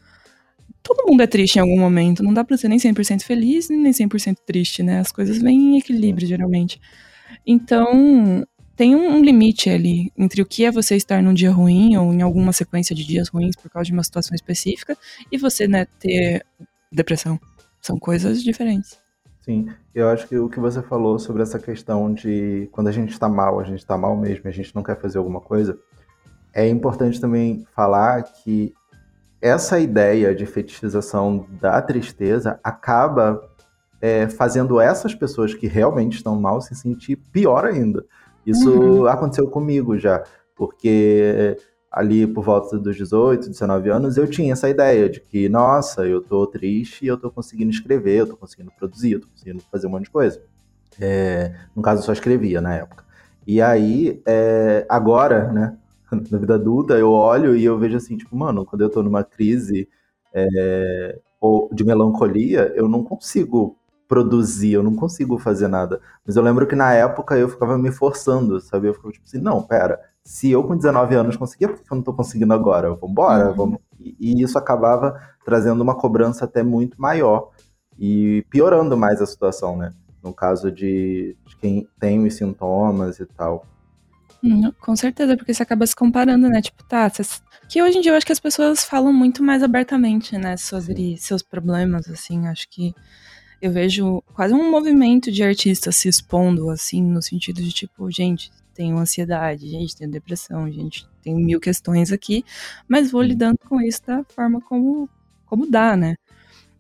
todo 0.82 1.06
mundo 1.10 1.22
é 1.22 1.28
triste 1.28 1.58
em 1.58 1.60
algum 1.60 1.80
momento. 1.80 2.24
Não 2.24 2.34
dá 2.34 2.44
pra 2.44 2.56
ser 2.56 2.70
nem 2.70 2.78
100% 2.80 3.24
feliz, 3.24 3.68
nem 3.70 3.92
100% 3.92 4.38
triste, 4.46 4.84
né? 4.84 5.00
As 5.00 5.12
coisas 5.12 5.40
vêm 5.42 5.76
em 5.76 5.78
equilíbrio, 5.80 6.28
geralmente. 6.28 6.80
Então, 7.46 8.46
tem 8.76 8.96
um, 8.96 9.22
limite 9.22 9.70
ali 9.70 10.12
entre 10.18 10.42
o 10.42 10.46
que 10.46 10.66
é 10.66 10.72
você 10.72 10.96
estar 10.96 11.22
num 11.22 11.34
dia 11.34 11.52
ruim 11.52 11.96
ou 11.96 12.14
em 12.14 12.22
alguma 12.22 12.52
sequência 12.52 12.96
de 12.96 13.06
dias 13.06 13.30
ruins 13.30 13.56
por 13.56 13.70
causa 13.70 13.86
de 13.86 13.94
uma 13.94 14.04
situação 14.04 14.36
específica 14.36 14.98
e 15.32 15.38
você, 15.38 15.68
né, 15.68 15.86
ter 16.00 16.46
depressão. 16.92 17.40
São 17.82 17.98
coisas 17.98 18.44
diferentes. 18.44 19.00
Sim, 19.42 19.68
eu 19.94 20.10
acho 20.10 20.28
que 20.28 20.38
o 20.38 20.50
que 20.50 20.60
você 20.60 20.82
falou 20.82 21.20
sobre 21.20 21.44
essa 21.44 21.60
questão 21.60 22.12
de 22.12 22.68
quando 22.72 22.88
a 22.88 22.92
gente 22.92 23.12
está 23.12 23.30
mal, 23.30 23.60
a 23.60 23.64
gente 23.64 23.80
está 23.80 23.96
mal 23.96 24.18
mesmo, 24.18 24.50
a 24.50 24.52
gente 24.52 24.74
não 24.76 24.82
quer 24.82 25.00
fazer 25.00 25.20
alguma 25.20 25.40
coisa, 25.40 25.78
é 26.52 26.68
importante 26.68 27.22
também 27.22 27.64
falar 27.76 28.24
que 28.24 28.74
essa 29.40 29.80
ideia 29.80 30.34
de 30.34 30.46
fetichização 30.48 31.46
da 31.62 31.80
tristeza 31.80 32.60
acaba 32.64 33.40
é, 34.06 34.30
fazendo 34.30 34.80
essas 34.80 35.16
pessoas 35.16 35.56
que 35.56 35.66
realmente 35.66 36.18
estão 36.18 36.40
mal 36.40 36.62
se 36.62 36.76
sentir 36.76 37.16
pior 37.16 37.66
ainda. 37.66 38.06
Isso 38.46 38.70
uhum. 38.70 39.08
aconteceu 39.08 39.50
comigo 39.50 39.98
já, 39.98 40.24
porque 40.56 41.58
ali 41.92 42.28
por 42.28 42.44
volta 42.44 42.78
dos 42.78 42.96
18, 42.96 43.50
19 43.50 43.90
anos, 43.90 44.16
eu 44.16 44.28
tinha 44.28 44.54
essa 44.54 44.70
ideia 44.70 45.10
de 45.10 45.20
que, 45.22 45.50
nossa, 45.50 46.06
eu 46.06 46.22
tô 46.22 46.46
triste 46.46 47.04
e 47.04 47.08
eu 47.08 47.18
tô 47.18 47.32
conseguindo 47.32 47.72
escrever, 47.72 48.20
eu 48.20 48.28
tô 48.28 48.38
conseguindo 48.38 48.72
produzir, 48.78 49.14
eu 49.14 49.22
tô 49.22 49.28
conseguindo 49.28 49.64
fazer 49.72 49.88
um 49.88 49.90
monte 49.90 50.04
de 50.04 50.12
coisa. 50.12 50.40
É, 51.02 51.56
no 51.76 51.82
caso, 51.82 52.02
eu 52.02 52.06
só 52.06 52.14
escrevia 52.14 52.62
na 52.62 52.76
época. 52.76 53.04
E 53.48 53.60
aí, 53.60 54.22
é, 54.28 54.86
agora, 54.88 55.52
né, 55.52 55.78
na 56.30 56.38
vida 56.38 56.54
adulta, 56.54 56.94
eu 56.94 57.10
olho 57.10 57.56
e 57.56 57.66
eu 57.66 57.80
vejo 57.80 57.98
assim, 57.98 58.16
tipo, 58.16 58.36
mano, 58.36 58.66
quando 58.66 58.84
eu 58.84 58.90
tô 58.90 59.02
numa 59.02 59.24
crise 59.24 59.90
é, 60.32 61.18
ou 61.42 61.70
de 61.74 61.84
melancolia, 61.84 62.72
eu 62.76 62.88
não 62.88 63.04
consigo 63.04 63.76
produzir, 64.08 64.74
eu 64.74 64.84
não 64.84 64.96
consigo 64.96 65.38
fazer 65.38 65.68
nada. 65.68 66.00
Mas 66.26 66.36
eu 66.36 66.44
lembro 66.44 66.68
que 66.68 66.76
na 66.76 66.94
época 66.94 67.38
eu 67.38 67.50
ficava 67.50 67.78
me 67.78 67.92
forçando, 67.92 68.60
sabe? 68.60 68.88
Eu 68.88 68.94
ficava 68.94 69.12
tipo 69.12 69.26
assim, 69.26 69.40
não, 69.40 69.62
pera, 69.64 70.00
se 70.24 70.50
eu 70.50 70.64
com 70.64 70.76
19 70.76 71.16
anos 71.16 71.38
conseguia, 71.38 71.70
por 71.70 71.78
que 71.78 71.92
eu 71.92 71.96
não 71.96 72.04
tô 72.04 72.14
conseguindo 72.14 72.54
agora? 72.54 72.94
Vambora, 72.96 73.50
uhum. 73.50 73.56
vamos. 73.56 73.80
E, 74.00 74.16
e 74.20 74.42
isso 74.44 74.58
acabava 74.58 75.20
trazendo 75.44 75.82
uma 75.82 75.96
cobrança 75.96 76.46
até 76.46 76.64
muito 76.64 77.00
maior 77.00 77.50
e 77.98 78.46
piorando 78.50 78.98
mais 78.98 79.22
a 79.22 79.26
situação, 79.26 79.78
né? 79.78 79.92
No 80.24 80.34
caso 80.34 80.72
de, 80.72 81.38
de 81.46 81.56
quem 81.58 81.88
tem 82.00 82.26
os 82.26 82.34
sintomas 82.34 83.20
e 83.20 83.26
tal. 83.26 83.66
Hum, 84.44 84.72
com 84.80 84.96
certeza, 84.96 85.38
porque 85.38 85.54
você 85.54 85.64
acaba 85.64 85.86
se 85.86 85.96
comparando, 85.96 86.48
né? 86.50 86.62
Tipo, 86.62 86.84
tá, 86.84 87.10
cês... 87.10 87.42
que 87.68 87.82
hoje 87.82 87.98
em 87.98 88.02
dia 88.02 88.12
eu 88.12 88.16
acho 88.16 88.26
que 88.26 88.32
as 88.32 88.40
pessoas 88.40 88.84
falam 88.84 89.14
muito 89.14 89.44
mais 89.44 89.64
abertamente, 89.64 90.38
né, 90.38 90.58
sobre 90.58 90.96
Sim. 90.96 91.18
seus 91.18 91.42
problemas, 91.42 92.08
assim, 92.08 92.48
acho 92.48 92.70
que 92.70 92.94
eu 93.62 93.72
vejo 93.72 94.22
quase 94.34 94.54
um 94.54 94.70
movimento 94.70 95.32
de 95.32 95.44
artistas 95.44 95.96
se 95.96 96.08
expondo, 96.08 96.70
assim, 96.70 97.04
no 97.04 97.22
sentido 97.22 97.62
de 97.62 97.72
tipo, 97.72 98.10
gente, 98.12 98.52
tenho 98.74 98.98
ansiedade, 98.98 99.68
gente, 99.70 99.96
tenho 99.96 100.12
depressão, 100.12 100.70
gente, 100.72 101.08
tenho 101.24 101.38
mil 101.38 101.60
questões 101.60 102.12
aqui, 102.12 102.44
mas 102.88 103.12
vou 103.12 103.22
lidando 103.22 103.58
com 103.68 103.82
isso 103.82 104.02
da 104.06 104.24
forma 104.26 104.60
como, 104.62 105.10
como 105.46 105.70
dá, 105.70 105.96
né? 105.96 106.16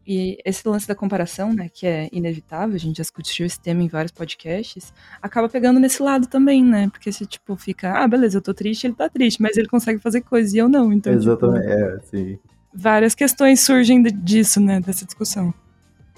E 0.07 0.37
esse 0.45 0.67
lance 0.67 0.87
da 0.87 0.93
comparação, 0.93 1.51
né, 1.51 1.67
que 1.67 1.87
é 1.87 2.07
inevitável, 2.11 2.75
a 2.75 2.77
gente 2.77 2.97
já 2.97 3.01
discutiu 3.01 3.43
esse 3.43 3.59
tema 3.59 3.81
em 3.81 3.87
vários 3.87 4.11
podcasts, 4.11 4.93
acaba 5.19 5.49
pegando 5.49 5.79
nesse 5.79 6.03
lado 6.03 6.27
também, 6.27 6.63
né? 6.63 6.89
Porque 6.89 7.11
se, 7.11 7.25
tipo, 7.25 7.55
fica, 7.55 7.91
ah, 7.91 8.07
beleza, 8.07 8.37
eu 8.37 8.41
tô 8.41 8.53
triste, 8.53 8.85
ele 8.85 8.93
tá 8.93 9.09
triste, 9.09 9.41
mas 9.41 9.57
ele 9.57 9.67
consegue 9.67 9.99
fazer 9.99 10.21
coisas 10.21 10.53
e 10.53 10.59
eu 10.59 10.69
não, 10.69 10.93
então, 10.93 11.11
tipo, 11.17 11.23
Exatamente, 11.23 11.61
tipo, 11.63 11.73
é, 11.73 11.99
sim. 12.01 12.39
Várias 12.71 13.15
questões 13.15 13.61
surgem 13.61 14.03
disso, 14.03 14.59
né, 14.59 14.79
dessa 14.79 15.05
discussão, 15.05 15.51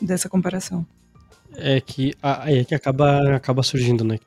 dessa 0.02 0.30
comparação. 0.30 0.86
É 1.56 1.82
que, 1.82 2.14
é 2.46 2.64
que 2.64 2.76
acaba, 2.76 3.36
acaba 3.36 3.64
surgindo, 3.64 4.04
né? 4.04 4.20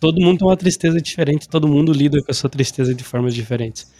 Todo 0.00 0.20
mundo 0.20 0.38
tem 0.38 0.48
uma 0.48 0.56
tristeza 0.56 1.00
diferente, 1.00 1.48
todo 1.48 1.68
mundo 1.68 1.92
lida 1.92 2.22
com 2.22 2.30
a 2.30 2.34
sua 2.34 2.48
tristeza 2.48 2.94
de 2.94 3.04
formas 3.04 3.34
diferentes. 3.34 3.92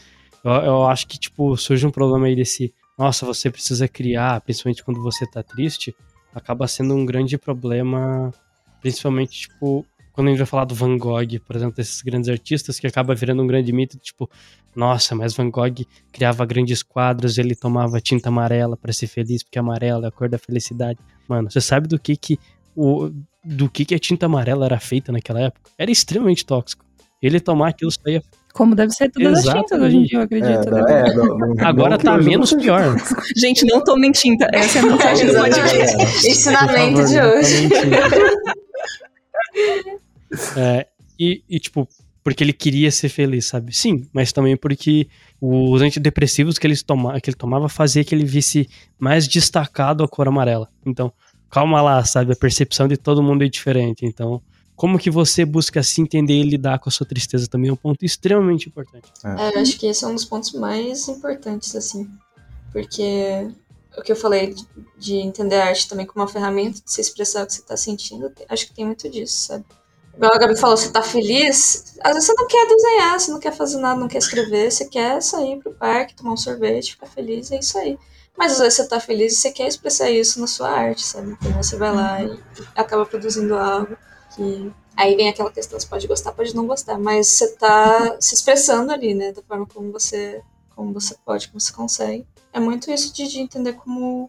Eu, 0.43 0.53
eu 0.53 0.87
acho 0.87 1.07
que, 1.07 1.19
tipo, 1.19 1.57
surge 1.57 1.87
um 1.87 1.91
problema 1.91 2.27
aí 2.27 2.35
desse 2.35 2.73
nossa, 2.99 3.25
você 3.25 3.49
precisa 3.49 3.87
criar, 3.87 4.41
principalmente 4.41 4.83
quando 4.83 5.01
você 5.01 5.25
tá 5.25 5.41
triste, 5.41 5.95
acaba 6.35 6.67
sendo 6.67 6.95
um 6.95 7.07
grande 7.07 7.39
problema, 7.39 8.33
principalmente, 8.81 9.43
tipo, 9.43 9.87
quando 10.19 10.27
a 10.27 10.31
gente 10.33 10.39
vai 10.39 10.47
falar 10.49 10.65
do 10.65 10.75
Van 10.75 10.99
Gogh, 10.99 11.39
por 11.47 11.55
exemplo, 11.55 11.77
desses 11.77 12.03
grandes 12.03 12.29
artistas, 12.29 12.81
que 12.81 12.89
acaba 12.89 13.15
virando 13.15 13.41
um 13.41 13.47
grande 13.47 13.73
mito, 13.73 13.97
tipo, 13.99 14.29
nossa, 14.75 15.15
mas 15.15 15.33
Van 15.33 15.49
Gogh 15.49 15.87
criava 16.11 16.45
grandes 16.45 16.83
quadros, 16.83 17.39
ele 17.39 17.55
tomava 17.55 18.01
tinta 18.01 18.29
amarela 18.29 18.77
para 18.77 18.93
ser 18.93 19.07
feliz, 19.07 19.45
porque 19.45 19.61
amarela 19.61 20.07
é 20.07 20.09
a 20.09 20.11
cor 20.11 20.29
da 20.29 20.37
felicidade. 20.37 20.99
Mano, 21.29 21.49
você 21.49 21.61
sabe 21.61 21.87
do 21.87 22.01
que 22.01 22.17
que 22.17 22.37
o 22.75 23.13
do 23.45 23.71
que 23.71 23.85
que 23.85 23.95
a 23.95 23.99
tinta 24.01 24.27
amarela 24.27 24.67
era 24.67 24.81
feita 24.81 25.13
naquela 25.13 25.41
época? 25.41 25.71
Era 25.79 25.89
extremamente 25.89 26.45
tóxico. 26.45 26.85
Ele 27.23 27.39
tomar 27.39 27.69
aquilo 27.69 27.93
saía 27.93 28.21
como 28.53 28.75
deve 28.75 28.91
ser 28.91 29.13
todas 29.13 29.39
Exatamente. 29.39 29.57
as 29.57 29.71
tintas 29.71 29.81
hoje 29.81 29.97
em 29.99 30.03
dia, 30.03 30.19
eu 30.19 30.23
acredito. 30.23 30.69
É, 30.69 30.83
né? 30.83 31.11
é, 31.11 31.15
não, 31.15 31.39
não, 31.39 31.55
Agora 31.65 31.91
não, 31.91 31.99
tá 31.99 32.19
menos 32.19 32.53
pior. 32.55 32.97
Gente, 33.37 33.65
não 33.67 33.85
tomem 33.85 34.11
tinta. 34.11 34.49
Essa 34.53 34.81
é 34.81 34.83
a 34.83 34.87
mensagem 34.87 35.27
do 35.29 35.35
podcast. 35.35 36.29
Ensinamento 36.29 37.05
de 37.07 37.21
hoje. 37.21 37.69
É, 40.57 40.87
e, 41.19 41.43
e, 41.49 41.59
tipo, 41.59 41.89
porque 42.23 42.45
ele 42.45 42.53
queria 42.53 42.91
ser 42.91 43.09
feliz, 43.09 43.47
sabe? 43.47 43.75
Sim, 43.75 44.07
mas 44.13 44.33
também 44.33 44.57
porque 44.57 45.09
os 45.41 45.81
antidepressivos 45.81 46.59
que 46.59 46.67
ele, 46.67 46.77
toma, 46.77 47.21
que 47.21 47.31
ele 47.31 47.37
tomava 47.37 47.69
fazia 47.69 48.05
que 48.05 48.15
ele 48.15 48.25
visse 48.25 48.69
mais 48.99 49.27
destacado 49.27 50.05
a 50.05 50.09
cor 50.09 50.29
amarela. 50.29 50.69
Então, 50.85 51.13
calma 51.51 51.81
lá, 51.81 52.05
sabe? 52.05 52.33
A 52.33 52.37
percepção 52.37 52.87
de 52.87 52.97
todo 52.97 53.23
mundo 53.23 53.45
é 53.45 53.49
diferente. 53.49 54.05
Então, 54.05 54.43
como 54.77 54.99
que 54.99 55.11
você 55.11 55.45
busca 55.45 55.83
se 55.83 56.01
entender 56.01 56.35
e 56.35 56.43
lidar 56.43 56.79
com 56.79 56.89
a 56.89 56.93
sua 56.93 57.07
tristeza 57.07 57.49
também 57.49 57.71
é 57.71 57.73
um 57.73 57.77
ponto 57.77 58.05
extremamente 58.05 58.69
importante. 58.69 59.11
É, 59.25 59.57
eu 59.57 59.61
acho 59.61 59.79
que 59.79 59.87
esse 59.87 60.05
é 60.05 60.09
um 60.09 60.15
dos 60.15 60.25
pontos 60.25 60.53
mais 60.53 61.09
importantes, 61.09 61.75
assim. 61.75 62.09
Porque 62.71 63.51
o 63.97 64.03
que 64.03 64.13
eu 64.13 64.17
falei 64.17 64.55
de, 64.55 64.67
de 64.99 65.15
entender 65.17 65.57
a 65.57 65.67
arte 65.67 65.89
também 65.89 66.07
como 66.07 66.23
uma 66.23 66.31
ferramenta 66.31 66.81
de 66.81 66.93
se 66.93 67.01
expressar 67.01 67.43
o 67.43 67.47
que 67.47 67.55
você 67.55 67.61
está 67.61 67.77
sentindo, 67.77 68.31
acho 68.49 68.67
que 68.67 68.75
tem 68.75 68.85
muito 68.85 69.09
disso, 69.11 69.47
sabe? 69.47 69.65
Igual 70.19 70.35
a 70.35 70.39
Gabi 70.39 70.59
falou, 70.59 70.77
você 70.77 70.91
tá 70.91 71.01
feliz, 71.01 71.97
às 72.01 72.13
vezes 72.15 72.27
você 72.27 72.35
não 72.35 72.49
quer 72.49 72.67
desenhar, 72.67 73.21
você 73.21 73.31
não 73.31 73.39
quer 73.39 73.53
fazer 73.53 73.79
nada, 73.79 74.01
não 74.01 74.09
quer 74.09 74.19
escrever, 74.19 74.69
você 74.69 74.85
quer 74.85 75.23
sair 75.23 75.61
pro 75.61 75.73
parque, 75.73 76.17
tomar 76.17 76.33
um 76.33 76.37
sorvete, 76.37 76.95
ficar 76.95 77.07
feliz, 77.07 77.53
é 77.53 77.61
isso 77.61 77.79
aí. 77.79 77.97
Mas 78.37 78.55
às 78.55 78.59
vezes 78.59 78.75
você 78.75 78.89
tá 78.89 78.99
feliz 78.99 79.35
e 79.35 79.37
você 79.37 79.53
quer 79.53 79.69
expressar 79.69 80.11
isso 80.11 80.41
na 80.41 80.49
sua 80.49 80.71
arte, 80.71 81.03
sabe? 81.03 81.39
Então 81.41 81.63
você 81.63 81.77
vai 81.77 81.95
lá 81.95 82.21
e 82.21 82.37
acaba 82.75 83.07
produzindo 83.07 83.55
algo 83.57 83.97
que 84.35 84.73
aí 84.97 85.15
vem 85.15 85.29
aquela 85.29 85.53
questão, 85.53 85.79
você 85.79 85.87
pode 85.87 86.09
gostar, 86.09 86.33
pode 86.33 86.53
não 86.53 86.67
gostar, 86.67 86.99
mas 86.99 87.29
você 87.29 87.53
tá 87.53 88.17
se 88.21 88.35
expressando 88.35 88.91
ali, 88.91 89.15
né, 89.15 89.31
da 89.31 89.43
forma 89.43 89.67
como 89.67 89.93
você 89.93 90.43
como 90.75 90.93
você 90.93 91.15
pode, 91.25 91.47
como 91.47 91.61
você 91.61 91.73
consegue. 91.73 92.27
É 92.53 92.59
muito 92.59 92.91
isso 92.91 93.15
de, 93.15 93.29
de 93.29 93.41
entender 93.41 93.75
como 93.75 94.29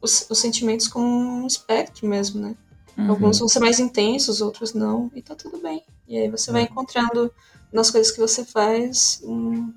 os, 0.00 0.26
os, 0.30 0.38
sentimentos 0.38 0.88
como 0.88 1.06
um 1.06 1.46
espectro 1.46 2.06
mesmo, 2.06 2.40
né? 2.40 2.54
Uhum. 2.96 3.10
Alguns 3.10 3.38
vão 3.38 3.48
ser 3.48 3.60
mais 3.60 3.78
intensos, 3.78 4.40
outros 4.40 4.72
não, 4.72 5.10
e 5.14 5.22
tá 5.22 5.34
tudo 5.34 5.58
bem. 5.58 5.82
E 6.08 6.16
aí 6.18 6.28
você 6.30 6.50
vai 6.50 6.62
uhum. 6.62 6.68
encontrando 6.70 7.32
nas 7.72 7.90
coisas 7.90 8.12
que 8.12 8.20
você 8.20 8.44
faz 8.44 9.20
um, 9.24 9.72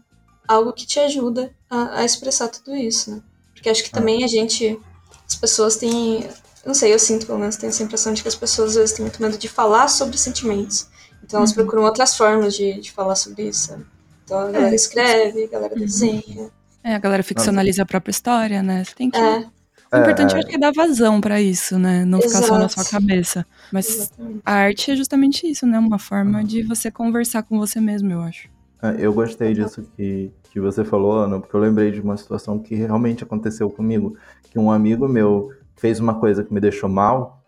algo 0.48 0.74
que 0.74 0.86
te 0.86 1.00
ajuda 1.00 1.54
a, 1.70 2.00
a, 2.00 2.06
expressar 2.06 2.48
tudo 2.48 2.76
isso, 2.76 3.12
né? 3.12 3.22
Porque 3.54 3.70
acho 3.70 3.84
que 3.84 3.92
também 3.92 4.24
a 4.24 4.28
gente, 4.28 4.80
as 5.28 5.36
pessoas 5.36 5.76
têm 5.76 6.30
não 6.66 6.74
sei, 6.74 6.94
eu 6.94 7.00
sinto, 7.00 7.26
pelo 7.26 7.40
menos, 7.40 7.56
tenho 7.56 7.70
essa 7.70 7.84
impressão 7.84 8.14
de 8.14 8.22
que 8.22 8.28
as 8.28 8.36
pessoas 8.36 8.72
às 8.72 8.76
vezes 8.76 8.96
têm 8.96 9.04
muito 9.04 9.22
medo 9.22 9.38
de 9.38 9.48
falar 9.48 9.88
sobre 9.88 10.18
sentimentos. 10.18 10.88
Então 11.24 11.40
elas 11.40 11.52
uhum. 11.52 11.56
procuram 11.56 11.84
outras 11.84 12.16
formas 12.16 12.56
de, 12.56 12.80
de 12.80 12.92
falar 12.92 13.16
sobre 13.16 13.48
isso. 13.48 13.78
Então 14.24 14.40
a 14.40 14.52
galera 14.52 14.72
é. 14.72 14.76
escreve, 14.76 15.46
a 15.46 15.48
galera 15.48 15.74
uhum. 15.74 15.80
desenha. 15.80 16.52
É, 16.84 16.96
a 16.96 17.00
galera 17.00 17.24
ficcionaliza 17.24 17.84
a 17.84 17.86
própria 17.86 18.12
história, 18.12 18.62
né? 18.62 18.84
Você 18.84 18.96
tem 18.96 19.10
que. 19.10 19.18
É. 19.18 19.46
O 19.92 19.98
importante 19.98 20.36
é, 20.36 20.56
é 20.56 20.58
dar 20.58 20.72
vazão 20.72 21.20
para 21.20 21.42
isso, 21.42 21.80
né? 21.80 22.06
Não 22.06 22.20
Exato. 22.20 22.34
ficar 22.36 22.48
só 22.48 22.60
na 22.60 22.70
sua 22.70 22.86
cabeça. 22.86 23.46
Mas 23.72 23.90
Exatamente. 23.90 24.42
a 24.46 24.54
arte 24.54 24.92
é 24.92 24.96
justamente 24.96 25.48
isso, 25.50 25.66
né? 25.66 25.80
Uma 25.80 25.98
forma 25.98 26.44
de 26.44 26.62
você 26.62 26.92
conversar 26.92 27.44
com 27.44 27.58
você 27.58 27.82
mesmo, 27.82 28.12
eu 28.12 28.22
acho. 28.22 28.50
É, 28.82 28.96
eu 29.00 29.12
gostei 29.12 29.54
disso 29.54 29.90
que, 29.96 30.32
que 30.44 30.60
você 30.60 30.86
falou, 30.86 31.14
Ana, 31.14 31.40
porque 31.40 31.56
eu 31.56 31.60
lembrei 31.60 31.92
de 31.92 32.02
uma 32.02 32.16
situação 32.18 32.60
que 32.60 32.76
realmente 32.76 33.24
aconteceu 33.24 33.70
comigo. 33.70 34.16
Que 34.44 34.60
um 34.60 34.72
amigo 34.72 35.08
meu 35.08 35.52
fez 35.76 36.00
uma 36.00 36.20
coisa 36.20 36.44
que 36.44 36.54
me 36.54 36.60
deixou 36.60 36.88
mal 36.88 37.44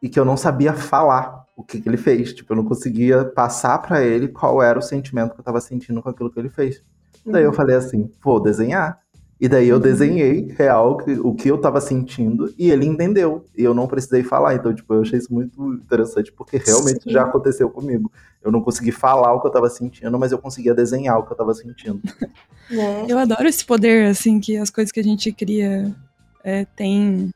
e 0.00 0.08
que 0.08 0.18
eu 0.18 0.24
não 0.24 0.36
sabia 0.36 0.72
falar 0.72 1.44
o 1.54 1.62
que, 1.62 1.80
que 1.80 1.88
ele 1.88 1.98
fez. 1.98 2.32
Tipo, 2.32 2.52
eu 2.52 2.56
não 2.56 2.64
conseguia 2.64 3.24
passar 3.24 3.78
para 3.78 4.02
ele 4.02 4.28
qual 4.28 4.62
era 4.62 4.78
o 4.78 4.82
sentimento 4.82 5.34
que 5.34 5.40
eu 5.40 5.44
tava 5.44 5.60
sentindo 5.60 6.02
com 6.02 6.08
aquilo 6.08 6.30
que 6.30 6.38
ele 6.38 6.48
fez. 6.48 6.82
Uhum. 7.24 7.32
Daí 7.32 7.44
eu 7.44 7.50
uhum. 7.50 7.56
falei 7.56 7.76
assim, 7.76 8.10
vou 8.22 8.40
desenhar. 8.40 9.01
E 9.42 9.48
daí 9.48 9.66
eu 9.66 9.74
uhum. 9.74 9.82
desenhei 9.82 10.54
real 10.56 10.98
o 11.24 11.34
que 11.34 11.48
eu 11.48 11.58
tava 11.58 11.80
sentindo 11.80 12.54
e 12.56 12.70
ele 12.70 12.86
entendeu. 12.86 13.44
E 13.58 13.64
eu 13.64 13.74
não 13.74 13.88
precisei 13.88 14.22
falar. 14.22 14.54
Então, 14.54 14.72
tipo, 14.72 14.94
eu 14.94 15.02
achei 15.02 15.18
isso 15.18 15.34
muito 15.34 15.74
interessante, 15.74 16.30
porque 16.30 16.58
realmente 16.58 17.02
Sim. 17.02 17.10
já 17.10 17.24
aconteceu 17.24 17.68
comigo. 17.68 18.08
Eu 18.40 18.52
não 18.52 18.62
consegui 18.62 18.92
falar 18.92 19.34
o 19.34 19.40
que 19.40 19.48
eu 19.48 19.50
tava 19.50 19.68
sentindo, 19.68 20.16
mas 20.16 20.30
eu 20.30 20.38
conseguia 20.38 20.72
desenhar 20.72 21.18
o 21.18 21.24
que 21.26 21.32
eu 21.32 21.36
tava 21.36 21.52
sentindo. 21.54 22.00
É. 22.70 23.12
Eu 23.12 23.18
adoro 23.18 23.46
esse 23.46 23.62
poder, 23.66 24.06
assim, 24.06 24.40
que 24.40 24.56
as 24.56 24.70
coisas 24.70 24.90
que 24.90 25.00
a 25.00 25.02
gente 25.02 25.30
cria 25.30 25.94
é, 26.42 26.64
têm 26.64 27.30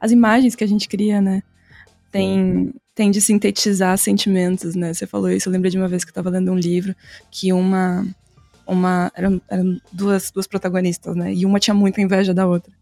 as 0.00 0.10
imagens 0.10 0.56
que 0.56 0.64
a 0.64 0.66
gente 0.66 0.88
cria, 0.88 1.20
né? 1.20 1.42
Tem, 2.10 2.74
tem 2.92 3.10
de 3.10 3.20
sintetizar 3.20 3.96
sentimentos, 3.98 4.74
né? 4.74 4.92
Você 4.92 5.06
falou 5.06 5.30
isso, 5.30 5.48
eu 5.48 5.52
lembrei 5.52 5.70
de 5.70 5.78
uma 5.78 5.86
vez 5.86 6.02
que 6.02 6.10
eu 6.10 6.14
tava 6.14 6.30
lendo 6.30 6.50
um 6.50 6.56
livro 6.56 6.92
que 7.30 7.52
uma. 7.52 8.04
Uma 8.66 9.10
eram, 9.14 9.40
eram 9.48 9.80
duas, 9.92 10.30
duas 10.30 10.46
protagonistas, 10.46 11.14
né? 11.14 11.32
E 11.32 11.44
uma 11.44 11.58
tinha 11.58 11.74
muita 11.74 12.00
inveja 12.00 12.32
da 12.32 12.46
outra. 12.46 12.72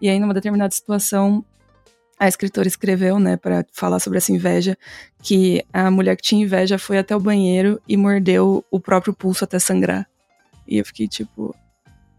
E 0.00 0.08
aí, 0.08 0.18
numa 0.18 0.34
determinada 0.34 0.72
situação, 0.72 1.44
a 2.18 2.28
escritora 2.28 2.68
escreveu, 2.68 3.18
né, 3.18 3.36
para 3.36 3.64
falar 3.72 3.98
sobre 3.98 4.18
essa 4.18 4.32
inveja, 4.32 4.76
que 5.22 5.64
a 5.72 5.90
mulher 5.90 6.16
que 6.16 6.22
tinha 6.22 6.42
inveja 6.42 6.78
foi 6.78 6.98
até 6.98 7.14
o 7.14 7.20
banheiro 7.20 7.80
e 7.88 7.96
mordeu 7.96 8.64
o 8.70 8.78
próprio 8.80 9.14
pulso 9.14 9.44
até 9.44 9.58
sangrar. 9.58 10.06
E 10.66 10.78
eu 10.78 10.84
fiquei 10.84 11.08
tipo, 11.08 11.54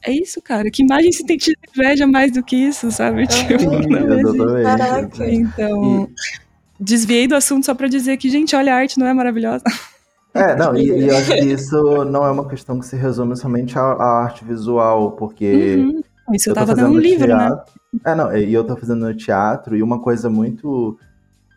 é 0.04 0.12
isso, 0.12 0.41
cara. 0.41 0.69
Que 0.71 0.82
imagem 0.82 1.12
sintetiza 1.12 1.58
inveja 1.76 2.08
mais 2.08 2.32
do 2.32 2.43
que 2.43 2.56
isso, 2.56 2.91
sabe? 2.91 3.28
Tipo, 3.28 3.60
Sim, 3.60 4.63
Caraca. 4.63 5.32
Então, 5.32 6.10
desviei 6.80 7.28
do 7.28 7.36
assunto 7.36 7.65
só 7.65 7.76
pra 7.76 7.88
dizer 7.88 8.17
que, 8.17 8.30
gente, 8.30 8.56
olha, 8.56 8.74
a 8.74 8.78
arte 8.78 8.97
não 9.00 9.06
é 9.08 9.13
maravilhosa. 9.13 9.63
É, 10.33 10.55
não, 10.55 10.75
e, 10.75 10.85
e 10.87 11.07
eu 11.07 11.17
acho 11.17 11.31
que 11.31 11.39
isso 11.51 12.05
não 12.05 12.25
é 12.25 12.31
uma 12.31 12.47
questão 12.47 12.79
que 12.79 12.85
se 12.85 12.95
resume 12.95 13.35
somente 13.35 13.77
à, 13.77 13.81
à 13.81 14.23
arte 14.23 14.45
visual, 14.45 15.11
porque. 15.11 15.75
Uhum. 15.77 16.01
Isso 16.33 16.49
eu, 16.49 16.51
eu 16.51 16.55
tava 16.55 16.73
dando 16.73 16.95
um 16.95 16.99
livro, 16.99 17.27
né? 17.27 17.49
teatro, 17.49 17.73
né? 17.93 17.99
É, 18.05 18.15
não, 18.15 18.35
e 18.35 18.53
eu 18.53 18.63
tô 18.63 18.77
fazendo 18.77 19.05
no 19.05 19.13
teatro, 19.13 19.75
e 19.75 19.83
uma 19.83 19.99
coisa 19.99 20.29
muito 20.29 20.97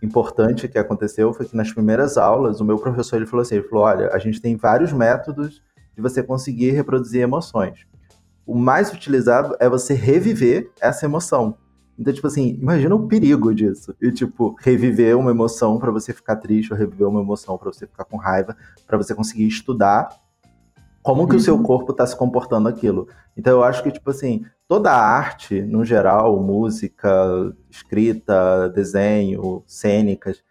importante 0.02 0.66
que 0.66 0.78
aconteceu 0.78 1.32
foi 1.32 1.46
que 1.46 1.56
nas 1.56 1.72
primeiras 1.72 2.18
aulas, 2.18 2.60
o 2.60 2.64
meu 2.64 2.78
professor 2.78 3.16
ele 3.16 3.26
falou 3.26 3.42
assim: 3.42 3.56
ele 3.56 3.68
falou, 3.68 3.84
olha, 3.84 4.10
a 4.12 4.18
gente 4.18 4.40
tem 4.40 4.56
vários 4.56 4.92
métodos 4.92 5.62
de 5.94 6.02
você 6.02 6.22
conseguir 6.22 6.70
reproduzir 6.70 7.20
emoções 7.20 7.86
o 8.46 8.54
mais 8.54 8.92
utilizado 8.92 9.56
é 9.58 9.68
você 9.68 9.94
reviver 9.94 10.70
essa 10.80 11.06
emoção. 11.06 11.56
Então, 11.98 12.12
tipo 12.12 12.26
assim, 12.26 12.58
imagina 12.60 12.94
o 12.94 13.06
perigo 13.06 13.54
disso. 13.54 13.94
E, 14.00 14.10
tipo, 14.10 14.56
reviver 14.60 15.16
uma 15.16 15.30
emoção 15.30 15.78
para 15.78 15.90
você 15.90 16.12
ficar 16.12 16.36
triste, 16.36 16.72
ou 16.72 16.78
reviver 16.78 17.08
uma 17.08 17.20
emoção 17.20 17.56
para 17.56 17.72
você 17.72 17.86
ficar 17.86 18.04
com 18.04 18.16
raiva, 18.16 18.56
para 18.86 18.98
você 18.98 19.14
conseguir 19.14 19.46
estudar 19.46 20.08
como 21.04 21.26
que 21.26 21.34
uhum. 21.34 21.38
o 21.38 21.40
seu 21.42 21.54
uhum. 21.56 21.62
corpo 21.62 21.92
está 21.92 22.06
se 22.06 22.16
comportando 22.16 22.66
aquilo. 22.66 23.06
Então 23.36 23.52
eu 23.52 23.62
acho 23.62 23.82
que, 23.82 23.92
tipo 23.92 24.10
assim, 24.10 24.44
toda 24.66 24.90
a 24.90 24.98
arte, 24.98 25.60
no 25.60 25.84
geral, 25.84 26.42
música, 26.42 27.54
escrita, 27.70 28.70
desenho, 28.70 29.62
cênicas, 29.66 30.42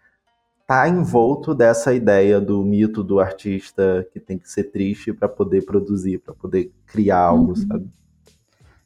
tá 0.64 0.88
envolto 0.88 1.54
dessa 1.54 1.92
ideia 1.92 2.40
do 2.40 2.62
mito 2.62 3.02
do 3.02 3.18
artista 3.18 4.06
que 4.12 4.20
tem 4.20 4.38
que 4.38 4.48
ser 4.48 4.64
triste 4.64 5.12
para 5.12 5.28
poder 5.28 5.64
produzir, 5.64 6.18
para 6.18 6.32
poder 6.32 6.72
criar 6.86 7.18
algo, 7.18 7.48
uhum. 7.48 7.56
sabe? 7.56 7.90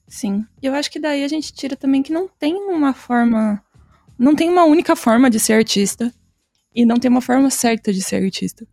Sim. 0.09 0.45
E 0.63 0.67
eu 0.67 0.75
acho 0.75 0.91
que 0.91 0.99
daí 0.99 1.23
a 1.23 1.29
gente 1.29 1.53
tira 1.53 1.77
também 1.77 2.03
que 2.03 2.13
não 2.13 2.27
tem 2.27 2.55
uma 2.55 2.95
forma. 2.95 3.63
Não 4.19 4.35
tem 4.35 4.49
uma 4.49 4.65
única 4.65 4.97
forma 4.97 5.29
de 5.31 5.39
ser 5.39 5.53
artista. 5.53 6.13
E 6.75 6.85
não 6.85 6.97
tem 6.97 7.11
uma 7.11 7.21
forma 7.21 7.51
certa 7.51 7.93
de 7.93 8.01
ser 8.03 8.23
artista. 8.23 8.67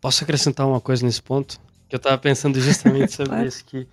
Posso 0.00 0.22
acrescentar 0.24 0.66
uma 0.66 0.80
coisa 0.80 1.04
nesse 1.04 1.22
ponto? 1.22 1.60
Que 1.88 1.96
eu 1.96 2.00
tava 2.00 2.18
pensando 2.18 2.60
justamente 2.60 3.12
sobre 3.14 3.30
claro. 3.30 3.46
isso, 3.46 3.64
que 3.64 3.86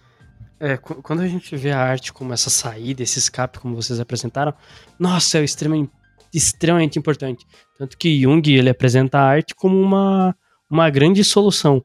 é, 0.59 0.77
quando 0.77 1.21
a 1.21 1.27
gente 1.27 1.55
vê 1.57 1.71
a 1.71 1.79
arte 1.79 2.13
como 2.13 2.33
essa 2.33 2.49
saída, 2.49 3.03
esse 3.03 3.19
escape, 3.19 3.59
como 3.59 3.75
vocês 3.75 3.99
apresentaram, 3.99 4.53
nossa, 4.97 5.39
é 5.39 5.43
extremamente, 5.43 5.91
extremamente 6.33 6.97
importante. 6.97 7.45
Tanto 7.77 7.97
que 7.97 8.21
Jung, 8.21 8.49
ele 8.49 8.69
apresenta 8.69 9.19
a 9.19 9.23
arte 9.23 9.53
como 9.55 9.79
uma, 9.79 10.35
uma 10.69 10.89
grande 10.89 11.21
solução. 11.23 11.83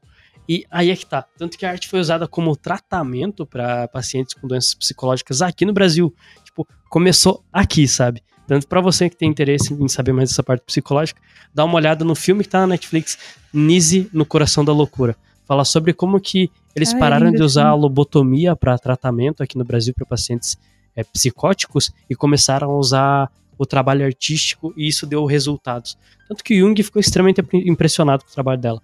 E 0.49 0.65
aí 0.71 0.89
é 0.89 0.95
que 0.95 1.05
tá. 1.05 1.23
Tanto 1.37 1.59
que 1.59 1.63
a 1.63 1.69
arte 1.69 1.87
foi 1.87 1.99
usada 1.99 2.27
como 2.27 2.55
tratamento 2.55 3.45
para 3.45 3.87
pacientes 3.87 4.33
com 4.33 4.47
doenças 4.47 4.73
psicológicas 4.73 5.43
aqui 5.43 5.63
no 5.63 5.71
Brasil. 5.71 6.11
Tipo, 6.43 6.67
começou 6.89 7.43
aqui, 7.53 7.87
sabe? 7.87 8.23
Tanto 8.47 8.67
para 8.67 8.81
você 8.81 9.07
que 9.11 9.15
tem 9.15 9.29
interesse 9.29 9.71
em 9.71 9.87
saber 9.87 10.11
mais 10.11 10.29
dessa 10.29 10.41
parte 10.41 10.63
psicológica, 10.63 11.21
dá 11.53 11.63
uma 11.63 11.75
olhada 11.75 12.03
no 12.03 12.15
filme 12.15 12.43
que 12.43 12.49
tá 12.49 12.61
na 12.61 12.67
Netflix, 12.67 13.15
Nise 13.53 14.09
no 14.11 14.25
Coração 14.25 14.65
da 14.65 14.73
Loucura. 14.73 15.15
Fala 15.45 15.63
sobre 15.63 15.93
como 15.93 16.19
que 16.19 16.49
eles 16.75 16.93
Ai, 16.95 16.99
pararam 16.99 17.31
de 17.31 17.43
usar 17.43 17.67
a 17.67 17.75
lobotomia 17.75 18.55
para 18.55 18.75
tratamento 18.79 19.43
aqui 19.43 19.55
no 19.55 19.63
Brasil 19.63 19.93
para 19.93 20.05
pacientes 20.07 20.57
é, 20.95 21.03
psicóticos 21.03 21.91
e 22.09 22.15
começaram 22.15 22.71
a 22.71 22.75
usar 22.75 23.31
o 23.55 23.67
trabalho 23.67 24.03
artístico 24.03 24.73
e 24.75 24.87
isso 24.87 25.05
deu 25.05 25.23
resultados. 25.25 25.95
Tanto 26.27 26.43
que 26.43 26.57
Jung 26.57 26.81
ficou 26.81 26.99
extremamente 26.99 27.39
impressionado 27.53 28.23
com 28.23 28.31
o 28.31 28.33
trabalho 28.33 28.59
dela. 28.59 28.81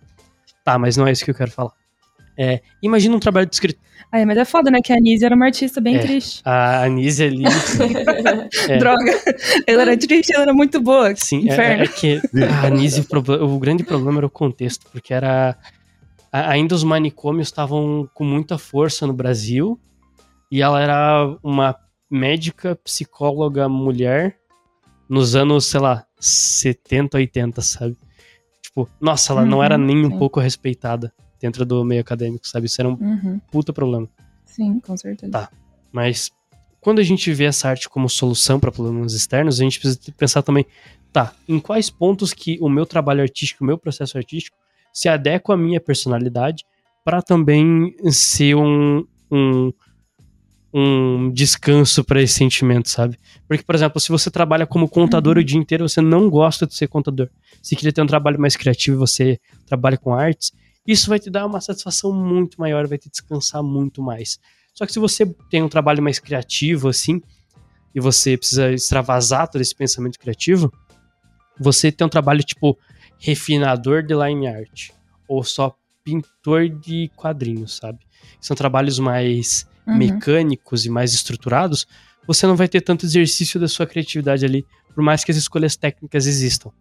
Tá, 0.66 0.80
mas 0.80 0.98
não 0.98 1.08
é 1.08 1.12
isso 1.12 1.24
que 1.24 1.30
eu 1.30 1.36
quero 1.36 1.52
falar. 1.52 1.72
É, 2.38 2.62
imagina 2.82 3.16
um 3.16 3.20
trabalho 3.20 3.46
de 3.46 3.56
escritor. 3.56 3.82
Ai, 4.12 4.26
mas 4.26 4.38
é 4.38 4.44
foda, 4.44 4.70
né? 4.70 4.82
Que 4.84 4.92
a 4.92 4.98
Anise 4.98 5.24
era 5.24 5.36
uma 5.36 5.46
artista 5.46 5.80
bem 5.80 5.98
é, 5.98 6.00
triste. 6.00 6.42
A 6.44 6.84
Anise 6.84 7.24
ali. 7.24 7.44
é. 8.68 8.78
Droga. 8.78 9.12
Ela 9.66 9.84
era 9.84 9.98
triste, 9.98 10.34
ela 10.34 10.44
era 10.44 10.54
muito 10.54 10.82
boa. 10.82 11.16
Sim, 11.16 11.50
é, 11.50 11.84
é, 11.84 11.88
que 11.88 12.20
a 12.42 12.68
Anise, 12.68 13.08
o, 13.10 13.46
o 13.56 13.60
grande 13.60 13.84
problema 13.84 14.20
era 14.20 14.26
o 14.26 14.30
contexto, 14.30 14.86
porque 14.92 15.14
era. 15.14 15.56
ainda 16.32 16.76
os 16.76 16.84
manicômios 16.84 17.48
estavam 17.48 18.10
com 18.14 18.26
muita 18.26 18.58
força 18.58 19.08
no 19.08 19.14
Brasil 19.14 19.80
e 20.52 20.62
ela 20.62 20.82
era 20.82 21.38
uma 21.44 21.76
médica, 22.10 22.76
psicóloga 22.76 23.70
mulher 23.70 24.38
nos 25.08 25.36
anos, 25.36 25.68
sei 25.68 25.80
lá, 25.80 26.06
70, 26.20 27.18
80, 27.18 27.62
sabe? 27.62 27.98
Tipo, 28.76 28.90
nossa, 29.00 29.32
ela 29.32 29.44
uhum, 29.44 29.48
não 29.48 29.64
era 29.64 29.78
uhum, 29.78 29.86
nem 29.86 30.04
sim. 30.04 30.14
um 30.14 30.18
pouco 30.20 30.42
respeitada 30.42 31.14
dentro 31.40 31.66
do 31.66 31.86
meio 31.86 32.02
acadêmico, 32.02 32.46
sabe? 32.46 32.66
Isso 32.66 32.82
era 32.82 32.90
um 32.90 32.98
uhum. 33.00 33.40
puta 33.50 33.72
problema. 33.72 34.08
Sim, 34.44 34.82
com 34.82 34.98
certeza. 34.98 35.32
Tá. 35.32 35.50
Mas 35.94 36.30
quando 36.82 37.00
a 37.00 37.04
gente 37.04 37.32
vê 37.34 37.46
essa 37.46 37.70
arte 37.70 37.88
como 37.88 38.10
solução 38.10 38.60
para 38.60 38.72
problemas 38.72 39.14
externos, 39.14 39.62
a 39.62 39.64
gente 39.64 39.80
precisa 39.80 40.00
pensar 40.18 40.42
também, 40.42 40.66
tá, 41.14 41.34
em 41.48 41.58
quais 41.58 41.90
pontos 41.90 42.34
que 42.34 42.58
o 42.60 42.68
meu 42.68 42.86
trabalho 42.86 43.22
artístico, 43.22 43.64
o 43.64 43.68
meu 43.68 43.78
processo 43.78 44.18
artístico 44.18 44.58
se 44.92 45.08
adequa 45.08 45.54
à 45.54 45.58
minha 45.58 45.80
personalidade 45.80 46.66
para 47.04 47.22
também 47.22 47.96
ser 48.12 48.56
um, 48.56 49.06
um 49.32 49.72
um 50.78 51.32
descanso 51.32 52.04
para 52.04 52.22
esse 52.22 52.34
sentimento, 52.34 52.90
sabe? 52.90 53.18
Porque, 53.48 53.64
por 53.64 53.76
exemplo, 53.76 53.98
se 54.02 54.10
você 54.10 54.30
trabalha 54.30 54.68
como 54.68 54.90
contador 54.90 55.38
uhum. 55.38 55.42
o 55.42 55.46
dia 55.46 55.58
inteiro, 55.58 55.88
você 55.88 56.02
não 56.02 56.30
gosta 56.30 56.68
de 56.68 56.76
ser 56.76 56.90
contador. 56.90 57.30
Se 57.64 57.78
queria 57.78 57.94
ter 57.94 58.02
um 58.02 58.08
trabalho 58.08 58.38
mais 58.38 58.58
criativo 58.58 58.98
e 58.98 59.00
você 59.00 59.40
trabalha 59.66 59.98
com 59.98 60.14
artes, 60.14 60.52
isso 60.86 61.08
vai 61.08 61.18
te 61.18 61.30
dar 61.30 61.46
uma 61.46 61.62
satisfação 61.62 62.12
muito 62.12 62.60
maior, 62.60 62.88
vai 62.88 62.98
te 62.98 63.10
descansar 63.10 63.64
muito 63.64 64.02
mais. 64.02 64.38
Só 64.74 64.86
que 64.86 64.92
se 64.92 65.00
você 65.00 65.26
tem 65.50 65.64
um 65.64 65.70
trabalho 65.70 66.04
mais 66.04 66.20
criativo, 66.20 66.90
assim, 66.90 67.22
e 67.94 68.02
você 68.02 68.36
precisa 68.36 68.74
extravasar 68.74 69.48
todo 69.48 69.62
esse 69.62 69.74
pensamento 69.74 70.20
criativo, 70.20 70.70
você 71.58 71.90
tem 71.90 72.06
um 72.06 72.10
trabalho 72.10 72.44
tipo 72.44 72.78
refinador 73.18 74.04
de 74.04 74.14
line 74.14 74.46
art, 74.46 74.90
ou 75.26 75.42
só 75.42 75.74
pintor 76.04 76.68
de 76.68 77.10
quadrinhos, 77.16 77.78
sabe? 77.78 78.00
São 78.42 78.58
trabalhos 78.58 79.00
mais 79.00 79.66
uhum. 79.88 79.98
mecânicos 79.98 80.86
e 80.86 80.90
mais 80.90 81.14
estruturados, 81.14 81.88
você 82.28 82.48
não 82.48 82.56
vai 82.56 82.68
ter 82.68 82.82
tanto 82.82 83.06
exercício 83.06 83.60
da 83.60 83.68
sua 83.68 83.86
criatividade 83.86 84.46
ali, 84.46 84.66
por 84.94 85.04
mais 85.04 85.24
que 85.24 85.32
as 85.32 85.38
escolhas 85.38 85.76
técnicas 85.76 86.26
existam. 86.26 86.72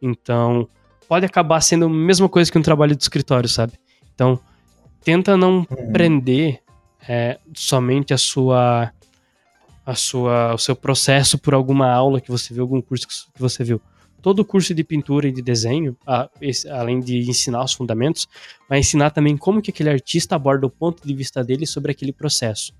Então, 0.00 0.68
pode 1.08 1.26
acabar 1.26 1.60
sendo 1.60 1.86
a 1.86 1.88
mesma 1.88 2.28
coisa 2.28 2.50
que 2.50 2.58
um 2.58 2.62
trabalho 2.62 2.96
de 2.96 3.02
escritório, 3.02 3.48
sabe? 3.48 3.74
Então, 4.14 4.38
tenta 5.02 5.36
não 5.36 5.66
uhum. 5.70 5.92
prender 5.92 6.60
é, 7.08 7.38
somente 7.54 8.14
a 8.14 8.18
sua 8.18 8.90
a 9.86 9.94
sua 9.94 10.54
o 10.54 10.58
seu 10.58 10.74
processo 10.74 11.36
por 11.36 11.52
alguma 11.52 11.90
aula 11.90 12.20
que 12.20 12.30
você 12.30 12.54
viu, 12.54 12.62
algum 12.62 12.80
curso 12.80 13.06
que 13.06 13.14
você 13.38 13.62
viu 13.62 13.80
todo 14.24 14.38
o 14.38 14.44
curso 14.44 14.74
de 14.74 14.82
pintura 14.82 15.28
e 15.28 15.32
de 15.32 15.42
desenho, 15.42 15.94
a, 16.06 16.30
esse, 16.40 16.66
além 16.66 16.98
de 16.98 17.18
ensinar 17.28 17.62
os 17.62 17.74
fundamentos, 17.74 18.26
vai 18.66 18.78
ensinar 18.78 19.10
também 19.10 19.36
como 19.36 19.60
que 19.60 19.70
aquele 19.70 19.90
artista 19.90 20.34
aborda 20.34 20.66
o 20.66 20.70
ponto 20.70 21.06
de 21.06 21.12
vista 21.12 21.44
dele 21.44 21.66
sobre 21.66 21.92
aquele 21.92 22.10
processo. 22.10 22.72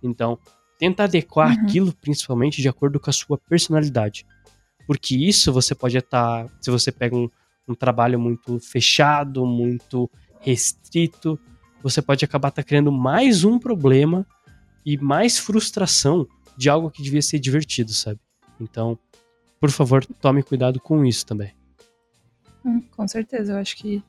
Então, 0.00 0.38
tenta 0.78 1.02
adequar 1.02 1.56
uhum. 1.56 1.64
aquilo 1.64 1.92
principalmente 1.92 2.62
de 2.62 2.68
acordo 2.68 3.00
com 3.00 3.10
a 3.10 3.12
sua 3.12 3.36
personalidade. 3.36 4.24
Porque 4.86 5.16
isso 5.16 5.52
você 5.52 5.74
pode 5.74 5.98
estar, 5.98 6.46
se 6.60 6.70
você 6.70 6.92
pega 6.92 7.16
um, 7.16 7.28
um 7.66 7.74
trabalho 7.74 8.20
muito 8.20 8.60
fechado, 8.60 9.44
muito 9.44 10.08
restrito, 10.38 11.36
você 11.82 12.00
pode 12.00 12.24
acabar 12.24 12.52
tá 12.52 12.62
criando 12.62 12.92
mais 12.92 13.42
um 13.42 13.58
problema 13.58 14.24
e 14.86 14.96
mais 14.96 15.36
frustração 15.36 16.28
de 16.56 16.70
algo 16.70 16.92
que 16.92 17.02
devia 17.02 17.22
ser 17.22 17.40
divertido, 17.40 17.92
sabe? 17.92 18.20
Então, 18.60 18.96
por 19.62 19.70
favor, 19.70 20.04
tome 20.04 20.42
cuidado 20.42 20.80
com 20.80 21.04
isso 21.04 21.24
também. 21.24 21.52
Hum, 22.64 22.80
com 22.96 23.06
certeza, 23.06 23.52
eu 23.52 23.58
acho 23.58 23.76
que 23.76 24.02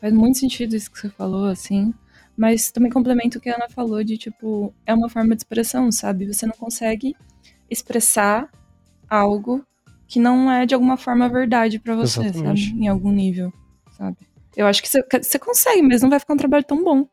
faz 0.00 0.12
muito 0.12 0.38
sentido 0.38 0.76
isso 0.76 0.88
que 0.88 0.96
você 0.96 1.10
falou, 1.10 1.46
assim. 1.46 1.92
Mas 2.36 2.70
também 2.70 2.88
complemento 2.88 3.36
o 3.36 3.40
que 3.40 3.50
a 3.50 3.56
Ana 3.56 3.68
falou 3.68 4.04
de, 4.04 4.16
tipo, 4.16 4.72
é 4.86 4.94
uma 4.94 5.08
forma 5.08 5.34
de 5.34 5.40
expressão, 5.40 5.90
sabe? 5.90 6.32
Você 6.32 6.46
não 6.46 6.54
consegue 6.54 7.16
expressar 7.68 8.48
algo 9.10 9.66
que 10.06 10.20
não 10.20 10.48
é 10.48 10.66
de 10.66 10.72
alguma 10.72 10.96
forma 10.96 11.28
verdade 11.28 11.80
para 11.80 11.96
você, 11.96 12.20
Exatamente. 12.20 12.68
sabe? 12.68 12.84
Em 12.84 12.86
algum 12.86 13.10
nível, 13.10 13.52
sabe? 13.98 14.18
Eu 14.56 14.66
acho 14.66 14.82
que 14.82 14.88
você 14.88 15.38
consegue, 15.38 15.80
mas 15.82 16.02
não 16.02 16.10
vai 16.10 16.20
ficar 16.20 16.34
um 16.34 16.36
trabalho 16.36 16.64
tão 16.64 16.84
bom. 16.84 17.06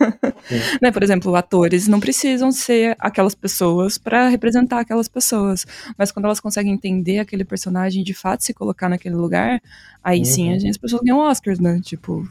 né? 0.80 0.90
Por 0.90 1.02
exemplo, 1.02 1.34
atores 1.36 1.86
não 1.86 2.00
precisam 2.00 2.50
ser 2.50 2.96
aquelas 2.98 3.34
pessoas 3.34 3.98
para 3.98 4.28
representar 4.28 4.80
aquelas 4.80 5.08
pessoas. 5.08 5.66
Mas 5.98 6.10
quando 6.10 6.24
elas 6.24 6.40
conseguem 6.40 6.72
entender 6.72 7.18
aquele 7.18 7.44
personagem 7.44 8.02
de 8.02 8.14
fato 8.14 8.44
se 8.44 8.54
colocar 8.54 8.88
naquele 8.88 9.14
lugar, 9.14 9.60
aí 10.02 10.20
uhum. 10.20 10.24
sim 10.24 10.58
gente, 10.58 10.70
as 10.70 10.78
pessoas 10.78 11.02
ganham 11.02 11.18
Oscars, 11.18 11.58
né? 11.58 11.80
Tipo. 11.82 12.26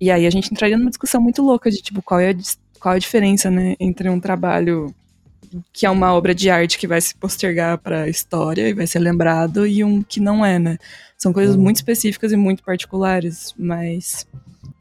E 0.00 0.10
aí 0.10 0.26
a 0.26 0.30
gente 0.30 0.52
entraria 0.52 0.78
numa 0.78 0.90
discussão 0.90 1.20
muito 1.20 1.42
louca 1.42 1.70
de 1.70 1.82
tipo, 1.82 2.00
qual 2.00 2.20
é 2.20 2.30
a, 2.30 2.34
qual 2.78 2.94
é 2.94 2.96
a 2.96 3.00
diferença, 3.00 3.50
né, 3.50 3.74
entre 3.80 4.08
um 4.08 4.20
trabalho 4.20 4.94
que 5.72 5.86
é 5.86 5.90
uma 5.90 6.12
obra 6.12 6.34
de 6.34 6.50
arte 6.50 6.78
que 6.78 6.86
vai 6.86 7.00
se 7.00 7.14
postergar 7.14 7.78
para 7.78 8.02
a 8.02 8.08
história 8.08 8.68
e 8.68 8.74
vai 8.74 8.86
ser 8.86 8.98
lembrado 8.98 9.66
e 9.66 9.82
um 9.82 10.02
que 10.02 10.20
não 10.20 10.44
é, 10.44 10.58
né? 10.58 10.78
São 11.16 11.32
coisas 11.32 11.56
uhum. 11.56 11.62
muito 11.62 11.76
específicas 11.76 12.32
e 12.32 12.36
muito 12.36 12.62
particulares, 12.62 13.54
mas 13.58 14.26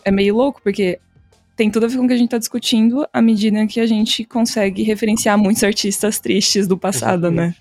é 0.04 0.12
meio 0.12 0.36
louco 0.36 0.62
porque 0.62 1.00
tem 1.56 1.72
tudo 1.72 1.86
a 1.86 1.90
ver 1.90 1.98
com 1.98 2.06
o 2.06 2.08
que 2.08 2.14
a 2.14 2.18
gente 2.18 2.28
está 2.28 2.38
discutindo 2.38 3.08
à 3.12 3.22
medida 3.22 3.66
que 3.66 3.80
a 3.80 3.88
gente 3.88 4.24
consegue 4.24 4.84
referenciar 4.84 5.38
muitos 5.38 5.64
artistas 5.64 6.20
tristes 6.20 6.68
do 6.68 6.78
passado, 6.78 7.32
né? 7.32 7.56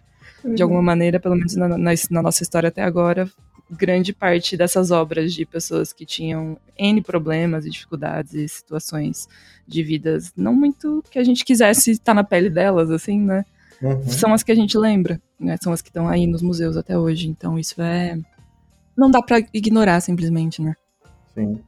De 0.45 0.63
alguma 0.63 0.83
maneira, 0.83 1.19
pelo 1.19 1.35
menos 1.35 1.57
na, 1.57 1.67
na, 1.67 1.91
na 2.11 2.23
nossa 2.23 2.43
história 2.43 2.69
até 2.69 2.83
agora, 2.83 3.29
grande 3.71 4.13
parte 4.13 4.57
dessas 4.57 4.91
obras 4.91 5.33
de 5.33 5.45
pessoas 5.45 5.93
que 5.93 6.07
tinham 6.07 6.57
N 6.79 7.03
problemas 7.03 7.67
e 7.67 7.71
dificuldades 7.71 8.35
e 8.35 8.49
situações 8.49 9.29
de 9.67 9.83
vidas 9.83 10.33
não 10.37 10.55
muito 10.55 11.03
que 11.11 11.19
a 11.19 11.25
gente 11.25 11.45
quisesse 11.45 11.93
estar 11.93 12.15
na 12.15 12.23
pele 12.23 12.49
delas, 12.49 12.91
assim, 12.91 13.21
né? 13.21 13.45
Uhum. 13.83 14.09
São 14.09 14.33
as 14.33 14.43
que 14.43 14.53
a 14.53 14.55
gente 14.55 14.79
lembra, 14.79 15.21
né? 15.39 15.57
São 15.63 15.73
as 15.73 15.83
que 15.83 15.89
estão 15.89 16.09
aí 16.09 16.27
nos 16.27 16.43
museus 16.43 16.77
até 16.77 16.99
hoje. 16.99 17.29
Então 17.29 17.59
isso 17.59 17.81
é. 17.83 18.19
Não 18.97 19.11
dá 19.11 19.21
para 19.21 19.39
ignorar 19.53 20.01
simplesmente, 20.01 20.63
né? 20.63 20.75
Sim. 21.35 21.61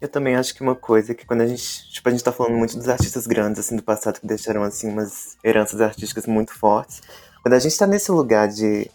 Eu 0.00 0.08
também 0.08 0.34
acho 0.34 0.54
que 0.54 0.62
uma 0.62 0.74
coisa 0.74 1.14
que 1.14 1.26
quando 1.26 1.42
a 1.42 1.46
gente, 1.46 1.90
tipo, 1.90 2.08
a 2.08 2.12
gente 2.12 2.24
tá 2.24 2.32
falando 2.32 2.56
muito 2.56 2.74
dos 2.74 2.88
artistas 2.88 3.26
grandes, 3.26 3.60
assim, 3.60 3.76
do 3.76 3.82
passado, 3.82 4.18
que 4.18 4.26
deixaram, 4.26 4.62
assim, 4.62 4.88
umas 4.88 5.36
heranças 5.44 5.78
artísticas 5.78 6.26
muito 6.26 6.54
fortes. 6.54 7.02
Quando 7.42 7.52
a 7.52 7.58
gente 7.58 7.76
tá 7.76 7.86
nesse 7.86 8.10
lugar 8.10 8.48
de 8.48 8.90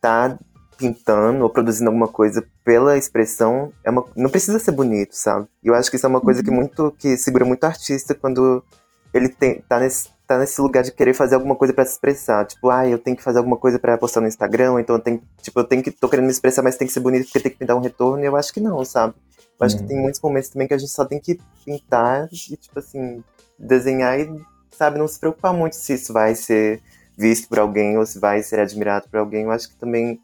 tá 0.00 0.36
pintando 0.80 1.44
ou 1.44 1.50
produzindo 1.50 1.90
alguma 1.90 2.08
coisa 2.08 2.42
pela 2.64 2.96
expressão, 2.96 3.70
é 3.84 3.90
uma, 3.90 4.02
não 4.16 4.30
precisa 4.30 4.58
ser 4.58 4.72
bonito, 4.72 5.12
sabe? 5.12 5.46
E 5.62 5.68
eu 5.68 5.74
acho 5.74 5.90
que 5.90 5.96
isso 5.96 6.06
é 6.06 6.08
uma 6.08 6.22
coisa 6.22 6.42
que 6.42 6.48
uhum. 6.48 6.56
muito 6.56 6.90
que 6.98 7.18
segura 7.18 7.44
muito 7.44 7.62
o 7.62 7.66
artista 7.66 8.14
quando 8.14 8.64
ele 9.12 9.28
tem, 9.28 9.62
tá, 9.68 9.78
nesse, 9.78 10.08
tá 10.26 10.38
nesse 10.38 10.58
lugar 10.60 10.82
de 10.82 10.92
querer 10.92 11.12
fazer 11.12 11.34
alguma 11.34 11.54
coisa 11.54 11.74
para 11.74 11.84
se 11.84 11.92
expressar. 11.92 12.46
Tipo, 12.46 12.70
ah, 12.70 12.88
eu 12.88 12.98
tenho 12.98 13.16
que 13.16 13.22
fazer 13.22 13.38
alguma 13.38 13.58
coisa 13.58 13.78
para 13.78 13.98
postar 13.98 14.22
no 14.22 14.28
Instagram, 14.28 14.80
então 14.80 14.96
eu 14.96 15.02
tenho, 15.02 15.22
tipo, 15.42 15.60
eu 15.60 15.64
tenho 15.64 15.82
que, 15.82 15.90
tô 15.90 16.08
querendo 16.08 16.24
me 16.24 16.30
expressar, 16.30 16.62
mas 16.62 16.76
tem 16.76 16.86
que 16.86 16.94
ser 16.94 17.00
bonito 17.00 17.24
porque 17.24 17.40
tem 17.40 17.52
que 17.52 17.58
me 17.60 17.66
dar 17.66 17.76
um 17.76 17.80
retorno. 17.80 18.22
E 18.22 18.26
eu 18.26 18.36
acho 18.36 18.52
que 18.52 18.60
não, 18.60 18.82
sabe? 18.84 19.14
Eu 19.60 19.66
acho 19.66 19.76
que 19.76 19.84
tem 19.84 19.96
uhum. 19.96 20.04
muitos 20.04 20.20
momentos 20.22 20.48
também 20.48 20.66
que 20.66 20.72
a 20.72 20.78
gente 20.78 20.90
só 20.90 21.04
tem 21.04 21.20
que 21.20 21.38
pintar 21.64 22.28
e, 22.32 22.56
tipo 22.56 22.78
assim, 22.78 23.22
desenhar 23.58 24.18
e, 24.18 24.40
sabe, 24.70 24.98
não 24.98 25.06
se 25.06 25.20
preocupar 25.20 25.52
muito 25.52 25.76
se 25.76 25.92
isso 25.92 26.12
vai 26.14 26.34
ser 26.34 26.80
visto 27.20 27.48
por 27.48 27.58
alguém 27.58 27.98
ou 27.98 28.06
se 28.06 28.18
vai 28.18 28.42
ser 28.42 28.58
admirado 28.60 29.06
por 29.10 29.18
alguém. 29.18 29.44
Eu 29.44 29.50
acho 29.50 29.68
que 29.68 29.76
também 29.76 30.18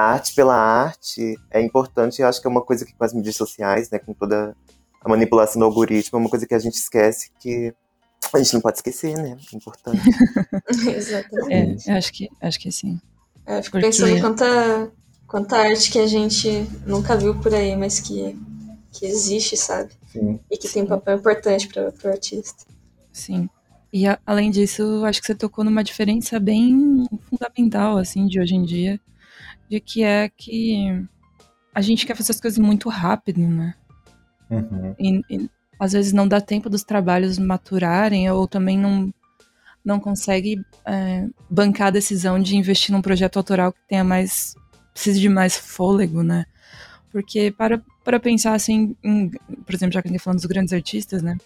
a 0.00 0.12
arte 0.12 0.34
pela 0.34 0.56
arte 0.56 1.38
é 1.50 1.60
importante. 1.60 2.22
Eu 2.22 2.28
acho 2.28 2.40
que 2.40 2.46
é 2.46 2.50
uma 2.50 2.62
coisa 2.62 2.84
que 2.86 2.94
com 2.94 3.04
as 3.04 3.12
mídias 3.12 3.36
sociais, 3.36 3.90
né, 3.90 3.98
com 3.98 4.14
toda 4.14 4.56
a 5.02 5.08
manipulação 5.08 5.60
do 5.60 5.66
algoritmo, 5.66 6.18
é 6.18 6.20
uma 6.22 6.30
coisa 6.30 6.46
que 6.46 6.54
a 6.54 6.58
gente 6.58 6.74
esquece 6.74 7.30
que 7.38 7.74
a 8.32 8.38
gente 8.38 8.54
não 8.54 8.60
pode 8.60 8.78
esquecer, 8.78 9.16
né? 9.16 9.36
É 9.52 9.56
importante. 9.56 10.00
Exatamente. 10.88 11.90
É, 11.90 11.96
acho 11.96 12.12
que, 12.12 12.28
acho 12.40 12.58
que 12.58 12.72
sim. 12.72 13.00
É, 13.46 13.62
fico 13.62 13.72
Porque... 13.72 13.86
pensando 13.86 14.20
quanta, 14.20 14.92
quanta 15.26 15.56
arte 15.56 15.90
que 15.90 15.98
a 15.98 16.06
gente 16.06 16.66
nunca 16.86 17.16
viu 17.16 17.38
por 17.38 17.54
aí, 17.54 17.76
mas 17.76 18.00
que, 18.00 18.38
que 18.92 19.06
existe, 19.06 19.56
sabe? 19.56 19.92
Sim. 20.12 20.40
E 20.50 20.56
que 20.56 20.68
tem 20.68 20.82
um 20.82 20.86
papel 20.86 21.18
importante 21.18 21.68
para 21.68 21.92
o 22.04 22.08
artista. 22.08 22.64
Sim. 23.12 23.48
E 23.92 24.06
a, 24.06 24.18
além 24.24 24.50
disso, 24.50 25.04
acho 25.04 25.20
que 25.20 25.26
você 25.26 25.34
tocou 25.34 25.64
numa 25.64 25.82
diferença 25.82 26.38
bem 26.38 27.06
fundamental, 27.28 27.96
assim, 27.96 28.26
de 28.26 28.38
hoje 28.38 28.54
em 28.54 28.62
dia, 28.64 29.00
de 29.70 29.78
que 29.80 30.02
é 30.02 30.28
que 30.28 31.06
a 31.72 31.80
gente 31.80 32.04
quer 32.04 32.16
fazer 32.16 32.32
as 32.32 32.40
coisas 32.40 32.58
muito 32.58 32.88
rápido, 32.88 33.40
né? 33.40 33.74
Uhum. 34.50 34.94
E, 34.98 35.22
e, 35.30 35.50
às 35.78 35.92
vezes 35.92 36.12
não 36.12 36.26
dá 36.26 36.40
tempo 36.40 36.68
dos 36.68 36.82
trabalhos 36.82 37.38
maturarem, 37.38 38.28
ou 38.30 38.48
também 38.48 38.76
não, 38.76 39.14
não 39.84 40.00
consegue 40.00 40.60
é, 40.84 41.26
bancar 41.48 41.86
a 41.86 41.92
decisão 41.92 42.40
de 42.40 42.56
investir 42.56 42.92
num 42.92 43.00
projeto 43.00 43.36
autoral 43.36 43.72
que 43.72 43.80
tenha 43.88 44.02
mais. 44.02 44.54
precise 44.92 45.20
de 45.20 45.28
mais 45.28 45.56
fôlego, 45.56 46.24
né? 46.24 46.44
Porque 47.12 47.52
para, 47.52 47.80
para 48.04 48.18
pensar 48.18 48.54
assim, 48.54 48.96
em, 49.02 49.30
por 49.30 49.74
exemplo, 49.74 49.94
já 49.94 50.02
que 50.02 50.08
a 50.08 50.10
gente 50.10 50.20
tá 50.20 50.24
falando 50.24 50.38
dos 50.38 50.46
grandes 50.46 50.72
artistas, 50.72 51.22
né? 51.22 51.38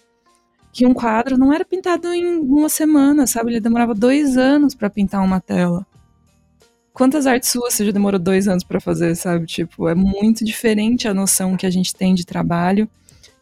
que 0.75 0.85
um 0.85 0.93
quadro 0.93 1.37
não 1.37 1.53
era 1.53 1.63
pintado 1.63 2.13
em 2.13 2.37
uma 2.37 2.67
semana, 2.67 3.25
sabe? 3.25 3.49
Ele 3.49 3.61
demorava 3.61 3.95
dois 3.95 4.35
anos 4.35 4.75
para 4.75 4.89
pintar 4.89 5.23
uma 5.23 5.39
tela. 5.39 5.87
Quantas 6.95 7.27
artes 7.27 7.49
suas 7.49 7.73
você 7.73 7.85
já 7.85 7.91
demorou 7.91 8.17
dois 8.17 8.47
anos 8.47 8.63
para 8.63 8.79
fazer, 8.79 9.13
sabe? 9.15 9.45
Tipo, 9.45 9.89
é 9.89 9.93
muito 9.93 10.45
diferente 10.45 11.09
a 11.09 11.13
noção 11.13 11.57
que 11.57 11.65
a 11.65 11.69
gente 11.69 11.93
tem 11.93 12.15
de 12.15 12.25
trabalho 12.25 12.89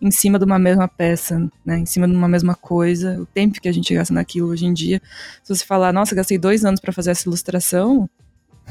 em 0.01 0.09
cima 0.09 0.39
de 0.39 0.43
uma 0.43 0.57
mesma 0.57 0.87
peça, 0.87 1.39
né? 1.63 1.77
Em 1.77 1.85
cima 1.85 2.07
de 2.07 2.15
uma 2.15 2.27
mesma 2.27 2.55
coisa, 2.55 3.21
o 3.21 3.27
tempo 3.27 3.61
que 3.61 3.69
a 3.69 3.71
gente 3.71 3.93
gasta 3.93 4.11
naquilo 4.11 4.49
hoje 4.49 4.65
em 4.65 4.73
dia. 4.73 4.99
Se 5.43 5.53
você 5.53 5.63
falar, 5.63 5.93
nossa, 5.93 6.15
gastei 6.15 6.39
dois 6.39 6.65
anos 6.65 6.79
para 6.79 6.91
fazer 6.91 7.11
essa 7.11 7.29
ilustração, 7.29 8.09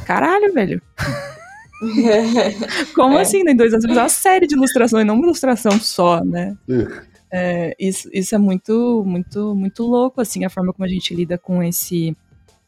caralho, 0.04 0.52
velho. 0.52 0.82
Como 2.92 3.16
é. 3.16 3.22
assim, 3.22 3.44
né? 3.44 3.52
Em 3.52 3.56
dois 3.56 3.72
anos 3.72 3.86
você 3.86 3.92
uma 3.92 4.08
série 4.08 4.48
de 4.48 4.56
ilustrações, 4.56 5.06
não 5.06 5.14
uma 5.14 5.24
ilustração 5.24 5.78
só, 5.78 6.24
né? 6.24 6.56
É, 7.32 7.72
isso, 7.78 8.10
isso 8.12 8.34
é 8.34 8.38
muito, 8.38 9.04
muito, 9.06 9.54
muito 9.54 9.84
louco, 9.84 10.20
assim, 10.20 10.44
a 10.44 10.50
forma 10.50 10.72
como 10.72 10.84
a 10.84 10.88
gente 10.88 11.14
lida 11.14 11.38
com 11.38 11.62
esse, 11.62 12.16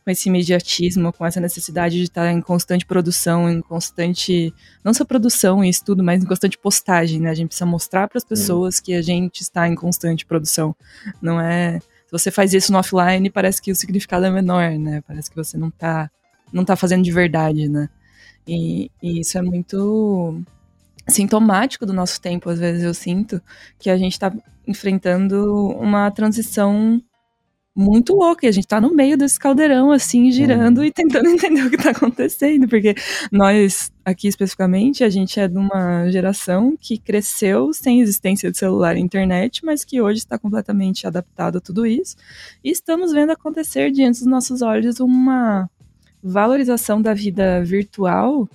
com 0.05 0.11
esse 0.11 0.29
imediatismo, 0.29 1.13
com 1.13 1.25
essa 1.25 1.41
necessidade 1.41 1.97
de 1.97 2.03
estar 2.03 2.31
em 2.31 2.41
constante 2.41 2.85
produção, 2.85 3.49
em 3.49 3.63
constante, 3.63 4.53
não 4.85 4.93
só 4.93 5.05
produção 5.05 5.65
e 5.65 5.71
estudo, 5.71 6.05
mas 6.05 6.23
em 6.23 6.27
constante 6.27 6.59
postagem, 6.59 7.21
né? 7.21 7.31
A 7.31 7.35
gente 7.35 7.49
precisa 7.49 7.65
mostrar 7.65 8.07
para 8.07 8.19
as 8.19 8.25
pessoas 8.25 8.81
que 8.81 8.93
a 8.93 9.01
gente 9.01 9.41
está 9.41 9.67
em 9.67 9.75
constante 9.75 10.27
produção. 10.27 10.77
Não 11.23 11.41
é, 11.41 11.79
se 11.81 12.13
você 12.13 12.31
faz 12.31 12.53
isso 12.53 12.71
no 12.71 12.79
offline, 12.79 13.31
parece 13.31 13.63
que 13.63 13.73
o 13.73 13.75
significado 13.75 14.27
é 14.27 14.31
menor, 14.31 14.73
né? 14.73 15.03
Parece 15.07 15.31
que 15.31 15.37
você 15.37 15.57
não 15.57 15.69
está 15.69 16.11
não 16.53 16.65
tá 16.65 16.77
fazendo 16.77 17.03
de 17.03 17.11
verdade, 17.11 17.69
né? 17.69 17.89
E, 18.47 18.91
e 19.03 19.21
isso 19.21 19.39
é 19.39 19.43
muito 19.43 20.41
sintomático 21.09 21.87
do 21.87 21.93
nosso 21.93 22.21
tempo, 22.21 22.51
às 22.51 22.59
vezes 22.59 22.83
eu 22.83 22.95
sinto, 22.95 23.43
que 23.79 23.91
a 23.91 23.97
gente 23.97 24.13
está 24.13 24.33
enfrentando 24.67 25.71
uma 25.79 26.11
transição 26.11 27.03
muito 27.75 28.15
louca, 28.15 28.47
e 28.47 28.49
a 28.49 28.53
gente 28.53 28.67
tá 28.67 28.81
no 28.81 28.95
meio 28.95 29.17
desse 29.17 29.39
caldeirão, 29.39 29.91
assim, 29.91 30.31
girando 30.31 30.79
uhum. 30.79 30.85
e 30.85 30.93
tentando 30.93 31.29
entender 31.31 31.63
o 31.63 31.71
que 31.71 31.77
tá 31.77 31.91
acontecendo, 31.91 32.69
porque 32.69 32.95
nós, 33.33 33.91
aqui 34.05 34.29
especificamente, 34.29 35.03
a 35.03 35.09
gente 35.09 35.41
é 35.41 35.49
de 35.49 35.59
uma 35.59 36.09
geração 36.11 36.77
que 36.81 36.99
cresceu 36.99 37.73
sem 37.73 38.01
existência 38.01 38.51
de 38.51 38.59
celular 38.59 38.97
e 38.97 39.01
internet, 39.01 39.65
mas 39.65 39.85
que 39.85 40.01
hoje 40.01 40.19
está 40.19 40.39
completamente 40.39 41.07
adaptado 41.07 41.59
a 41.59 41.61
tudo 41.61 41.85
isso, 41.85 42.17
e 42.63 42.71
estamos 42.71 43.13
vendo 43.13 43.31
acontecer 43.31 43.91
diante 43.91 44.19
dos 44.19 44.29
nossos 44.29 44.63
olhos 44.63 45.01
uma 45.01 45.69
valorização 46.23 47.03
da 47.03 47.13
vida 47.13 47.63
virtual 47.65 48.49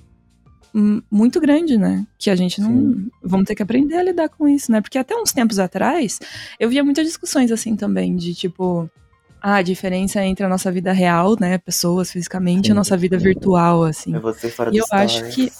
muito 1.11 1.39
grande, 1.39 1.77
né? 1.77 2.05
Que 2.17 2.29
a 2.29 2.35
gente 2.35 2.61
não. 2.61 2.69
Sim. 2.69 3.11
Vamos 3.23 3.45
ter 3.47 3.55
que 3.55 3.63
aprender 3.63 3.95
a 3.95 4.03
lidar 4.03 4.29
com 4.29 4.47
isso, 4.47 4.71
né? 4.71 4.81
Porque 4.81 4.97
até 4.97 5.15
uns 5.15 5.31
tempos 5.31 5.59
atrás, 5.59 6.19
eu 6.59 6.69
via 6.69 6.83
muitas 6.83 7.05
discussões 7.05 7.51
assim 7.51 7.75
também, 7.75 8.15
de 8.15 8.33
tipo. 8.33 8.89
Ah, 9.41 9.55
a 9.55 9.61
diferença 9.61 10.23
entre 10.23 10.45
a 10.45 10.49
nossa 10.49 10.71
vida 10.71 10.91
real, 10.91 11.35
né? 11.39 11.57
Pessoas 11.57 12.11
fisicamente, 12.11 12.67
Sim. 12.67 12.71
e 12.71 12.73
a 12.73 12.75
nossa 12.75 12.97
vida 12.97 13.17
virtual, 13.17 13.83
assim. 13.83 14.15
É 14.15 14.19
você 14.19 14.49
fora 14.49 14.69
e 14.73 14.77
eu 14.77 14.85
acho 14.91 15.23
que. 15.29 15.51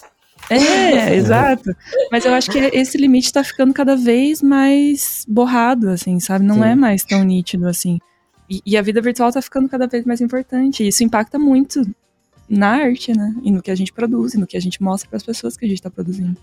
É, 0.50 1.16
exato. 1.16 1.76
Mas 2.12 2.26
eu 2.26 2.34
acho 2.34 2.52
que 2.52 2.58
esse 2.58 2.98
limite 2.98 3.32
tá 3.32 3.44
ficando 3.44 3.74
cada 3.74 3.96
vez 3.96 4.42
mais 4.42 5.26
borrado, 5.28 5.90
assim, 5.90 6.20
sabe? 6.20 6.46
Não 6.46 6.56
Sim. 6.56 6.64
é 6.66 6.76
mais 6.76 7.04
tão 7.04 7.24
nítido 7.24 7.68
assim. 7.68 8.00
E, 8.50 8.62
e, 8.66 8.78
a 8.78 8.82
vida 8.82 9.00
virtual 9.00 9.32
tá 9.32 9.42
ficando 9.42 9.70
cada 9.70 9.88
vez 9.88 10.04
mais 10.06 10.22
importante. 10.22 10.84
E 10.84 10.88
isso 10.88 11.04
impacta 11.04 11.38
muito 11.38 11.84
na 12.50 12.70
arte, 12.70 13.16
né? 13.16 13.36
E 13.44 13.52
no 13.52 13.62
que 13.62 13.70
a 13.70 13.76
gente 13.76 13.94
produz, 13.94 14.34
e 14.34 14.40
no 14.40 14.48
que 14.48 14.58
a 14.58 14.60
gente 14.60 14.82
mostra 14.82 15.08
para 15.08 15.18
as 15.18 15.24
pessoas 15.24 15.56
que 15.56 15.66
a 15.66 15.68
gente 15.68 15.78
está 15.78 15.90
produzindo. 15.90 16.36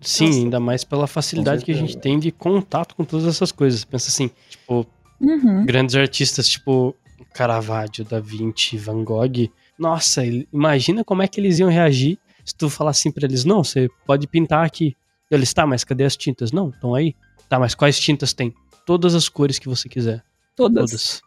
Sim, 0.00 0.26
Nossa. 0.26 0.38
ainda 0.38 0.60
mais 0.60 0.82
pela 0.82 1.06
facilidade 1.06 1.64
que 1.64 1.70
a 1.70 1.76
gente 1.76 1.96
tem 1.96 2.18
de 2.18 2.32
contato 2.32 2.96
com 2.96 3.04
todas 3.04 3.26
essas 3.26 3.52
coisas. 3.52 3.84
Pensa 3.84 4.08
assim, 4.08 4.30
tipo, 4.48 4.86
uhum. 5.22 5.64
grandes 5.64 5.94
artistas 5.94 6.48
tipo 6.48 6.94
Caravaggio, 7.32 8.04
Da 8.04 8.20
Vinci, 8.20 8.76
Van 8.76 9.02
Gogh. 9.04 9.50
Nossa, 9.78 10.22
imagina 10.52 11.04
como 11.04 11.22
é 11.22 11.28
que 11.28 11.40
eles 11.40 11.58
iam 11.58 11.70
reagir 11.70 12.18
se 12.44 12.54
tu 12.54 12.68
falar 12.68 12.90
assim 12.90 13.10
pra 13.10 13.26
eles: 13.26 13.44
não, 13.44 13.62
você 13.62 13.88
pode 14.06 14.26
pintar 14.26 14.64
aqui. 14.64 14.96
Eles, 15.30 15.52
tá, 15.54 15.66
mas 15.66 15.82
cadê 15.84 16.04
as 16.04 16.16
tintas? 16.16 16.52
Não, 16.52 16.68
estão 16.68 16.94
aí. 16.94 17.14
Tá, 17.48 17.58
mas 17.58 17.74
quais 17.74 17.98
tintas 17.98 18.32
tem? 18.32 18.54
Todas 18.84 19.14
as 19.14 19.28
cores 19.28 19.58
que 19.58 19.68
você 19.68 19.88
quiser. 19.88 20.22
Todas. 20.54 20.90
Todas. 20.90 21.22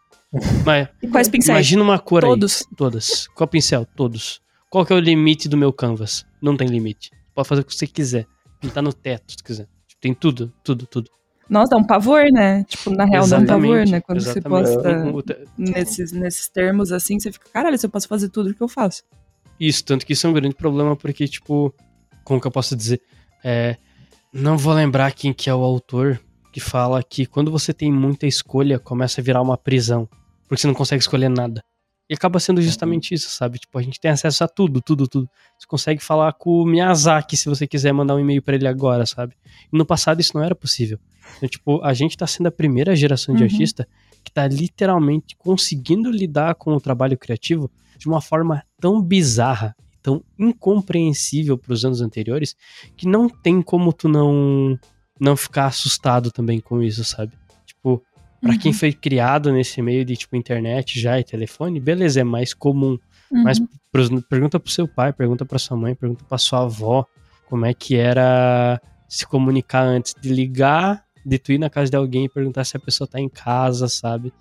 Mas, 0.64 0.90
e 1.02 1.08
quais 1.08 1.28
pincéis? 1.28 1.56
Imagina 1.56 1.84
uma 1.84 1.98
cor 1.98 2.22
todos. 2.22 2.62
aí. 2.62 2.76
Todas. 2.76 3.28
Qual 3.30 3.48
pincel? 3.48 3.86
Todos. 3.96 4.42
Qual 4.70 4.86
que 4.86 4.94
é 4.94 4.96
o 4.96 5.00
limite 5.00 5.48
do 5.48 5.58
meu 5.58 5.72
canvas? 5.74 6.26
Não 6.42 6.56
tem 6.56 6.68
limite. 6.68 7.10
Pode 7.34 7.48
fazer 7.48 7.62
o 7.62 7.66
que 7.66 7.74
você 7.74 7.88
quiser. 7.88 8.28
Pintar 8.60 8.84
no 8.84 8.94
teto, 8.94 9.32
se 9.32 9.44
quiser. 9.44 9.68
Tem 10.00 10.14
tudo, 10.14 10.54
tudo, 10.64 10.86
tudo. 10.86 11.10
Nossa, 11.50 11.72
dá 11.72 11.78
um 11.78 11.84
pavor, 11.84 12.24
né? 12.32 12.64
Tipo, 12.64 12.90
na 12.92 13.06
real 13.06 13.24
exatamente, 13.24 13.48
dá 13.48 13.56
um 13.56 13.62
pavor, 13.62 13.88
né? 13.88 14.02
Quando 14.02 14.18
exatamente. 14.18 14.72
você 14.72 14.82
posta 15.12 15.46
nesses, 15.58 16.12
nesses 16.12 16.50
termos 16.50 16.92
assim, 16.92 17.20
você 17.20 17.32
fica, 17.32 17.50
caralho, 17.50 17.78
se 17.78 17.86
eu 17.86 17.90
posso 17.90 18.08
fazer 18.08 18.30
tudo 18.30 18.50
o 18.50 18.54
que 18.54 18.62
eu 18.62 18.68
faço. 18.68 19.04
Isso, 19.60 19.84
tanto 19.86 20.06
que 20.06 20.14
isso 20.14 20.26
é 20.28 20.30
um 20.30 20.34
grande 20.34 20.56
problema, 20.56 20.96
porque, 20.96 21.28
tipo, 21.28 21.74
como 22.24 22.42
que 22.42 22.48
eu 22.48 22.52
posso 22.52 22.76
dizer? 22.76 23.02
É, 23.44 23.78
não 24.34 24.58
vou 24.58 24.74
lembrar 24.74 25.12
quem 25.14 25.32
que 25.32 25.50
é 25.50 25.56
o 25.56 25.64
autor 25.64 26.20
que 26.52 26.60
fala 26.60 27.04
que 27.04 27.26
quando 27.26 27.52
você 27.52 27.74
tem 27.74 27.92
muita 27.92 28.26
escolha, 28.26 28.80
começa 28.80 29.22
a 29.22 29.24
virar 29.24 29.42
uma 29.42 29.58
prisão 29.58 30.10
porque 30.48 30.62
você 30.62 30.68
não 30.68 30.74
consegue 30.74 31.02
escolher 31.02 31.30
nada. 31.30 31.64
E 32.08 32.14
acaba 32.14 32.40
sendo 32.40 32.62
justamente 32.62 33.16
isso, 33.16 33.32
sabe? 33.32 33.58
Tipo, 33.58 33.80
a 33.80 33.82
gente 33.82 34.00
tem 34.00 34.12
acesso 34.12 34.44
a 34.44 34.48
tudo, 34.48 34.80
tudo, 34.80 35.08
tudo. 35.08 35.28
Você 35.58 35.66
consegue 35.68 36.04
falar 36.04 36.34
com 36.34 36.62
o 36.62 36.66
Miyazaki 36.66 37.36
se 37.36 37.50
você 37.50 37.66
quiser 37.66 37.92
mandar 37.94 38.16
um 38.16 38.20
e-mail 38.20 38.44
para 38.44 38.56
ele 38.56 38.68
agora, 38.68 39.08
sabe? 39.08 39.36
E 39.74 39.78
no 39.78 39.86
passado 39.86 40.22
isso 40.22 40.32
não 40.36 40.44
era 40.44 40.54
possível. 40.54 41.00
Então, 41.38 41.50
tipo, 41.50 41.82
a 41.84 41.94
gente 41.94 42.18
tá 42.18 42.28
sendo 42.28 42.48
a 42.48 42.52
primeira 42.52 42.96
geração 42.96 43.36
de 43.36 43.44
uhum. 43.44 43.50
artista 43.50 43.88
que 44.24 44.32
tá 44.32 44.48
literalmente 44.48 45.36
conseguindo 45.38 46.10
lidar 46.10 46.56
com 46.56 46.74
o 46.74 46.82
trabalho 46.82 47.18
criativo 47.18 47.70
de 47.98 48.08
uma 48.08 48.22
forma 48.22 48.64
tão 48.80 49.02
bizarra, 49.02 49.76
tão 50.02 50.24
incompreensível 50.38 51.58
para 51.58 51.74
os 51.74 51.86
anos 51.86 52.02
anteriores, 52.02 52.56
que 52.98 53.08
não 53.08 53.30
tem 53.30 53.62
como 53.62 53.94
tu 53.94 54.10
não 54.10 54.78
não 55.20 55.38
ficar 55.38 55.68
assustado 55.68 56.30
também 56.30 56.60
com 56.60 56.84
isso, 56.84 57.04
sabe? 57.06 57.32
Tipo, 57.66 58.04
Para 58.42 58.52
uhum. 58.52 58.60
quem 58.60 58.74
foi 58.74 58.92
criado 58.92 59.52
nesse 59.52 59.82
meio 59.82 60.04
de 60.04 60.18
tipo 60.18 60.36
internet 60.36 61.00
já 61.00 61.20
e 61.20 61.24
telefone, 61.24 61.80
beleza, 61.80 62.20
é 62.20 62.24
mais 62.24 62.54
comum. 62.54 62.98
Uhum. 63.32 63.44
Mas 63.44 63.62
pros, 63.92 64.10
pergunta 64.30 64.60
pro 64.60 64.72
seu 64.72 64.88
pai, 64.88 65.14
pergunta 65.14 65.46
pra 65.46 65.58
sua 65.58 65.78
mãe, 65.78 65.96
pergunta 65.96 66.26
pra 66.28 66.38
sua 66.38 66.64
avó 66.64 67.06
como 67.48 67.66
é 67.66 67.74
que 67.74 67.96
era 67.96 68.82
se 69.08 69.26
comunicar 69.26 69.84
antes 69.84 70.14
de 70.20 70.30
ligar, 70.30 71.05
de 71.26 71.40
tu 71.40 71.52
ir 71.52 71.58
na 71.58 71.70
casa 71.70 71.90
de 71.90 71.98
alguém 71.98 72.26
e 72.26 72.30
perguntar 72.30 72.64
se 72.64 72.78
a 72.78 72.80
pessoa 72.80 73.08
tá 73.08 73.20
em 73.20 73.28
casa, 73.28 73.88
sabe? 73.88 74.32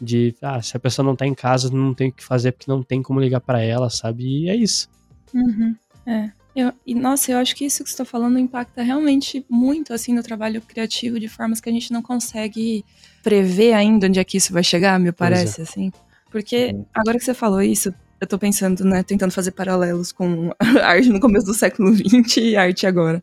De, 0.00 0.34
ah, 0.42 0.60
se 0.60 0.76
a 0.76 0.80
pessoa 0.80 1.04
não 1.04 1.16
tá 1.16 1.26
em 1.26 1.34
casa, 1.34 1.70
não 1.70 1.94
tem 1.94 2.10
o 2.10 2.12
que 2.12 2.22
fazer 2.22 2.52
porque 2.52 2.70
não 2.70 2.82
tem 2.82 3.02
como 3.02 3.18
ligar 3.18 3.40
para 3.40 3.62
ela, 3.62 3.88
sabe? 3.88 4.24
E 4.24 4.50
é 4.50 4.54
isso. 4.54 4.88
Uhum. 5.32 5.74
É. 6.06 6.30
Eu, 6.54 6.72
e, 6.86 6.94
nossa, 6.94 7.32
eu 7.32 7.38
acho 7.38 7.54
que 7.54 7.64
isso 7.64 7.84
que 7.84 7.90
você 7.90 7.94
está 7.94 8.04
falando 8.04 8.38
impacta 8.38 8.82
realmente 8.82 9.44
muito 9.48 9.92
assim 9.92 10.14
no 10.14 10.22
trabalho 10.22 10.62
criativo 10.62 11.20
de 11.20 11.28
formas 11.28 11.60
que 11.60 11.68
a 11.68 11.72
gente 11.72 11.92
não 11.92 12.00
consegue 12.00 12.82
prever 13.22 13.74
ainda 13.74 14.06
onde 14.06 14.18
é 14.18 14.24
que 14.24 14.38
isso 14.38 14.52
vai 14.52 14.64
chegar, 14.64 14.98
me 14.98 15.12
parece, 15.12 15.60
é. 15.60 15.64
assim. 15.64 15.92
Porque 16.30 16.74
agora 16.94 17.18
que 17.18 17.24
você 17.24 17.34
falou 17.34 17.60
isso, 17.62 17.94
eu 18.26 18.28
tô 18.28 18.38
pensando, 18.38 18.84
né, 18.84 19.04
tentando 19.04 19.30
fazer 19.30 19.52
paralelos 19.52 20.10
com 20.10 20.50
a 20.58 20.64
arte 20.84 21.08
no 21.08 21.20
começo 21.20 21.46
do 21.46 21.54
século 21.54 21.94
XX 21.94 22.38
e 22.38 22.56
arte 22.56 22.86
agora. 22.86 23.22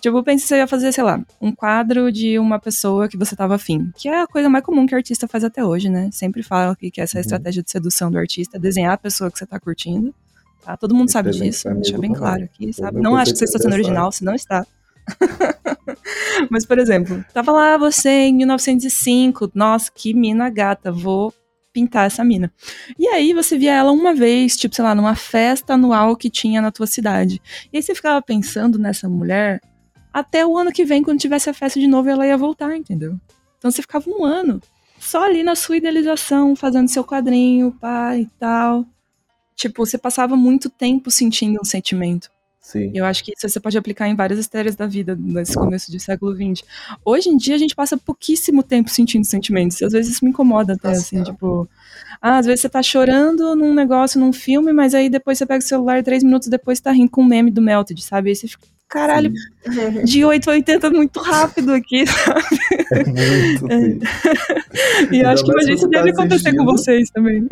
Tipo, 0.00 0.18
eu 0.18 0.22
pensei 0.22 0.42
que 0.42 0.48
você 0.48 0.56
ia 0.56 0.66
fazer, 0.66 0.92
sei 0.92 1.02
lá, 1.02 1.20
um 1.40 1.50
quadro 1.50 2.12
de 2.12 2.38
uma 2.38 2.58
pessoa 2.58 3.08
que 3.08 3.16
você 3.16 3.34
tava 3.34 3.54
afim, 3.54 3.90
que 3.96 4.06
é 4.06 4.20
a 4.20 4.26
coisa 4.26 4.48
mais 4.50 4.62
comum 4.62 4.86
que 4.86 4.94
o 4.94 4.98
artista 4.98 5.26
faz 5.26 5.44
até 5.44 5.64
hoje, 5.64 5.88
né? 5.88 6.10
Sempre 6.12 6.42
fala 6.42 6.76
que, 6.76 6.90
que 6.90 7.00
essa 7.00 7.16
é 7.16 7.18
a 7.18 7.20
uhum. 7.20 7.22
estratégia 7.22 7.62
de 7.62 7.70
sedução 7.70 8.10
do 8.10 8.18
artista, 8.18 8.58
desenhar 8.58 8.92
a 8.92 8.98
pessoa 8.98 9.30
que 9.30 9.38
você 9.38 9.46
tá 9.46 9.58
curtindo, 9.58 10.14
tá? 10.62 10.76
Todo 10.76 10.94
mundo 10.94 11.10
sabe 11.10 11.30
disso, 11.30 11.68
deixa 11.74 11.96
bem 11.96 12.12
claro 12.12 12.44
aqui, 12.44 12.70
sabe? 12.72 13.00
Não 13.00 13.16
acho 13.16 13.32
que 13.32 13.38
você 13.38 13.46
está 13.46 13.58
sendo 13.58 13.72
original, 13.72 14.12
se 14.12 14.22
não 14.22 14.34
está. 14.34 14.66
Mas, 16.50 16.66
por 16.66 16.78
exemplo, 16.78 17.24
tava 17.32 17.50
lá 17.50 17.78
você 17.78 18.10
em 18.10 18.34
1905, 18.34 19.50
nossa, 19.54 19.90
que 19.92 20.12
mina 20.12 20.50
gata, 20.50 20.92
vou 20.92 21.32
pintar 21.78 22.06
essa 22.06 22.24
mina. 22.24 22.52
E 22.98 23.06
aí 23.06 23.32
você 23.32 23.56
via 23.56 23.72
ela 23.72 23.92
uma 23.92 24.12
vez, 24.12 24.56
tipo, 24.56 24.74
sei 24.74 24.84
lá, 24.84 24.94
numa 24.94 25.14
festa 25.14 25.74
anual 25.74 26.16
que 26.16 26.28
tinha 26.28 26.60
na 26.60 26.72
tua 26.72 26.86
cidade. 26.86 27.40
E 27.72 27.76
aí 27.76 27.82
você 27.82 27.94
ficava 27.94 28.20
pensando 28.20 28.78
nessa 28.78 29.08
mulher 29.08 29.60
até 30.12 30.44
o 30.44 30.56
ano 30.58 30.72
que 30.72 30.84
vem, 30.84 31.02
quando 31.02 31.20
tivesse 31.20 31.48
a 31.48 31.54
festa 31.54 31.78
de 31.78 31.86
novo, 31.86 32.08
ela 32.08 32.26
ia 32.26 32.36
voltar, 32.36 32.76
entendeu? 32.76 33.16
Então 33.58 33.70
você 33.70 33.82
ficava 33.82 34.10
um 34.10 34.24
ano 34.24 34.60
só 34.98 35.24
ali 35.24 35.44
na 35.44 35.54
sua 35.54 35.76
idealização, 35.76 36.56
fazendo 36.56 36.88
seu 36.88 37.04
quadrinho, 37.04 37.70
pá 37.80 38.16
e 38.16 38.26
tal. 38.38 38.84
Tipo, 39.54 39.86
você 39.86 39.96
passava 39.96 40.34
muito 40.36 40.68
tempo 40.68 41.10
sentindo 41.10 41.60
um 41.60 41.64
sentimento. 41.64 42.30
Sim. 42.68 42.90
Eu 42.92 43.06
acho 43.06 43.24
que 43.24 43.32
isso 43.32 43.48
você 43.48 43.58
pode 43.58 43.78
aplicar 43.78 44.08
em 44.08 44.14
várias 44.14 44.38
esferas 44.38 44.76
da 44.76 44.86
vida 44.86 45.16
nesse 45.18 45.54
começo 45.54 45.90
do 45.90 45.98
século 45.98 46.34
XX. 46.34 46.62
Hoje 47.02 47.30
em 47.30 47.36
dia 47.38 47.54
a 47.54 47.58
gente 47.58 47.74
passa 47.74 47.96
pouquíssimo 47.96 48.62
tempo 48.62 48.90
sentindo 48.90 49.24
sentimentos. 49.24 49.80
Às 49.82 49.94
vezes 49.94 50.12
isso 50.12 50.22
me 50.22 50.30
incomoda 50.30 50.74
até, 50.74 50.88
Nossa, 50.88 51.00
assim, 51.00 51.22
tipo. 51.22 51.66
Ah, 52.20 52.36
às 52.36 52.44
vezes 52.44 52.60
você 52.60 52.68
tá 52.68 52.82
chorando 52.82 53.56
num 53.56 53.72
negócio, 53.72 54.20
num 54.20 54.34
filme, 54.34 54.70
mas 54.70 54.94
aí 54.94 55.08
depois 55.08 55.38
você 55.38 55.46
pega 55.46 55.64
o 55.64 55.66
celular 55.66 56.02
três 56.02 56.22
minutos 56.22 56.48
depois 56.48 56.78
tá 56.78 56.92
rindo 56.92 57.10
com 57.10 57.22
um 57.22 57.26
meme 57.26 57.50
do 57.50 57.62
Melted, 57.62 58.04
sabe? 58.04 58.28
Aí 58.28 58.36
você 58.36 58.46
fica, 58.46 58.66
caralho, 58.86 59.32
sim. 59.64 60.04
de 60.04 60.24
8 60.26 60.50
a 60.50 60.52
80 60.52 60.90
muito 60.90 61.20
rápido 61.20 61.72
aqui, 61.72 62.06
sabe? 62.06 62.42
É 62.92 63.04
muito, 63.04 63.66
sim. 63.66 64.00
e 65.12 65.20
eu 65.20 65.28
acho 65.28 65.42
que 65.42 65.72
isso 65.72 65.88
deve 65.88 66.12
tá 66.12 66.22
acontecer 66.22 66.54
com 66.54 66.66
vocês 66.66 67.08
também. 67.08 67.46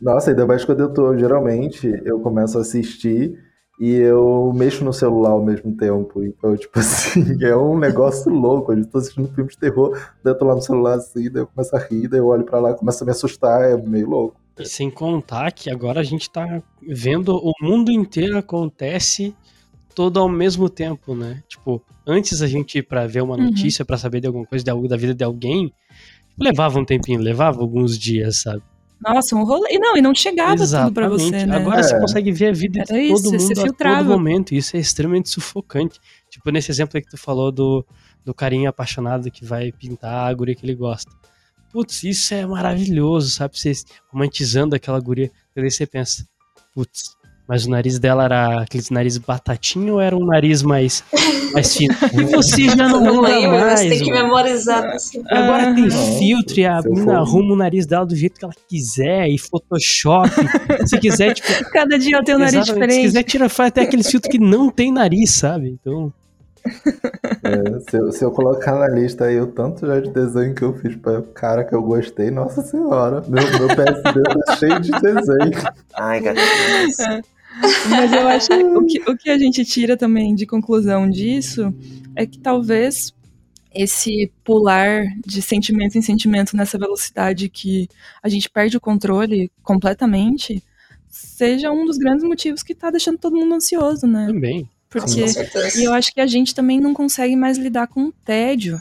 Nossa, 0.00 0.30
ainda 0.30 0.46
mais 0.46 0.64
quando 0.64 0.80
eu 0.80 0.92
tô, 0.92 1.16
geralmente, 1.16 2.00
eu 2.04 2.18
começo 2.18 2.58
a 2.58 2.62
assistir 2.62 3.38
e 3.78 3.92
eu 3.92 4.52
mexo 4.54 4.84
no 4.84 4.92
celular 4.92 5.30
ao 5.30 5.44
mesmo 5.44 5.76
tempo. 5.76 6.24
Então, 6.24 6.56
tipo 6.56 6.76
assim, 6.80 7.42
é 7.42 7.56
um 7.56 7.78
negócio 7.78 8.32
louco. 8.32 8.72
Eu 8.72 8.80
estou 8.80 9.00
assistindo 9.00 9.24
um 9.28 9.34
filme 9.34 9.50
de 9.50 9.58
terror, 9.58 9.92
daí 10.22 10.32
eu 10.34 10.38
tô 10.38 10.44
lá 10.44 10.54
no 10.54 10.62
celular 10.62 10.94
assim, 10.96 11.30
daí 11.30 11.42
eu 11.42 11.46
começo 11.46 11.76
a 11.76 11.78
rir, 11.78 12.08
daí 12.08 12.20
eu 12.20 12.26
olho 12.26 12.44
pra 12.44 12.58
lá, 12.58 12.74
começa 12.74 13.04
a 13.04 13.06
me 13.06 13.10
assustar, 13.10 13.62
é 13.62 13.76
meio 13.76 14.08
louco. 14.08 14.40
E 14.58 14.66
sem 14.66 14.90
contar 14.90 15.52
que 15.52 15.70
agora 15.70 16.00
a 16.00 16.04
gente 16.04 16.28
tá 16.28 16.60
vendo 16.82 17.36
o 17.36 17.52
mundo 17.62 17.92
inteiro 17.92 18.36
acontece 18.36 19.34
todo 19.94 20.18
ao 20.18 20.28
mesmo 20.28 20.68
tempo, 20.68 21.14
né? 21.14 21.42
Tipo, 21.48 21.82
antes 22.06 22.42
a 22.42 22.46
gente 22.46 22.78
ir 22.78 22.82
pra 22.82 23.06
ver 23.06 23.22
uma 23.22 23.36
uhum. 23.36 23.44
notícia, 23.44 23.82
uhum. 23.82 23.86
para 23.86 23.98
saber 23.98 24.20
de 24.20 24.26
alguma 24.26 24.46
coisa 24.46 24.64
de 24.64 24.70
algo 24.70 24.88
da 24.88 24.96
vida 24.96 25.14
de 25.14 25.24
alguém, 25.24 25.72
levava 26.38 26.78
um 26.78 26.84
tempinho, 26.84 27.20
levava 27.20 27.60
alguns 27.60 27.98
dias, 27.98 28.42
sabe? 28.42 28.62
Nossa, 29.00 29.36
um 29.36 29.44
rolê. 29.44 29.68
E 29.70 29.78
não, 29.78 29.96
e 29.96 30.02
não 30.02 30.14
chegava 30.14 30.54
Exatamente. 30.54 30.88
tudo 30.88 30.94
pra 30.94 31.08
você, 31.08 31.46
né? 31.46 31.56
Agora 31.56 31.80
é. 31.80 31.82
você 31.82 31.98
consegue 32.00 32.32
ver 32.32 32.48
a 32.48 32.52
vida 32.52 32.80
Era 32.80 33.00
de 33.00 33.08
todo 33.08 33.36
isso, 33.36 33.48
mundo 33.48 33.60
a 33.60 33.72
todo 33.72 34.04
momento. 34.04 34.52
E 34.52 34.58
isso 34.58 34.76
é 34.76 34.80
extremamente 34.80 35.28
sufocante. 35.28 36.00
Tipo, 36.28 36.50
nesse 36.50 36.70
exemplo 36.70 36.96
aí 36.96 37.02
que 37.02 37.10
tu 37.10 37.16
falou 37.16 37.52
do, 37.52 37.84
do 38.24 38.34
carinha 38.34 38.70
apaixonado 38.70 39.30
que 39.30 39.44
vai 39.44 39.70
pintar 39.72 40.28
a 40.28 40.34
guria 40.34 40.54
que 40.54 40.64
ele 40.64 40.74
gosta. 40.74 41.10
Putz, 41.70 42.02
isso 42.02 42.34
é 42.34 42.46
maravilhoso, 42.46 43.30
sabe? 43.30 43.58
Você 43.58 43.72
romantizando 44.08 44.74
aquela 44.74 44.98
guria. 44.98 45.30
E 45.54 45.60
aí 45.60 45.70
você 45.70 45.86
pensa, 45.86 46.26
putz, 46.74 47.16
mas 47.48 47.64
o 47.64 47.70
nariz 47.70 47.98
dela 47.98 48.24
era 48.24 48.60
aquele 48.60 48.84
nariz 48.90 49.16
batatinho 49.16 49.94
ou 49.94 50.00
era 50.00 50.14
um 50.14 50.26
nariz 50.26 50.62
mais, 50.62 51.02
mais 51.54 51.74
fino? 51.74 51.94
E 52.12 52.24
você 52.24 52.64
já 52.64 52.86
não, 52.86 53.00
não 53.00 53.22
lembra 53.22 53.64
mais. 53.64 53.80
Você 53.80 53.88
tem 53.88 54.04
que 54.04 54.12
memorizar. 54.12 54.84
Assim. 54.84 55.22
Agora 55.30 55.70
ah, 55.70 55.74
tem 55.74 55.90
filtro 55.90 56.60
e 56.60 56.66
a 56.66 56.82
menina 56.82 57.20
arruma 57.20 57.54
o 57.54 57.56
nariz 57.56 57.86
dela 57.86 58.04
do 58.04 58.14
jeito 58.14 58.38
que 58.38 58.44
ela 58.44 58.54
quiser 58.68 59.28
e 59.28 59.38
Photoshop. 59.38 60.28
se 60.86 60.98
quiser, 60.98 61.32
tipo. 61.32 61.48
Cada 61.72 61.98
dia 61.98 62.16
ela 62.16 62.24
tem 62.24 62.36
um 62.36 62.38
nariz 62.38 62.66
diferente. 62.66 62.94
Se 62.94 63.00
quiser, 63.00 63.22
tira, 63.22 63.48
faz 63.48 63.68
até 63.68 63.80
aquele 63.80 64.04
filtro 64.04 64.30
que 64.30 64.38
não 64.38 64.68
tem 64.68 64.92
nariz, 64.92 65.30
sabe? 65.30 65.78
Então. 65.80 66.12
É, 67.44 67.80
se, 67.88 67.96
eu, 67.96 68.12
se, 68.12 68.22
eu, 68.22 68.30
colocar 68.30 68.74
na 68.74 68.88
lista 68.88 69.24
aí 69.24 69.40
o 69.40 69.46
tanto 69.46 69.86
já 69.86 70.00
de 70.00 70.10
desenho 70.10 70.54
que 70.54 70.62
eu 70.62 70.74
fiz 70.74 70.96
pra 70.96 71.22
cara 71.22 71.64
que 71.64 71.74
eu 71.74 71.80
gostei, 71.82 72.30
nossa 72.30 72.60
senhora, 72.60 73.22
meu, 73.26 73.42
meu 73.42 73.68
PSD 73.74 74.22
tá 74.22 74.56
cheio 74.56 74.80
de 74.80 74.90
desenho. 74.90 75.72
Ai, 75.94 76.20
gatinhos. 76.20 77.24
Mas 77.88 78.12
eu 78.12 78.28
acho 78.28 78.48
que 78.48 78.62
o, 78.64 78.86
que 78.86 79.10
o 79.10 79.16
que 79.16 79.30
a 79.30 79.38
gente 79.38 79.64
tira 79.64 79.96
também 79.96 80.34
de 80.34 80.46
conclusão 80.46 81.08
disso 81.08 81.74
é 82.14 82.26
que 82.26 82.38
talvez 82.38 83.12
esse 83.74 84.32
pular 84.42 85.04
de 85.26 85.42
sentimento 85.42 85.96
em 85.98 86.02
sentimento 86.02 86.56
nessa 86.56 86.78
velocidade 86.78 87.48
que 87.48 87.88
a 88.22 88.28
gente 88.28 88.48
perde 88.48 88.76
o 88.76 88.80
controle 88.80 89.50
completamente 89.62 90.62
seja 91.08 91.70
um 91.70 91.84
dos 91.84 91.98
grandes 91.98 92.24
motivos 92.24 92.62
que 92.62 92.74
tá 92.74 92.90
deixando 92.90 93.18
todo 93.18 93.36
mundo 93.36 93.54
ansioso, 93.54 94.06
né? 94.06 94.26
Também. 94.26 94.68
Porque 94.90 95.24
e 95.76 95.84
eu 95.84 95.92
acho 95.92 96.12
que 96.12 96.20
a 96.20 96.26
gente 96.26 96.54
também 96.54 96.80
não 96.80 96.94
consegue 96.94 97.36
mais 97.36 97.58
lidar 97.58 97.88
com 97.88 98.06
o 98.06 98.12
tédio. 98.12 98.80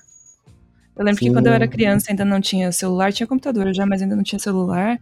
Eu 0.95 1.03
lembro 1.03 1.19
Sim. 1.19 1.27
que 1.27 1.33
quando 1.33 1.47
eu 1.47 1.53
era 1.53 1.67
criança 1.67 2.07
ainda 2.09 2.23
não 2.23 2.39
tinha 2.39 2.71
celular, 2.71 3.11
tinha 3.11 3.27
computador 3.27 3.73
já, 3.73 3.85
mas 3.85 4.01
ainda 4.01 4.15
não 4.15 4.23
tinha 4.23 4.39
celular. 4.39 4.97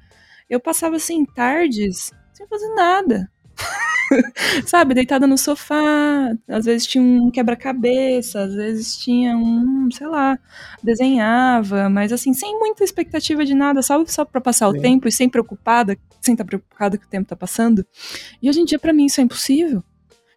Eu 0.50 0.60
passava 0.60 0.96
assim 0.96 1.24
tardes 1.26 2.12
sem 2.34 2.48
fazer 2.48 2.74
nada. 2.74 3.30
Sabe, 4.66 4.94
deitada 4.94 5.26
no 5.26 5.38
sofá, 5.38 6.32
às 6.48 6.66
vezes 6.66 6.86
tinha 6.86 7.04
um 7.04 7.32
quebra-cabeça, 7.32 8.42
às 8.42 8.54
vezes 8.54 8.98
tinha 8.98 9.36
um, 9.36 9.90
sei 9.92 10.08
lá, 10.08 10.38
desenhava, 10.84 11.90
mas 11.90 12.12
assim, 12.12 12.34
sem 12.34 12.58
muita 12.60 12.84
expectativa 12.84 13.44
de 13.46 13.54
nada, 13.54 13.82
só, 13.82 14.04
só 14.06 14.24
pra 14.24 14.42
passar 14.42 14.72
Sim. 14.72 14.78
o 14.78 14.82
tempo 14.82 15.08
e 15.08 15.12
sem 15.12 15.28
preocupada, 15.28 15.98
sem 16.22 16.34
estar 16.34 16.46
preocupada 16.46 16.98
que 16.98 17.06
o 17.06 17.10
tempo 17.10 17.28
tá 17.28 17.36
passando. 17.36 17.86
E 18.42 18.50
hoje 18.50 18.62
em 18.62 18.66
dia, 18.66 18.80
para 18.80 18.94
mim, 18.94 19.06
isso 19.06 19.20
é 19.20 19.24
impossível. 19.24 19.84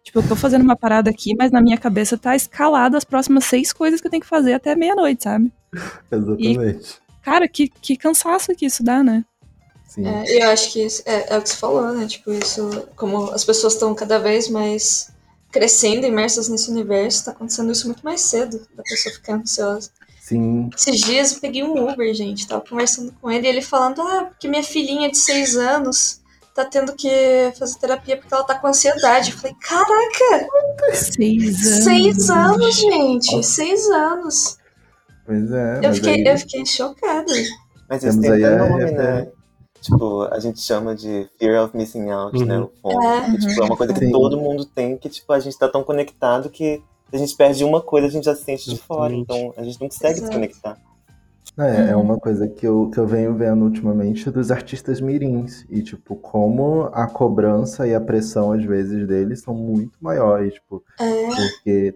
Tipo, 0.03 0.19
eu 0.19 0.27
tô 0.27 0.35
fazendo 0.35 0.63
uma 0.63 0.75
parada 0.75 1.09
aqui, 1.09 1.35
mas 1.37 1.51
na 1.51 1.61
minha 1.61 1.77
cabeça 1.77 2.17
tá 2.17 2.35
escalado 2.35 2.97
as 2.97 3.03
próximas 3.03 3.45
seis 3.45 3.71
coisas 3.71 4.01
que 4.01 4.07
eu 4.07 4.11
tenho 4.11 4.21
que 4.21 4.27
fazer 4.27 4.53
até 4.53 4.75
meia-noite, 4.75 5.23
sabe? 5.23 5.51
Exatamente. 6.11 6.97
E, 6.97 7.21
cara, 7.21 7.47
que, 7.47 7.67
que 7.67 7.95
cansaço 7.95 8.55
que 8.55 8.65
isso 8.65 8.83
dá, 8.83 9.03
né? 9.03 9.23
Sim. 9.89 10.05
É, 10.05 10.43
eu 10.43 10.49
acho 10.51 10.71
que 10.71 10.87
é, 11.05 11.33
é, 11.33 11.37
o 11.37 11.41
que 11.41 11.49
você 11.49 11.55
falou, 11.55 11.91
né? 11.91 12.05
Tipo, 12.05 12.31
isso, 12.31 12.87
como 12.95 13.31
as 13.31 13.43
pessoas 13.43 13.73
estão 13.73 13.95
cada 13.95 14.19
vez 14.19 14.47
mais 14.47 15.09
crescendo, 15.51 16.05
imersas 16.05 16.47
nesse 16.47 16.69
universo, 16.69 17.25
tá 17.25 17.31
acontecendo 17.31 17.71
isso 17.71 17.87
muito 17.87 18.03
mais 18.03 18.21
cedo, 18.21 18.61
da 18.75 18.83
pessoa 18.83 19.15
ficar 19.15 19.33
ansiosa. 19.33 19.89
Sim. 20.21 20.69
Esses 20.77 20.99
dias 21.01 21.33
eu 21.33 21.39
peguei 21.39 21.63
um 21.63 21.89
Uber, 21.89 22.13
gente, 22.13 22.47
tava 22.47 22.61
conversando 22.61 23.11
com 23.19 23.31
ele, 23.31 23.47
e 23.47 23.49
ele 23.49 23.61
falando, 23.63 23.99
ah, 24.03 24.25
porque 24.25 24.47
minha 24.47 24.61
filhinha 24.61 25.09
de 25.09 25.17
seis 25.17 25.57
anos 25.57 26.21
tá 26.53 26.65
tendo 26.65 26.93
que 26.93 27.51
fazer 27.57 27.79
terapia 27.79 28.15
porque 28.15 28.31
ela 28.31 28.43
tá 28.43 28.59
com 28.59 28.67
ansiedade. 28.67 29.31
Eu 29.31 29.37
falei, 29.39 29.55
caraca! 29.59 30.47
Seis 30.93 31.65
anos. 31.65 31.83
Seis 31.83 32.29
anos, 32.29 32.75
gente. 32.75 33.35
Nossa. 33.35 33.49
Seis 33.49 33.89
anos. 33.89 34.57
Pois 35.25 35.51
é. 35.51 35.79
Eu 35.81 35.93
fiquei, 35.95 36.13
aí... 36.13 36.27
eu 36.27 36.37
fiquei 36.37 36.63
chocada. 36.63 37.33
Mas 37.89 38.03
isso 38.03 38.21
tem 38.21 38.31
até 38.31 38.55
nome, 38.55 38.91
né? 38.91 39.31
Tipo, 39.81 40.23
a 40.23 40.39
gente 40.39 40.59
chama 40.59 40.93
de 40.93 41.27
fear 41.37 41.63
of 41.63 41.75
missing 41.75 42.09
out, 42.09 42.37
né, 42.43 42.57
uhum. 42.57 42.61
né? 42.61 42.67
O 42.67 42.71
FOMO. 42.81 43.03
É. 43.03 43.31
Que, 43.31 43.37
tipo, 43.37 43.61
é 43.61 43.65
uma 43.65 43.77
coisa 43.77 43.93
que 43.93 44.05
Sim. 44.05 44.11
todo 44.11 44.37
mundo 44.37 44.65
tem, 44.65 44.97
que 44.97 45.09
tipo, 45.09 45.31
a 45.31 45.39
gente 45.39 45.57
tá 45.57 45.67
tão 45.67 45.83
conectado 45.83 46.49
que 46.49 46.81
se 47.09 47.15
a 47.15 47.17
gente 47.17 47.35
perde 47.35 47.63
uma 47.63 47.81
coisa, 47.81 48.07
a 48.07 48.09
gente 48.09 48.25
já 48.25 48.35
se 48.35 48.43
sente 48.43 48.69
de 48.69 48.77
fora. 48.77 49.13
Então 49.13 49.53
a 49.57 49.63
gente 49.63 49.79
não 49.79 49.87
consegue 49.87 50.19
Exato. 50.19 50.29
desconectar. 50.29 50.77
É, 51.57 51.91
é 51.91 51.95
uma 51.95 52.17
coisa 52.17 52.47
que 52.47 52.65
eu, 52.65 52.89
que 52.93 52.99
eu 52.99 53.07
venho 53.07 53.33
vendo 53.35 53.65
ultimamente 53.65 54.29
dos 54.29 54.51
artistas 54.51 55.01
mirins. 55.01 55.65
E, 55.69 55.81
tipo, 55.81 56.15
como 56.15 56.83
a 56.93 57.07
cobrança 57.07 57.87
e 57.87 57.93
a 57.93 57.99
pressão, 57.99 58.51
às 58.51 58.63
vezes, 58.63 59.07
deles 59.07 59.41
são 59.41 59.53
muito 59.53 59.93
maiores. 59.99 60.53
Tipo, 60.53 60.83
é. 60.99 61.27
porque 61.27 61.95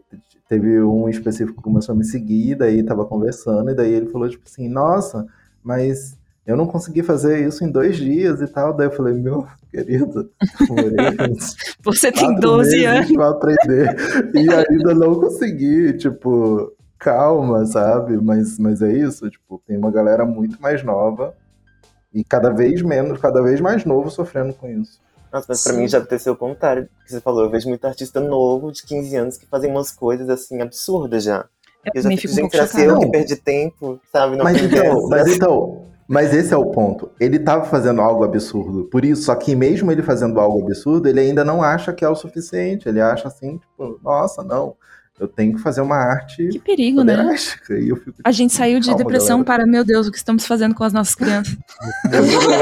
teve 0.50 0.82
um 0.82 1.08
específico 1.08 1.58
que 1.58 1.64
começou 1.64 1.94
a 1.94 1.98
me 1.98 2.04
seguir, 2.04 2.56
daí 2.56 2.84
tava 2.84 3.06
conversando, 3.06 3.72
e 3.72 3.76
daí 3.76 3.94
ele 3.94 4.08
falou, 4.08 4.28
tipo 4.28 4.44
assim, 4.46 4.68
nossa, 4.68 5.26
mas 5.64 6.18
eu 6.46 6.58
não 6.58 6.68
consegui 6.68 7.02
fazer 7.02 7.48
isso 7.48 7.64
em 7.64 7.72
dois 7.72 7.96
dias 7.96 8.42
e 8.42 8.48
tal. 8.48 8.74
Daí 8.74 8.88
eu 8.88 8.92
falei, 8.92 9.14
meu 9.14 9.48
querido, 9.72 10.30
você 11.82 12.12
tem 12.12 12.36
12 12.36 12.86
anos 12.86 13.12
para 13.14 13.30
aprender 13.30 13.96
e 14.34 14.50
ainda 14.54 14.94
não 14.94 15.16
consegui, 15.16 15.94
tipo, 15.94 16.74
calma, 17.00 17.66
sabe? 17.66 18.18
Mas, 18.18 18.60
mas 18.60 18.82
é 18.82 18.92
isso, 18.92 19.30
tipo, 19.30 19.62
tem 19.66 19.78
uma 19.78 19.92
galera 19.92 20.26
muito 20.26 20.62
mais 20.62 20.84
nova 20.84 21.34
e 22.14 22.24
cada 22.24 22.50
vez 22.50 22.82
menos, 22.82 23.20
cada 23.20 23.42
vez 23.42 23.60
mais 23.62 23.86
novo 23.86 24.12
sofrendo 24.12 24.54
com 24.54 24.70
isso. 24.70 25.02
Nossa, 25.32 25.48
mas 25.50 25.64
pra 25.64 25.74
mim 25.74 25.88
já 25.88 25.98
aconteceu 25.98 26.34
o 26.34 26.38
contrário 26.38 26.88
que 27.04 27.12
você 27.12 27.20
falou. 27.20 27.44
Eu 27.44 27.50
vejo 27.50 27.68
muito 27.68 27.84
artista 27.86 28.20
novo, 28.20 28.72
de 28.72 28.84
15 28.84 29.16
anos, 29.16 29.38
que 29.38 29.48
fazem 29.48 29.72
umas 29.72 29.92
coisas 29.92 30.30
assim 30.30 30.62
absurdas 30.62 31.24
já. 31.24 31.46
Eu, 31.86 31.92
Eu 31.96 32.02
já 32.04 32.10
fico, 32.10 32.22
fico 32.22 32.34
um 32.34 32.36
gente, 32.36 32.52
pouco 32.52 32.68
será 32.68 32.86
que 32.86 32.92
eu 32.92 33.00
que 33.00 33.12
perdi 33.12 33.36
tempo, 33.38 34.00
sabe? 34.12 34.38
Não 34.38 34.44
Mas 34.44 34.58
tem 34.58 34.66
então, 34.68 35.10
mas 35.10 35.28
então, 35.28 35.88
mas 36.08 36.34
esse 36.34 36.54
é 36.54 36.58
o 36.58 36.72
ponto. 36.72 37.12
Ele 37.20 37.40
tava 37.40 37.66
fazendo 37.66 38.02
algo 38.02 38.24
absurdo. 38.24 38.86
Por 38.86 39.06
isso, 39.06 39.24
só 39.24 39.36
que 39.36 39.56
mesmo 39.56 39.92
ele 39.92 40.04
fazendo 40.04 40.40
algo 40.40 40.62
absurdo, 40.64 41.08
ele 41.08 41.20
ainda 41.20 41.44
não 41.44 41.64
acha 41.64 41.94
que 41.94 42.04
é 42.04 42.10
o 42.10 42.16
suficiente. 42.16 42.88
Ele 42.88 43.02
acha 43.02 43.28
assim, 43.28 43.58
tipo, 43.58 44.00
nossa, 44.04 44.44
não. 44.44 44.76
Eu 45.20 45.28
tenho 45.28 45.54
que 45.56 45.62
fazer 45.62 45.80
uma 45.82 45.96
arte 45.96 46.48
Que 46.50 46.60
perigo, 46.60 47.04
né? 47.04 47.16
drástica. 47.16 47.78
E 47.78 47.90
eu 47.90 47.96
fico, 47.96 48.14
A 48.24 48.32
gente 48.32 48.52
saiu 48.52 48.80
de 48.80 48.94
depressão 48.96 49.44
galera. 49.44 49.64
para, 49.64 49.66
meu 49.72 49.84
Deus, 49.84 50.08
o 50.08 50.12
que 50.12 50.18
estamos 50.18 50.46
fazendo 50.46 50.74
com 50.74 50.84
as 50.84 50.92
nossas 50.92 51.14
crianças? 51.16 51.56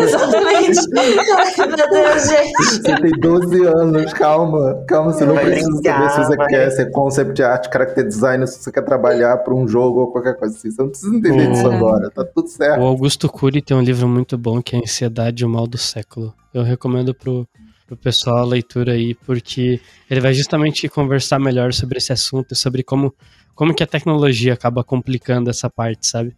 Exatamente. 0.01 0.79
Meu 0.89 1.89
Deus, 1.89 2.27
gente. 2.29 2.63
Você 2.63 2.81
tem 3.01 3.11
12 3.19 3.63
anos, 3.65 4.13
calma, 4.13 4.83
calma, 4.87 5.13
você 5.13 5.25
não 5.25 5.35
Vai 5.35 5.45
precisa 5.45 5.71
brincar, 5.71 6.09
saber 6.09 6.09
se 6.23 6.27
você 6.29 6.35
vai. 6.35 6.47
quer 6.47 6.71
ser 6.71 6.91
concept 6.91 7.41
art, 7.43 7.71
character 7.71 8.07
designer, 8.07 8.47
se 8.47 8.61
você 8.61 8.71
quer 8.71 8.81
trabalhar 8.83 9.37
para 9.37 9.53
um 9.55 9.67
jogo 9.67 10.01
ou 10.01 10.11
qualquer 10.11 10.35
coisa 10.37 10.55
assim. 10.55 10.71
Você 10.71 10.81
não 10.81 10.89
precisa 10.89 11.15
entender 11.15 11.47
Hum. 11.47 11.51
disso 11.53 11.67
agora, 11.67 12.09
tá 12.11 12.23
tudo 12.25 12.47
certo. 12.49 12.81
O 12.81 12.85
Augusto 12.85 13.29
Cury 13.29 13.61
tem 13.61 13.75
um 13.77 13.81
livro 13.81 14.07
muito 14.07 14.37
bom 14.37 14.61
que 14.61 14.75
é 14.75 14.79
Ansiedade 14.79 15.43
e 15.43 15.45
o 15.45 15.49
Mal 15.49 15.67
do 15.67 15.77
Século. 15.77 16.33
Eu 16.53 16.63
recomendo 16.63 17.13
pro, 17.13 17.47
pro 17.91 17.97
pessoal 17.97 18.37
a 18.37 18.45
leitura 18.45 18.93
aí, 18.93 19.13
porque 19.13 19.81
ele 20.09 20.21
vai 20.21 20.33
justamente 20.33 20.87
conversar 20.87 21.39
melhor 21.39 21.73
sobre 21.73 21.97
esse 21.97 22.13
assunto, 22.13 22.55
sobre 22.55 22.83
como, 22.83 23.13
como 23.53 23.73
que 23.75 23.83
a 23.83 23.87
tecnologia 23.87 24.53
acaba 24.53 24.81
complicando 24.81 25.49
essa 25.49 25.69
parte, 25.69 26.07
sabe? 26.07 26.33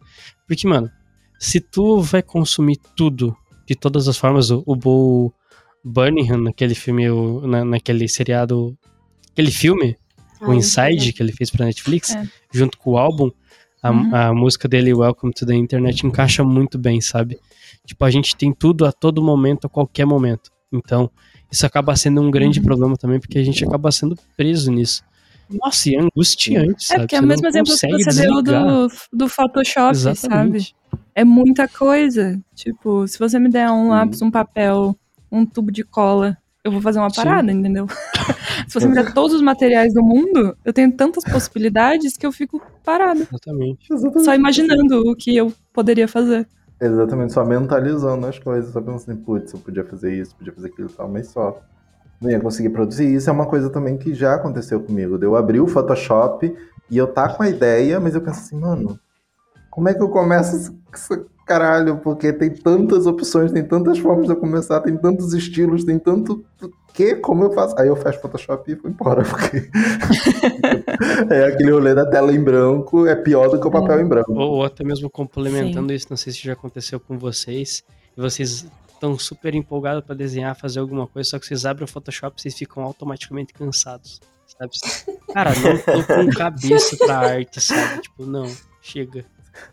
Porque, 0.48 0.66
mano, 0.66 0.90
se 1.38 1.60
tu 1.60 2.00
vai 2.00 2.22
consumir 2.22 2.76
tudo, 2.96 3.36
de 3.68 3.76
todas 3.76 4.08
as 4.08 4.16
formas, 4.18 4.50
o, 4.50 4.64
o 4.66 4.74
Bo 4.74 5.32
Birmingham, 5.84 6.38
naquele 6.38 6.74
filme, 6.74 7.08
o- 7.08 7.46
na, 7.46 7.64
naquele 7.64 8.08
seriado, 8.08 8.76
aquele 9.30 9.52
filme, 9.52 9.96
o 10.40 10.50
Ai, 10.50 10.56
Inside, 10.56 11.12
que 11.12 11.22
ele 11.22 11.32
fez 11.32 11.50
pra 11.50 11.66
Netflix, 11.66 12.16
É. 12.16 12.26
junto 12.52 12.76
com 12.78 12.92
o 12.92 12.98
álbum, 12.98 13.30
a, 13.80 13.90
Uhum. 13.92 14.14
a 14.14 14.34
música 14.34 14.66
dele, 14.66 14.92
Welcome 14.92 15.32
to 15.32 15.46
the 15.46 15.54
Internet, 15.54 16.04
encaixa 16.04 16.42
muito 16.42 16.76
bem, 16.78 17.00
sabe? 17.00 17.38
Tipo, 17.86 18.04
a 18.06 18.10
gente 18.10 18.34
tem 18.34 18.52
tudo 18.52 18.84
a 18.86 18.90
todo 18.92 19.22
momento, 19.22 19.66
a 19.66 19.70
qualquer 19.70 20.04
momento. 20.06 20.50
Então, 20.72 21.08
isso 21.54 21.64
acaba 21.66 21.94
sendo 21.96 22.20
um 22.20 22.30
grande 22.30 22.58
Uhum. 22.58 22.64
problema 22.66 22.96
também, 22.96 23.20
porque 23.20 23.38
a 23.38 23.44
gente 23.44 23.64
acaba 23.64 23.90
sendo 23.92 24.18
preso 24.36 24.70
nisso. 24.72 25.02
Nossa, 25.48 25.90
e 25.90 25.94
é 25.94 26.00
angustiante, 26.00 26.84
É 26.84 26.86
sabe? 26.86 27.00
porque 27.02 27.16
é 27.16 27.20
o 27.20 27.26
mesmo 27.26 27.46
exemplo 27.46 27.72
que 27.72 27.78
você 27.78 27.86
deu 27.86 27.98
desligar. 27.98 28.64
do, 28.64 28.88
do 29.12 29.28
Photoshop, 29.28 29.90
Exatamente. 29.92 30.74
sabe? 30.90 31.00
É 31.14 31.22
muita 31.24 31.68
coisa. 31.68 32.40
Tipo, 32.54 33.06
se 33.06 33.18
você 33.18 33.38
me 33.38 33.48
der 33.48 33.70
um 33.70 33.88
lápis, 33.90 34.20
um 34.22 34.30
papel, 34.30 34.96
um 35.30 35.44
tubo 35.46 35.70
de 35.70 35.84
cola, 35.84 36.36
eu 36.64 36.72
vou 36.72 36.80
fazer 36.80 36.98
uma 36.98 37.10
Sim. 37.10 37.16
parada, 37.16 37.52
entendeu? 37.52 37.86
se 38.66 38.74
você 38.74 38.88
me 38.88 38.94
der 38.94 39.12
todos 39.12 39.36
os 39.36 39.42
materiais 39.42 39.92
do 39.92 40.02
mundo, 40.02 40.56
eu 40.64 40.72
tenho 40.72 40.90
tantas 40.90 41.22
possibilidades 41.24 42.16
que 42.16 42.24
eu 42.26 42.32
fico 42.32 42.60
parada. 42.82 43.20
Exatamente. 43.20 43.92
Exatamente. 43.92 44.24
Só 44.24 44.34
imaginando 44.34 45.02
o 45.10 45.14
que 45.14 45.36
eu 45.36 45.52
poderia 45.72 46.08
fazer. 46.08 46.48
Exatamente, 46.80 47.32
só 47.32 47.44
mentalizando 47.44 48.26
as 48.26 48.38
coisas, 48.38 48.72
só 48.72 48.80
pensando 48.80 48.96
assim, 49.12 49.16
putz, 49.16 49.52
eu 49.52 49.60
podia 49.60 49.84
fazer 49.84 50.12
isso, 50.12 50.34
podia 50.36 50.52
fazer 50.52 50.68
aquilo 50.68 50.88
e 50.90 50.92
tal, 50.92 51.08
mas 51.08 51.28
só. 51.28 51.60
Não 52.20 52.30
ia 52.30 52.40
conseguir 52.40 52.70
produzir. 52.70 53.14
Isso 53.14 53.30
é 53.30 53.32
uma 53.32 53.46
coisa 53.46 53.70
também 53.70 53.98
que 53.98 54.14
já 54.14 54.34
aconteceu 54.36 54.80
comigo. 54.80 55.18
Eu 55.22 55.36
abri 55.36 55.60
o 55.60 55.68
Photoshop 55.68 56.56
e 56.90 56.96
eu 56.98 57.06
tá 57.06 57.28
com 57.28 57.42
a 57.42 57.48
ideia, 57.50 58.00
mas 58.00 58.14
eu 58.14 58.22
penso 58.22 58.40
assim, 58.40 58.56
mano, 58.58 58.98
como 59.70 59.88
é 59.88 59.94
que 59.94 60.02
eu 60.02 60.08
começo 60.10 60.56
isso- 60.56 61.26
caralho? 61.46 61.98
Porque 61.98 62.32
tem 62.32 62.50
tantas 62.50 63.06
opções, 63.06 63.52
tem 63.52 63.64
tantas 63.66 63.98
formas 63.98 64.26
de 64.26 64.32
eu 64.32 64.36
começar, 64.36 64.80
tem 64.82 64.96
tantos 64.96 65.34
estilos, 65.34 65.84
tem 65.84 65.98
tanto. 65.98 66.44
Que? 66.94 67.16
Como 67.16 67.42
eu 67.42 67.52
faço? 67.52 67.74
Aí 67.76 67.88
eu 67.88 67.96
fecho 67.96 68.20
Photoshop 68.20 68.70
e 68.70 68.76
vou 68.76 68.88
embora, 68.88 69.24
porque. 69.26 69.68
é 71.28 71.46
aquele 71.46 71.72
rolê 71.72 71.92
da 71.92 72.08
tela 72.08 72.32
em 72.32 72.42
branco 72.42 73.04
é 73.04 73.16
pior 73.16 73.50
do 73.50 73.60
que 73.60 73.66
o 73.66 73.70
papel 73.70 74.00
em 74.00 74.06
branco. 74.06 74.32
Ou, 74.32 74.52
ou 74.52 74.64
até 74.64 74.84
mesmo 74.84 75.10
complementando 75.10 75.92
isso, 75.92 76.06
não 76.08 76.16
sei 76.16 76.32
se 76.32 76.38
já 76.38 76.52
aconteceu 76.52 77.00
com 77.00 77.18
vocês, 77.18 77.82
e 78.16 78.20
vocês 78.20 78.64
estão 78.88 79.18
super 79.18 79.56
empolgados 79.56 80.04
pra 80.04 80.14
desenhar, 80.14 80.56
fazer 80.56 80.78
alguma 80.78 81.08
coisa, 81.08 81.30
só 81.30 81.38
que 81.38 81.46
vocês 81.46 81.66
abrem 81.66 81.84
o 81.84 81.88
Photoshop 81.88 82.38
e 82.38 82.42
vocês 82.42 82.54
ficam 82.54 82.84
automaticamente 82.84 83.52
cansados, 83.52 84.20
sabe? 84.46 84.70
Cara, 85.32 85.50
não 85.50 85.76
tô 85.78 86.14
com 86.14 86.30
cabeça 86.30 86.96
pra 86.96 87.18
arte, 87.18 87.60
sabe? 87.60 88.02
Tipo, 88.02 88.24
não, 88.24 88.48
chega. 88.80 89.24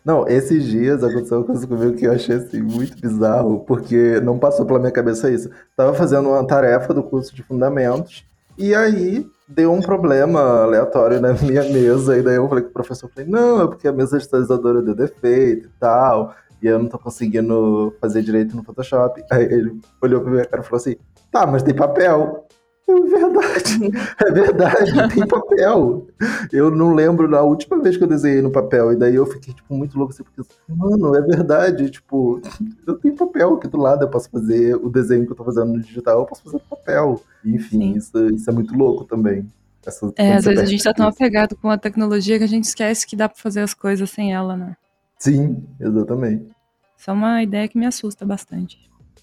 Não, 0.04 0.26
esses 0.26 0.64
dias 0.64 1.02
aconteceu 1.02 1.38
uma 1.38 1.46
coisa 1.46 1.66
comigo 1.66 1.94
que 1.94 2.06
eu 2.06 2.12
achei 2.12 2.36
assim, 2.36 2.62
muito 2.62 3.00
bizarro, 3.00 3.60
porque 3.60 4.20
não 4.20 4.38
passou 4.38 4.66
pela 4.66 4.78
minha 4.78 4.92
cabeça 4.92 5.30
isso. 5.30 5.50
Tava 5.76 5.94
fazendo 5.94 6.28
uma 6.28 6.46
tarefa 6.46 6.92
do 6.94 7.02
curso 7.02 7.34
de 7.34 7.42
fundamentos, 7.42 8.24
e 8.56 8.74
aí 8.74 9.26
deu 9.48 9.72
um 9.72 9.80
problema 9.80 10.62
aleatório 10.62 11.20
na 11.20 11.32
minha 11.42 11.64
mesa, 11.64 12.16
e 12.16 12.22
daí 12.22 12.36
eu 12.36 12.48
falei 12.48 12.64
com 12.64 12.70
o 12.70 12.72
professor, 12.72 13.10
falei, 13.14 13.28
não, 13.30 13.62
é 13.62 13.66
porque 13.66 13.88
a 13.88 13.92
mesa 13.92 14.18
digitalizadora 14.18 14.82
deu 14.82 14.94
defeito 14.94 15.66
e 15.66 15.70
tal, 15.80 16.34
e 16.62 16.66
eu 16.66 16.78
não 16.78 16.86
tô 16.86 16.98
conseguindo 16.98 17.94
fazer 18.00 18.22
direito 18.22 18.56
no 18.56 18.62
Photoshop. 18.62 19.22
Aí 19.30 19.42
ele 19.42 19.80
olhou 20.00 20.20
pra 20.20 20.30
minha 20.30 20.44
cara 20.44 20.62
e 20.62 20.64
falou 20.64 20.80
assim, 20.80 20.96
tá, 21.30 21.44
mas 21.44 21.62
tem 21.62 21.74
papel. 21.74 22.46
É 22.88 23.00
verdade, 23.00 23.90
é 24.26 24.30
verdade, 24.32 25.08
tem 25.14 25.26
papel. 25.26 26.06
Eu 26.52 26.70
não 26.70 26.94
lembro 26.94 27.30
da 27.30 27.42
última 27.42 27.80
vez 27.80 27.96
que 27.96 28.02
eu 28.02 28.08
desenhei 28.08 28.42
no 28.42 28.50
papel, 28.50 28.92
e 28.92 28.96
daí 28.96 29.14
eu 29.14 29.24
fiquei, 29.24 29.54
tipo, 29.54 29.74
muito 29.74 29.96
louco, 29.96 30.12
assim, 30.12 30.22
porque, 30.24 30.42
mano, 30.68 31.14
é 31.14 31.20
verdade, 31.22 31.88
tipo, 31.90 32.40
eu 32.86 32.94
tenho 32.98 33.14
papel 33.16 33.54
aqui 33.54 33.68
do 33.68 33.78
lado, 33.78 34.02
eu 34.04 34.08
posso 34.10 34.28
fazer 34.28 34.74
o 34.76 34.90
desenho 34.90 35.24
que 35.26 35.32
eu 35.32 35.36
tô 35.36 35.44
fazendo 35.44 35.72
no 35.72 35.80
digital, 35.80 36.20
eu 36.20 36.26
posso 36.26 36.42
fazer 36.42 36.56
no 36.56 36.76
papel. 36.76 37.20
Enfim, 37.44 37.94
isso, 37.96 38.26
isso 38.30 38.50
é 38.50 38.52
muito 38.52 38.74
louco 38.76 39.04
também. 39.04 39.46
Essa- 39.86 40.12
É, 40.16 40.34
às 40.36 40.44
vezes 40.44 40.60
a 40.60 40.66
gente 40.66 40.84
tá 40.84 40.92
tão 40.92 41.06
apegado 41.08 41.56
com 41.56 41.70
a 41.70 41.78
tecnologia 41.78 42.38
que 42.38 42.44
a 42.44 42.48
gente 42.48 42.64
esquece 42.64 43.06
que 43.06 43.16
dá 43.16 43.28
pra 43.28 43.38
fazer 43.38 43.60
as 43.60 43.74
coisas 43.74 44.08
sem 44.10 44.32
ela, 44.34 44.56
né? 44.56 44.76
Sim, 45.18 45.64
exatamente. 45.80 46.48
Isso 46.96 47.10
é 47.10 47.12
uma 47.12 47.42
ideia 47.42 47.66
que 47.68 47.78
me 47.78 47.86
assusta 47.86 48.24
bastante. 48.24 48.78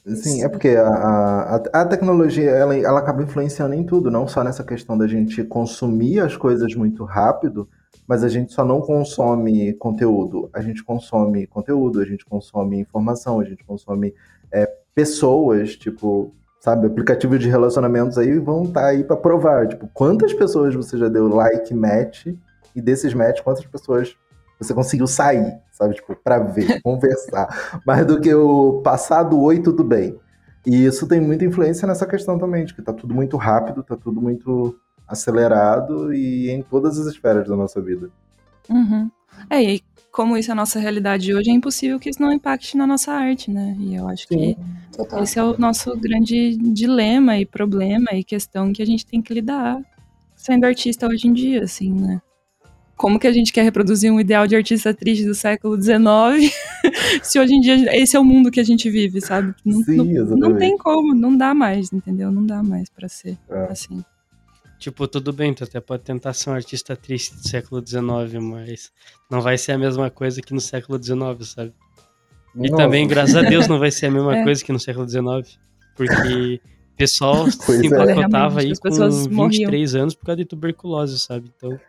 Sim, 0.05 0.43
é 0.43 0.49
porque 0.49 0.69
a, 0.69 0.87
a, 0.87 1.55
a 1.55 1.85
tecnologia 1.85 2.49
ela, 2.49 2.75
ela 2.75 2.99
acaba 2.99 3.21
influenciando 3.21 3.75
em 3.75 3.83
tudo, 3.83 4.09
não 4.09 4.27
só 4.27 4.43
nessa 4.43 4.63
questão 4.63 4.97
da 4.97 5.07
gente 5.07 5.43
consumir 5.43 6.19
as 6.19 6.35
coisas 6.35 6.73
muito 6.73 7.03
rápido, 7.03 7.67
mas 8.07 8.23
a 8.23 8.29
gente 8.29 8.53
só 8.53 8.65
não 8.65 8.81
consome 8.81 9.73
conteúdo. 9.73 10.49
A 10.53 10.61
gente 10.61 10.83
consome 10.83 11.45
conteúdo, 11.45 12.01
a 12.01 12.05
gente 12.05 12.25
consome 12.25 12.79
informação, 12.79 13.39
a 13.39 13.43
gente 13.43 13.63
consome 13.63 14.15
é, 14.51 14.67
pessoas, 14.95 15.75
tipo, 15.75 16.33
sabe, 16.59 16.87
aplicativos 16.87 17.39
de 17.39 17.47
relacionamentos 17.47 18.17
aí 18.17 18.39
vão 18.39 18.63
estar 18.63 18.87
aí 18.87 19.03
para 19.03 19.15
provar, 19.15 19.67
tipo, 19.67 19.87
quantas 19.93 20.33
pessoas 20.33 20.73
você 20.73 20.97
já 20.97 21.07
deu 21.07 21.27
like, 21.27 21.73
match, 21.73 22.27
e 22.75 22.81
desses 22.81 23.13
match, 23.13 23.41
quantas 23.41 23.65
pessoas 23.65 24.15
você 24.59 24.73
conseguiu 24.73 25.07
sair, 25.07 25.57
sabe, 25.71 25.95
tipo, 25.95 26.15
para 26.15 26.39
ver, 26.39 26.81
conversar, 26.83 27.81
mais 27.85 28.05
do 28.05 28.19
que 28.19 28.33
o 28.33 28.81
passado 28.81 29.39
oi, 29.39 29.59
tudo 29.61 29.83
bem. 29.83 30.19
E 30.65 30.85
isso 30.85 31.07
tem 31.07 31.21
muita 31.21 31.45
influência 31.45 31.87
nessa 31.87 32.05
questão 32.05 32.37
também, 32.37 32.65
de 32.65 32.73
que 32.73 32.81
tá 32.81 32.93
tudo 32.93 33.15
muito 33.15 33.37
rápido, 33.37 33.81
tá 33.81 33.95
tudo 33.95 34.21
muito 34.21 34.75
acelerado 35.07 36.13
e 36.13 36.49
em 36.49 36.61
todas 36.61 36.99
as 36.99 37.07
esferas 37.07 37.47
da 37.47 37.55
nossa 37.55 37.81
vida. 37.81 38.09
Uhum. 38.69 39.09
É, 39.49 39.63
e 39.63 39.81
como 40.11 40.37
isso 40.37 40.51
é 40.51 40.53
a 40.53 40.55
nossa 40.55 40.79
realidade 40.79 41.33
hoje, 41.33 41.49
é 41.49 41.53
impossível 41.53 41.99
que 41.99 42.09
isso 42.09 42.21
não 42.21 42.31
impacte 42.31 42.75
na 42.75 42.85
nossa 42.85 43.11
arte, 43.13 43.49
né? 43.49 43.75
E 43.79 43.95
eu 43.95 44.07
acho 44.07 44.27
que 44.27 44.57
Total. 44.95 45.23
esse 45.23 45.39
é 45.39 45.43
o 45.43 45.57
nosso 45.57 45.95
grande 45.97 46.57
dilema 46.57 47.37
e 47.37 47.45
problema 47.45 48.11
e 48.13 48.23
questão 48.23 48.73
que 48.73 48.81
a 48.81 48.85
gente 48.85 49.05
tem 49.05 49.21
que 49.21 49.33
lidar 49.33 49.79
sendo 50.35 50.65
artista 50.65 51.07
hoje 51.07 51.27
em 51.27 51.33
dia, 51.33 51.63
assim, 51.63 51.93
né? 51.93 52.21
Como 52.99 53.17
que 53.17 53.25
a 53.27 53.31
gente 53.31 53.53
quer 53.53 53.63
reproduzir 53.63 54.11
um 54.11 54.19
ideal 54.19 54.45
de 54.45 54.57
artista 54.57 54.93
triste 54.93 55.23
do 55.25 55.33
século 55.33 55.81
XIX 55.81 56.53
se 57.23 57.39
hoje 57.39 57.53
em 57.53 57.61
dia 57.61 57.95
esse 57.95 58.17
é 58.17 58.19
o 58.19 58.25
mundo 58.25 58.51
que 58.51 58.59
a 58.59 58.63
gente 58.63 58.89
vive, 58.89 59.21
sabe? 59.21 59.55
Não, 59.65 59.81
Sim, 59.83 59.95
não, 59.95 60.37
não 60.37 60.57
tem 60.57 60.77
como, 60.77 61.15
não 61.15 61.35
dá 61.37 61.53
mais, 61.53 61.93
entendeu? 61.93 62.29
Não 62.29 62.45
dá 62.45 62.61
mais 62.61 62.89
pra 62.89 63.07
ser 63.07 63.37
É. 63.49 63.71
assim. 63.71 64.03
Tipo, 64.77 65.07
tudo 65.07 65.31
bem, 65.31 65.53
tu 65.53 65.63
até 65.63 65.79
pode 65.79 66.03
tentar 66.03 66.33
ser 66.33 66.49
um 66.49 66.53
artista 66.53 66.93
triste 66.93 67.35
do 67.35 67.47
século 67.47 67.81
XIX, 67.85 68.41
mas 68.41 68.91
não 69.31 69.39
vai 69.39 69.57
ser 69.57 69.71
a 69.71 69.77
mesma 69.77 70.09
coisa 70.09 70.41
que 70.41 70.53
no 70.53 70.59
século 70.59 71.01
XIX, 71.01 71.17
sabe? 71.49 71.73
E 72.55 72.69
Nossa. 72.69 72.83
também, 72.83 73.07
graças 73.07 73.35
a 73.37 73.41
Deus, 73.43 73.65
não 73.69 73.79
vai 73.79 73.91
ser 73.91 74.07
a 74.07 74.11
mesma 74.11 74.37
É. 74.37 74.43
coisa 74.43 74.61
que 74.63 74.71
no 74.73 74.79
século 74.79 75.07
XIX. 75.07 75.57
Porque 75.95 76.61
o 76.93 76.97
pessoal 76.97 77.45
Pois 77.65 77.79
se 77.79 77.85
é. 77.85 77.87
empacotava 77.87 78.59
Realmente, 78.59 78.79
aí 78.85 78.91
com 78.91 79.33
morriam. 79.33 79.49
23 79.49 79.95
anos 79.95 80.15
por 80.15 80.25
causa 80.25 80.37
de 80.37 80.45
tuberculose, 80.45 81.17
sabe? 81.17 81.49
Então, 81.55 81.79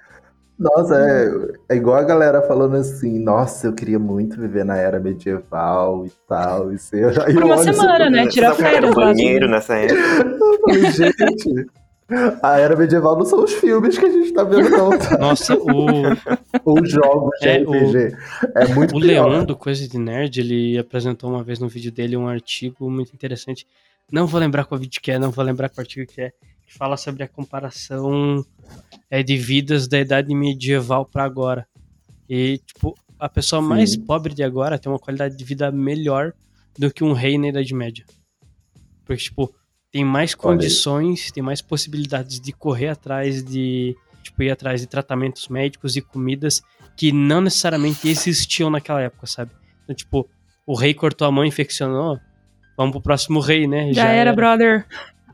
Nossa, 0.61 0.95
é, 0.95 1.75
é 1.75 1.77
igual 1.77 1.97
a 1.97 2.03
galera 2.03 2.43
falando 2.43 2.77
assim, 2.77 3.19
nossa, 3.19 3.67
eu 3.67 3.73
queria 3.73 3.99
muito 3.99 4.39
viver 4.39 4.63
na 4.63 4.77
era 4.77 5.01
medieval 5.01 6.05
e 6.05 6.13
tal. 6.29 6.71
E 6.71 6.79
ser... 6.79 7.19
Aí 7.23 7.33
Por 7.33 7.43
eu 7.43 7.47
uma 7.47 7.55
assim 7.55 7.73
semana, 7.73 8.11
né? 8.11 8.27
Tira 8.27 8.51
Só 8.51 8.57
ficar 8.57 8.71
férias 8.71 8.95
banheiro 8.95 9.49
nessa 9.49 9.75
época. 9.77 9.99
Eu 9.99 10.61
falei, 10.61 10.91
gente, 10.93 11.67
a 12.43 12.59
era 12.59 12.77
medieval 12.77 13.17
não 13.17 13.25
são 13.25 13.43
os 13.43 13.55
filmes 13.55 13.97
que 13.97 14.05
a 14.05 14.11
gente 14.11 14.35
tá 14.35 14.45
vendo, 14.45 14.69
não, 14.69 14.91
tá? 14.99 15.17
nossa, 15.17 15.55
o, 15.57 15.65
Os 16.67 16.91
jogos 16.91 17.31
de 17.41 17.49
É, 17.49 17.59
RPG. 17.63 18.17
É 18.55 18.67
muito 18.75 18.97
o 18.97 19.01
pior. 19.01 19.29
Leão 19.31 19.45
do 19.45 19.57
Coisa 19.57 19.89
de 19.89 19.97
Nerd, 19.97 20.41
ele 20.41 20.77
apresentou 20.77 21.31
uma 21.31 21.43
vez 21.43 21.59
no 21.59 21.69
vídeo 21.69 21.91
dele 21.91 22.19
um 22.19 22.29
artigo 22.29 22.91
muito 22.91 23.15
interessante 23.15 23.67
Não 24.13 24.27
vou 24.27 24.39
lembrar 24.39 24.67
qual 24.67 24.79
vídeo 24.79 25.01
que 25.01 25.11
é, 25.11 25.19
não 25.19 25.31
vou 25.31 25.43
lembrar 25.43 25.71
qual 25.71 25.81
artigo 25.83 26.07
que 26.07 26.21
é. 26.21 26.33
Que 26.71 26.79
fala 26.79 26.97
sobre 26.97 27.25
a 27.25 27.29
comparação 27.29 28.45
é, 29.11 29.23
de 29.23 29.37
vidas 29.37 29.89
da 29.89 29.99
idade 29.99 30.33
medieval 30.33 31.05
para 31.05 31.25
agora. 31.25 31.67
E, 32.29 32.59
tipo, 32.59 32.95
a 33.19 33.29
pessoa 33.29 33.61
Sim. 33.61 33.69
mais 33.69 33.97
pobre 33.97 34.33
de 34.33 34.45
agora 34.45 34.79
tem 34.79 34.91
uma 34.91 34.99
qualidade 34.99 35.37
de 35.37 35.45
vida 35.45 35.73
melhor 35.73 36.33
do 36.79 36.93
que 36.93 37.03
um 37.03 37.13
rei 37.13 37.37
na 37.37 37.49
Idade 37.49 37.75
Média. 37.75 38.05
Porque, 39.05 39.25
tipo, 39.25 39.53
tem 39.91 40.05
mais 40.05 40.33
condições, 40.35 41.33
tem 41.33 41.43
mais 41.43 41.61
possibilidades 41.61 42.41
de 42.41 42.53
correr 42.53 42.89
atrás 42.89 43.43
de. 43.43 43.97
Tipo, 44.23 44.43
ir 44.45 44.51
atrás 44.51 44.81
de 44.81 44.87
tratamentos 44.87 45.49
médicos 45.49 45.97
e 45.97 46.01
comidas 46.01 46.63
que 46.97 47.11
não 47.11 47.41
necessariamente 47.41 48.07
existiam 48.09 48.71
naquela 48.71 49.01
época, 49.01 49.27
sabe? 49.27 49.51
Então, 49.83 49.97
tipo, 49.97 50.29
o 50.67 50.77
rei 50.77 50.95
cortou 50.95 51.27
a 51.27 51.33
mão 51.33 51.45
e 51.45 51.49
infeccionou. 51.49 52.21
Vamos 52.77 52.93
pro 52.93 53.01
próximo 53.01 53.41
rei, 53.41 53.67
né? 53.67 53.93
Já, 53.93 54.09
era, 54.09 54.33
brother. 54.33 54.87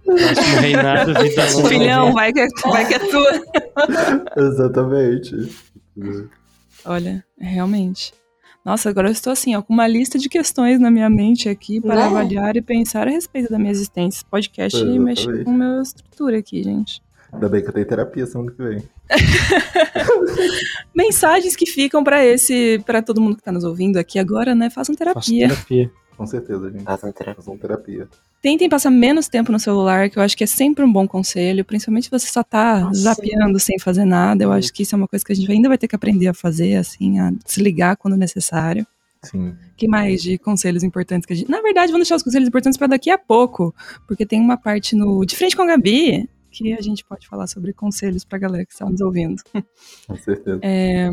Próximo 0.06 0.60
reinado, 0.60 1.14
vida 1.22 1.50
longa. 1.52 1.68
Filhão, 1.68 2.12
vai 2.12 2.32
que, 2.32 2.40
é- 2.40 2.46
vai 2.64 2.86
que 2.86 2.94
é 2.94 2.98
tua. 2.98 3.30
Exatamente. 4.36 5.34
Olha, 6.84 7.24
realmente. 7.38 8.12
Nossa, 8.64 8.88
agora 8.90 9.08
eu 9.08 9.12
estou 9.12 9.32
assim, 9.32 9.54
ó, 9.54 9.62
com 9.62 9.72
uma 9.72 9.86
lista 9.86 10.18
de 10.18 10.28
questões 10.28 10.80
na 10.80 10.90
minha 10.90 11.08
mente 11.08 11.48
aqui 11.48 11.80
para 11.80 11.94
Né? 11.96 12.02
avaliar 12.04 12.56
e 12.56 12.62
pensar 12.62 13.06
a 13.06 13.10
respeito 13.10 13.48
da 13.50 13.58
minha 13.58 13.70
existência. 13.70 14.18
Esse 14.18 14.24
podcast 14.24 14.76
Exatamente. 14.76 15.04
mexe 15.28 15.44
com 15.44 15.50
a 15.50 15.54
minha 15.54 15.82
estrutura 15.82 16.38
aqui, 16.38 16.62
gente. 16.62 17.00
Ainda 17.32 17.48
bem 17.48 17.62
que 17.62 17.68
eu 17.68 17.72
tenho 17.72 17.86
terapia 17.86 18.26
semana 18.26 18.50
que 18.52 18.62
vem. 18.62 18.82
Mensagens 20.94 21.54
que 21.56 21.66
ficam 21.66 22.02
para 22.02 22.24
esse, 22.24 22.82
para 22.86 23.02
todo 23.02 23.20
mundo 23.20 23.36
que 23.36 23.42
tá 23.42 23.52
nos 23.52 23.64
ouvindo 23.64 23.98
aqui 23.98 24.18
agora, 24.18 24.54
né? 24.54 24.70
Façam 24.70 24.94
terapia. 24.94 25.48
terapia. 25.48 25.90
Com 26.16 26.26
certeza, 26.26 26.70
gente. 26.70 26.84
Façam 26.84 27.12
terapia. 27.12 27.34
Façam 27.34 27.58
terapia. 27.58 28.08
Tentem 28.42 28.68
passar 28.68 28.90
menos 28.90 29.28
tempo 29.28 29.50
no 29.50 29.58
celular, 29.58 30.08
que 30.08 30.18
eu 30.18 30.22
acho 30.22 30.36
que 30.36 30.44
é 30.44 30.46
sempre 30.46 30.84
um 30.84 30.92
bom 30.92 31.06
conselho, 31.06 31.64
principalmente 31.64 32.04
se 32.04 32.10
você 32.10 32.26
só 32.26 32.42
tá 32.42 32.80
Nossa. 32.80 33.00
zapeando 33.00 33.58
sem 33.58 33.78
fazer 33.78 34.04
nada. 34.04 34.44
Eu 34.44 34.52
acho 34.52 34.72
que 34.72 34.82
isso 34.82 34.94
é 34.94 34.98
uma 34.98 35.08
coisa 35.08 35.24
que 35.24 35.32
a 35.32 35.34
gente 35.34 35.50
ainda 35.50 35.68
vai 35.68 35.78
ter 35.78 35.88
que 35.88 35.96
aprender 35.96 36.28
a 36.28 36.34
fazer, 36.34 36.76
assim, 36.76 37.18
a 37.18 37.30
desligar 37.44 37.96
quando 37.96 38.16
necessário. 38.16 38.86
Sim. 39.22 39.56
que 39.76 39.88
mais 39.88 40.22
de 40.22 40.38
conselhos 40.38 40.84
importantes 40.84 41.26
que 41.26 41.32
a 41.32 41.36
gente. 41.36 41.50
Na 41.50 41.60
verdade, 41.60 41.90
vamos 41.90 42.06
deixar 42.06 42.16
os 42.16 42.22
conselhos 42.22 42.46
importantes 42.46 42.78
para 42.78 42.86
daqui 42.86 43.10
a 43.10 43.18
pouco, 43.18 43.74
porque 44.06 44.24
tem 44.24 44.40
uma 44.40 44.56
parte 44.56 44.94
no 44.94 45.24
De 45.24 45.34
Frente 45.34 45.56
com 45.56 45.62
a 45.62 45.66
Gabi 45.66 46.28
que 46.50 46.72
a 46.72 46.80
gente 46.80 47.04
pode 47.04 47.26
falar 47.26 47.46
sobre 47.46 47.72
conselhos 47.72 48.24
pra 48.24 48.38
galera 48.38 48.64
que 48.64 48.72
está 48.72 48.88
nos 48.88 49.00
ouvindo. 49.00 49.42
Com 50.06 50.16
certeza. 50.16 50.60
É, 50.62 51.10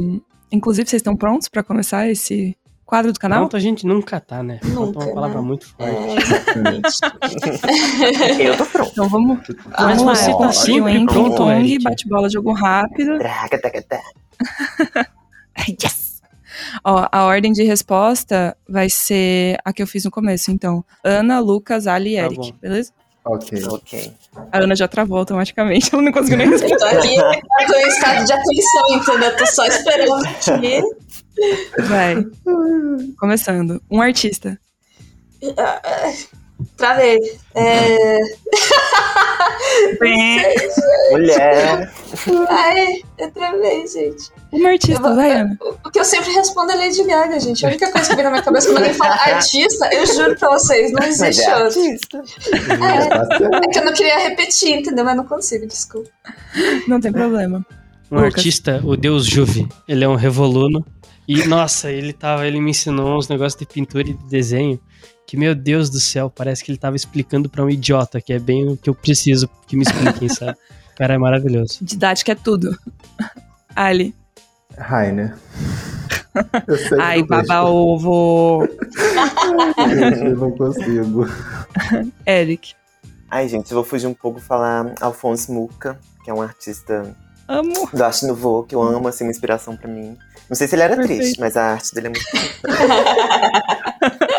inclusive, 0.51 0.87
vocês 0.87 1.01
estão 1.01 1.17
prontos 1.17 1.49
para 1.49 1.63
começar 1.63 2.09
esse 2.09 2.55
quadro 2.93 3.11
do 3.11 3.19
canal? 3.19 3.39
Pronto, 3.39 3.57
a 3.57 3.59
gente 3.59 3.87
nunca 3.87 4.19
tá, 4.19 4.43
né? 4.43 4.59
Nunca, 4.63 4.99
uma 4.99 5.13
palavra 5.15 5.41
né? 5.41 5.47
muito 5.47 5.65
forte. 5.67 5.91
É, 5.91 6.15
exatamente. 6.15 6.99
Eu 8.39 8.55
tô 8.55 8.65
pronto. 8.67 8.91
Então 8.91 9.09
vamos, 9.09 9.39
Mas 9.79 9.97
vamos 9.97 10.19
você 10.19 10.37
tá 10.37 10.51
sempre 10.53 11.05
pronto, 11.07 11.49
Eric. 11.49 11.83
bate 11.83 12.07
bola, 12.07 12.29
jogo 12.29 12.53
rápido. 12.53 13.17
Traga. 13.17 13.59
Yes! 15.69 16.21
Ó, 16.83 17.07
a 17.11 17.25
ordem 17.25 17.51
de 17.51 17.63
resposta 17.63 18.57
vai 18.67 18.89
ser 18.89 19.57
a 19.63 19.71
que 19.71 19.81
eu 19.83 19.87
fiz 19.87 20.03
no 20.03 20.11
começo, 20.11 20.51
então. 20.51 20.83
Ana, 21.03 21.39
Lucas, 21.39 21.85
Ali 21.87 22.15
e 22.15 22.19
Tá 22.19 22.25
Eric, 22.25 22.51
bom. 22.51 22.57
beleza? 22.59 22.91
Ok. 23.25 23.63
Ok. 23.69 24.11
A 24.51 24.57
Ana 24.59 24.75
já 24.75 24.87
travou 24.87 25.17
automaticamente, 25.17 25.89
ela 25.93 26.01
não 26.01 26.11
conseguiu 26.11 26.37
nem 26.37 26.47
Eu 26.47 26.51
responder. 26.53 26.77
tô 26.77 26.85
aqui, 26.85 27.15
eu 27.15 27.67
tô 27.67 27.75
em 27.75 27.87
estado 27.87 28.25
de 28.25 28.33
atenção, 28.33 28.87
entendeu? 28.91 29.29
Eu 29.29 29.37
tô 29.37 29.45
só 29.45 29.65
esperando 29.65 30.25
aqui. 30.25 30.81
Vai. 31.87 32.15
Começando. 33.17 33.81
Um 33.89 34.01
artista. 34.01 34.59
Travei. 36.77 37.17
É... 37.55 38.17
Mulher. 41.11 41.91
Ai, 42.49 43.01
eu 43.17 43.31
travei, 43.31 43.87
gente. 43.87 44.29
Um 44.51 44.65
artista, 44.67 45.01
vou- 45.01 45.15
vai, 45.15 45.31
Ana. 45.31 45.57
O 45.85 45.89
que 45.89 45.99
eu 45.99 46.05
sempre 46.05 46.31
respondo 46.31 46.71
é 46.71 46.75
Lady 46.75 47.03
Gaga, 47.03 47.39
gente. 47.39 47.65
A 47.65 47.69
única 47.69 47.91
coisa 47.91 48.09
que 48.09 48.15
vem 48.15 48.23
na 48.23 48.29
minha 48.31 48.41
cabeça 48.43 48.67
quando 48.67 48.77
alguém 48.77 48.93
fala 48.93 49.13
artista, 49.15 49.89
eu 49.93 50.05
juro 50.05 50.35
pra 50.37 50.49
vocês, 50.49 50.91
não 50.91 50.99
Mas 51.01 51.21
existe 51.21 51.43
é 51.49 51.57
outro. 51.63 51.81
artista. 51.81 52.23
É, 52.69 53.57
é 53.57 53.67
que 53.71 53.79
eu 53.79 53.85
não 53.85 53.93
queria 53.93 54.19
repetir, 54.29 54.75
entendeu? 54.79 55.03
Mas 55.05 55.15
não 55.17 55.25
consigo, 55.25 55.65
desculpa. 55.65 56.09
Não 56.87 56.99
tem 57.01 57.11
problema. 57.11 57.65
Um 58.11 58.17
Lucas. 58.17 58.35
artista, 58.35 58.81
o 58.83 58.95
Deus 58.95 59.25
Juve, 59.25 59.67
ele 59.87 60.03
é 60.03 60.07
um 60.07 60.15
revoluno. 60.15 60.85
E, 61.27 61.47
nossa, 61.47 61.89
ele 61.89 62.11
tava, 62.13 62.45
ele 62.45 62.59
me 62.59 62.71
ensinou 62.71 63.17
uns 63.17 63.27
negócios 63.29 63.57
de 63.57 63.65
pintura 63.65 64.07
e 64.09 64.13
de 64.13 64.23
desenho. 64.25 64.79
Que, 65.33 65.37
meu 65.37 65.55
Deus 65.55 65.89
do 65.89 65.99
céu, 65.99 66.29
parece 66.29 66.63
que 66.63 66.69
ele 66.69 66.77
tava 66.77 66.95
explicando 66.95 67.49
pra 67.49 67.63
um 67.65 67.69
idiota, 67.69 68.21
que 68.21 68.31
é 68.31 68.37
bem 68.37 68.69
o 68.69 68.77
que 68.77 68.87
eu 68.87 68.93
preciso 68.93 69.49
que 69.65 69.75
me 69.75 69.81
expliquem, 69.81 70.29
sabe? 70.29 70.55
O 70.91 70.95
cara 70.95 71.15
é 71.15 71.17
maravilhoso. 71.17 71.79
Didática 71.81 72.33
é 72.33 72.35
tudo. 72.35 72.77
Ali. 73.75 74.13
Rainer. 74.77 75.35
Eu 76.67 76.77
sei 76.77 76.89
que 76.89 77.01
Ai, 77.01 77.23
baba 77.23 77.63
ovo. 77.63 78.67
Eu 80.23 80.37
não 80.37 80.51
consigo. 80.51 81.25
Eric. 82.27 82.75
Ai, 83.27 83.49
gente, 83.49 83.71
eu 83.71 83.75
vou 83.77 83.83
fugir 83.83 84.05
um 84.05 84.13
pouco 84.13 84.37
e 84.37 84.41
falar 84.43 84.93
Alphonse 85.01 85.51
Muca, 85.51 85.97
que 86.23 86.29
é 86.29 86.33
um 86.35 86.43
artista 86.43 87.15
Amo. 87.47 87.89
do 87.91 88.03
Arte 88.03 88.27
Nouveau, 88.27 88.61
que 88.65 88.75
eu 88.75 88.83
amo, 88.83 89.07
assim, 89.07 89.23
uma 89.23 89.31
inspiração 89.31 89.75
pra 89.75 89.87
mim. 89.87 90.15
Não 90.47 90.55
sei 90.55 90.67
se 90.67 90.75
ele 90.75 90.83
era 90.83 90.95
Perfeito. 90.95 91.21
triste, 91.21 91.39
mas 91.39 91.57
a 91.57 91.71
arte 91.71 91.95
dele 91.95 92.07
é 92.07 92.09
muito 92.11 92.23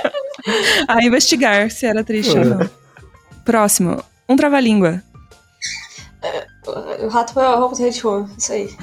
A 0.89 1.03
investigar 1.05 1.71
se 1.71 1.87
era 1.87 2.05
triste 2.05 2.37
ou 2.37 2.45
não. 2.45 2.71
Próximo. 3.45 4.03
Um 4.29 4.37
trava-língua. 4.37 5.03
O 7.01 7.09
rato 7.09 7.35
foi 7.35 7.45
a 7.45 7.55
roupa 7.55 7.77
do 7.77 7.83
Rei 7.83 7.91
Isso 7.91 8.53
aí. 8.53 8.75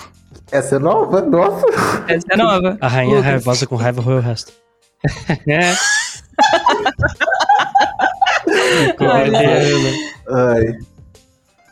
Essa 0.52 0.76
é 0.76 0.80
nova? 0.80 1.22
Nossa. 1.22 1.66
Essa 2.08 2.28
é 2.32 2.38
nova. 2.38 2.78
A 2.80 2.88
rainha 2.88 3.16
Lucas. 3.16 3.26
raivosa 3.26 3.68
com 3.68 3.76
raiva 3.76 4.02
roeu 4.02 4.18
o 4.18 4.22
resto. 4.22 4.52
é. 5.48 5.74
Ana. 9.00 9.40
Ai. 10.30 10.78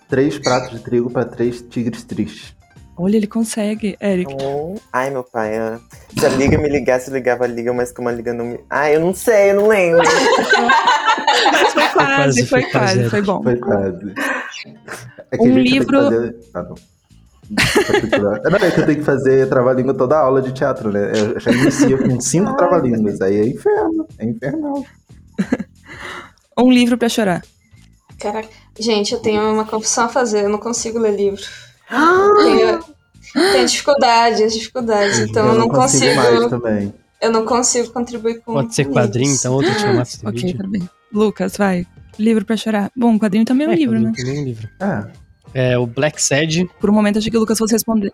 Três 0.07 0.39
pratos 0.39 0.71
de 0.71 0.79
trigo 0.79 1.11
pra 1.11 1.25
três 1.25 1.61
tigres 1.61 2.03
tristes. 2.03 2.55
Olha, 3.01 3.15
ele 3.15 3.27
consegue, 3.27 3.97
Eric. 4.01 4.35
bom. 4.35 4.75
Ai, 4.91 5.09
meu 5.09 5.23
pai, 5.23 5.57
ah, 5.57 5.79
se 6.17 6.25
a 6.25 6.29
liga 6.29 6.57
me 6.57 6.67
ligasse, 6.67 7.09
eu 7.09 7.13
ligava 7.15 7.45
a 7.45 7.47
liga, 7.47 7.71
mas 7.73 7.93
como 7.93 8.09
a 8.09 8.11
liga 8.11 8.33
não 8.33 8.43
me. 8.45 8.59
Ai, 8.69 8.95
eu 8.95 8.99
não 8.99 9.13
sei, 9.13 9.51
eu 9.51 9.55
não 9.55 9.67
lembro. 9.69 10.03
Mas 10.03 11.71
foi 11.73 11.87
quase, 11.89 11.93
quase, 11.93 12.45
foi 12.45 12.61
foi 12.61 12.71
quase, 12.71 13.09
foi 13.09 13.21
bom. 13.21 13.41
Foi 13.41 13.55
quase. 13.55 14.13
É 15.31 15.37
Um 15.41 15.57
livro- 15.57 15.97
fazer- 16.03 16.35
Ah, 16.53 16.63
não. 16.63 16.75
É 18.67 18.71
que 18.71 18.79
eu 18.81 18.85
tenho 18.85 18.97
que 18.99 19.03
fazer 19.05 19.47
trava-língua 19.47 19.93
toda 19.93 20.17
a 20.17 20.19
aula 20.19 20.41
de 20.41 20.51
teatro, 20.51 20.91
né? 20.91 21.11
Eu 21.15 21.39
já 21.39 21.51
inicio 21.51 21.97
com 21.97 22.19
cinco 22.19 22.55
trava-línguas. 22.57 23.21
Aí 23.21 23.37
é 23.39 23.45
inferno. 23.47 24.05
É 24.17 24.25
infernal. 24.25 24.85
Um 26.57 26.69
livro 26.69 26.97
pra 26.97 27.07
chorar. 27.07 27.41
Caraca. 28.19 28.49
Gente, 28.77 29.13
eu 29.13 29.19
tenho 29.21 29.41
uma 29.53 29.63
confissão 29.63 30.03
a 30.05 30.09
fazer. 30.09 30.43
Eu 30.43 30.49
não 30.49 30.57
consigo 30.57 30.99
ler 30.99 31.15
livro. 31.15 31.41
Tenho, 32.43 32.79
tenho 33.33 33.65
dificuldades, 33.67 34.53
dificuldades. 34.53 35.19
Então 35.19 35.47
eu 35.47 35.55
não 35.59 35.69
consigo. 35.69 36.15
mais 36.15 36.47
também. 36.49 36.93
Eu 37.21 37.31
não 37.31 37.45
consigo 37.45 37.91
contribuir 37.91 38.41
com. 38.41 38.53
Pode 38.53 38.73
ser 38.73 38.85
quadrinho, 38.85 39.33
então, 39.33 39.53
outro 39.53 39.73
formato 39.73 40.17
de 40.17 40.25
Ok, 40.27 40.41
vídeo. 40.41 40.57
tudo 40.57 40.69
bem. 40.69 40.89
Lucas, 41.11 41.57
vai. 41.57 41.85
Livro 42.17 42.45
pra 42.45 42.55
chorar. 42.57 42.91
Bom, 42.95 43.17
quadrinho 43.19 43.45
também 43.45 43.67
é 43.67 43.69
um 43.69 43.73
livro, 43.73 43.99
né? 43.99 44.13
também 44.15 44.37
é 44.37 44.41
um 44.41 44.45
livro. 44.45 44.69
Ah, 44.79 45.07
É 45.53 45.77
o 45.77 45.85
Black 45.87 46.21
Sad. 46.21 46.69
Por 46.79 46.89
um 46.89 46.93
momento 46.93 47.17
achei 47.17 47.31
que 47.31 47.37
o 47.37 47.39
Lucas 47.39 47.57
fosse 47.57 47.73
responder. 47.73 48.11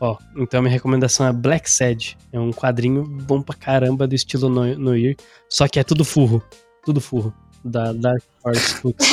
Ó, 0.00 0.16
então 0.36 0.62
minha 0.62 0.72
recomendação 0.72 1.26
é 1.26 1.32
Black 1.32 1.68
Sad. 1.70 2.16
É 2.32 2.38
um 2.38 2.50
quadrinho 2.52 3.02
bom 3.04 3.42
pra 3.42 3.54
caramba 3.56 4.06
do 4.06 4.14
estilo 4.14 4.48
no- 4.48 4.78
Noir, 4.78 5.16
só 5.48 5.66
que 5.68 5.78
é 5.80 5.84
tudo 5.84 6.04
furro. 6.04 6.42
Tudo 6.84 7.00
furro. 7.00 7.34
Da 7.64 7.92
Dark 7.92 8.22
Horse 8.44 8.80
Books. 8.82 9.08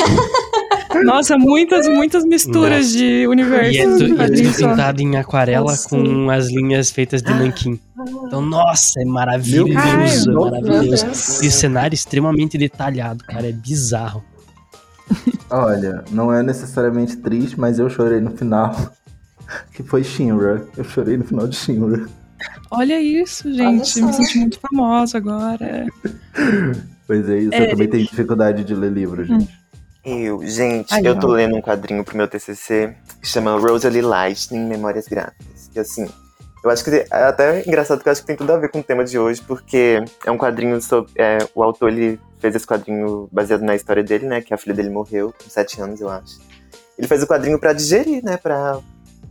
Nossa, 1.04 1.36
muitas, 1.38 1.88
muitas 1.88 2.24
misturas 2.24 2.86
Nossa. 2.86 2.98
de 2.98 3.26
universos. 3.26 3.74
E 3.76 3.80
é, 3.80 3.86
tu- 3.86 4.34
e 4.34 4.46
é 4.46 4.52
pintado 4.52 5.00
em 5.02 5.16
aquarela 5.16 5.70
Nossa. 5.72 5.88
com 5.88 6.30
as 6.30 6.48
linhas 6.48 6.90
feitas 6.90 7.22
de 7.22 7.32
nanquim. 7.32 7.78
Então, 8.26 8.40
nossa, 8.40 9.00
é 9.00 9.04
maravilhoso, 9.04 9.72
Deus. 9.72 10.26
é 10.26 10.30
maravilhoso. 10.32 11.44
E 11.44 11.48
o 11.48 11.52
cenário 11.52 11.94
é 11.94 11.96
extremamente 11.96 12.58
detalhado, 12.58 13.24
cara, 13.24 13.48
é 13.48 13.52
bizarro. 13.52 14.22
olha, 15.50 16.04
não 16.10 16.32
é 16.32 16.42
necessariamente 16.42 17.16
triste, 17.16 17.58
mas 17.58 17.78
eu 17.78 17.88
chorei 17.90 18.20
no 18.20 18.30
final. 18.30 18.74
Que 19.74 19.82
foi 19.82 20.02
Shinra. 20.02 20.64
Eu 20.78 20.84
chorei 20.84 21.18
no 21.18 21.24
final 21.24 21.46
de 21.46 21.54
Shinra. 21.56 22.06
Olha 22.70 22.98
isso, 23.02 23.46
Olha 23.46 23.54
gente. 23.56 24.00
Eu 24.00 24.06
me 24.06 24.12
senti 24.14 24.38
muito 24.38 24.58
famosa 24.60 25.18
agora. 25.18 25.86
Pois 27.06 27.28
é 27.28 27.36
isso. 27.38 27.48
Eric. 27.52 27.62
Eu 27.64 27.70
também 27.70 27.88
tenho 27.88 28.04
dificuldade 28.06 28.64
de 28.64 28.74
ler 28.74 28.90
livro, 28.90 29.22
gente. 29.24 29.52
Eu, 30.04 30.44
gente, 30.44 30.92
Ai, 30.92 31.02
eu 31.06 31.18
tô 31.18 31.28
não. 31.28 31.34
lendo 31.34 31.56
um 31.56 31.60
quadrinho 31.62 32.02
pro 32.04 32.16
meu 32.16 32.26
TCC 32.26 32.94
que 33.20 33.28
chama 33.28 33.56
Rosalie 33.58 34.02
Lightning 34.02 34.66
Memórias 34.66 35.06
Gráficas. 35.06 35.70
Que 35.72 35.78
assim, 35.78 36.08
eu 36.64 36.70
acho 36.70 36.82
que 36.82 36.90
é 36.90 37.06
até 37.10 37.60
engraçado 37.66 38.02
que 38.02 38.08
eu 38.08 38.12
acho 38.12 38.20
que 38.22 38.26
tem 38.26 38.36
tudo 38.36 38.52
a 38.52 38.56
ver 38.58 38.68
com 38.70 38.80
o 38.80 38.82
tema 38.82 39.04
de 39.04 39.16
hoje, 39.18 39.40
porque 39.42 40.02
é 40.26 40.30
um 40.30 40.36
quadrinho 40.36 40.80
sobre. 40.82 41.12
é, 41.16 41.38
o 41.54 41.62
autor 41.62 41.90
ele 41.92 42.18
fez 42.40 42.54
esse 42.56 42.66
quadrinho 42.66 43.28
baseado 43.30 43.62
na 43.62 43.76
história 43.76 44.02
dele, 44.02 44.26
né? 44.26 44.40
Que 44.40 44.52
a 44.52 44.58
filha 44.58 44.74
dele 44.74 44.90
morreu 44.90 45.32
com 45.42 45.48
sete 45.48 45.80
anos, 45.80 46.00
eu 46.00 46.08
acho. 46.08 46.40
Ele 46.98 47.06
fez 47.06 47.22
o 47.22 47.26
quadrinho 47.26 47.58
pra 47.58 47.72
digerir, 47.72 48.24
né? 48.24 48.36
Pra 48.36 48.80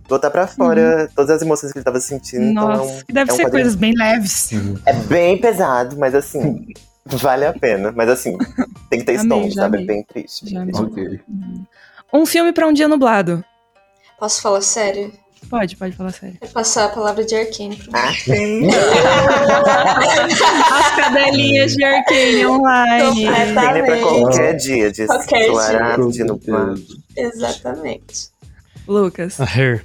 botar 0.07 0.31
pra 0.31 0.47
fora 0.47 1.09
todas 1.13 1.31
as 1.35 1.41
emoções 1.41 1.73
que 1.73 1.79
ele 1.79 1.85
tava 1.85 1.99
sentindo. 1.99 2.43
então 2.45 2.71
é 2.71 2.77
Nossa, 2.77 2.93
um- 2.93 3.03
que 3.03 3.13
deve 3.13 3.29
é 3.29 3.33
um 3.33 3.35
ser 3.35 3.43
quadrinho- 3.43 3.63
coisas 3.63 3.75
bem 3.75 3.93
leves. 3.93 4.49
É 4.85 4.93
bem 4.93 5.37
pesado, 5.39 5.97
mas 5.97 6.15
assim, 6.15 6.65
vale 7.05 7.45
a 7.45 7.53
pena. 7.53 7.91
Mas 7.91 8.09
assim, 8.09 8.37
tem 8.89 8.99
que 8.99 9.05
ter 9.05 9.13
estômago, 9.13 9.51
sabe? 9.51 9.77
É 9.77 9.81
amei. 9.81 9.87
bem 9.87 10.03
triste. 10.03 10.49
Já 10.49 10.65
bem 10.65 10.75
amei. 10.75 10.91
triste. 10.91 11.23
Ok. 11.27 11.65
Um 12.13 12.25
filme 12.25 12.51
pra 12.51 12.67
um 12.67 12.73
dia 12.73 12.87
nublado. 12.87 13.43
Posso 14.19 14.41
falar 14.41 14.61
sério? 14.61 15.11
Pode, 15.49 15.75
pode 15.75 15.95
falar 15.95 16.11
sério. 16.11 16.37
Vou 16.39 16.49
passar 16.49 16.85
a 16.85 16.89
palavra 16.89 17.25
de 17.25 17.35
Arcane 17.35 17.75
pro 17.75 17.89
Ah, 17.93 18.11
As 20.71 20.95
cadelinhas 20.95 21.73
de 21.73 21.83
Arcane 21.83 22.45
online. 22.45 23.25
Nem 23.25 23.85
pra 23.85 23.97
qualquer 23.99 24.55
dia 24.55 24.91
de 24.91 25.07
Qualquer 25.07 25.47
ensolarado, 25.47 26.03
Com 26.03 26.09
de 26.09 26.23
nublado. 26.23 26.81
Exatamente. 27.17 28.29
Lucas. 28.87 29.39
A 29.41 29.45
Her, 29.45 29.83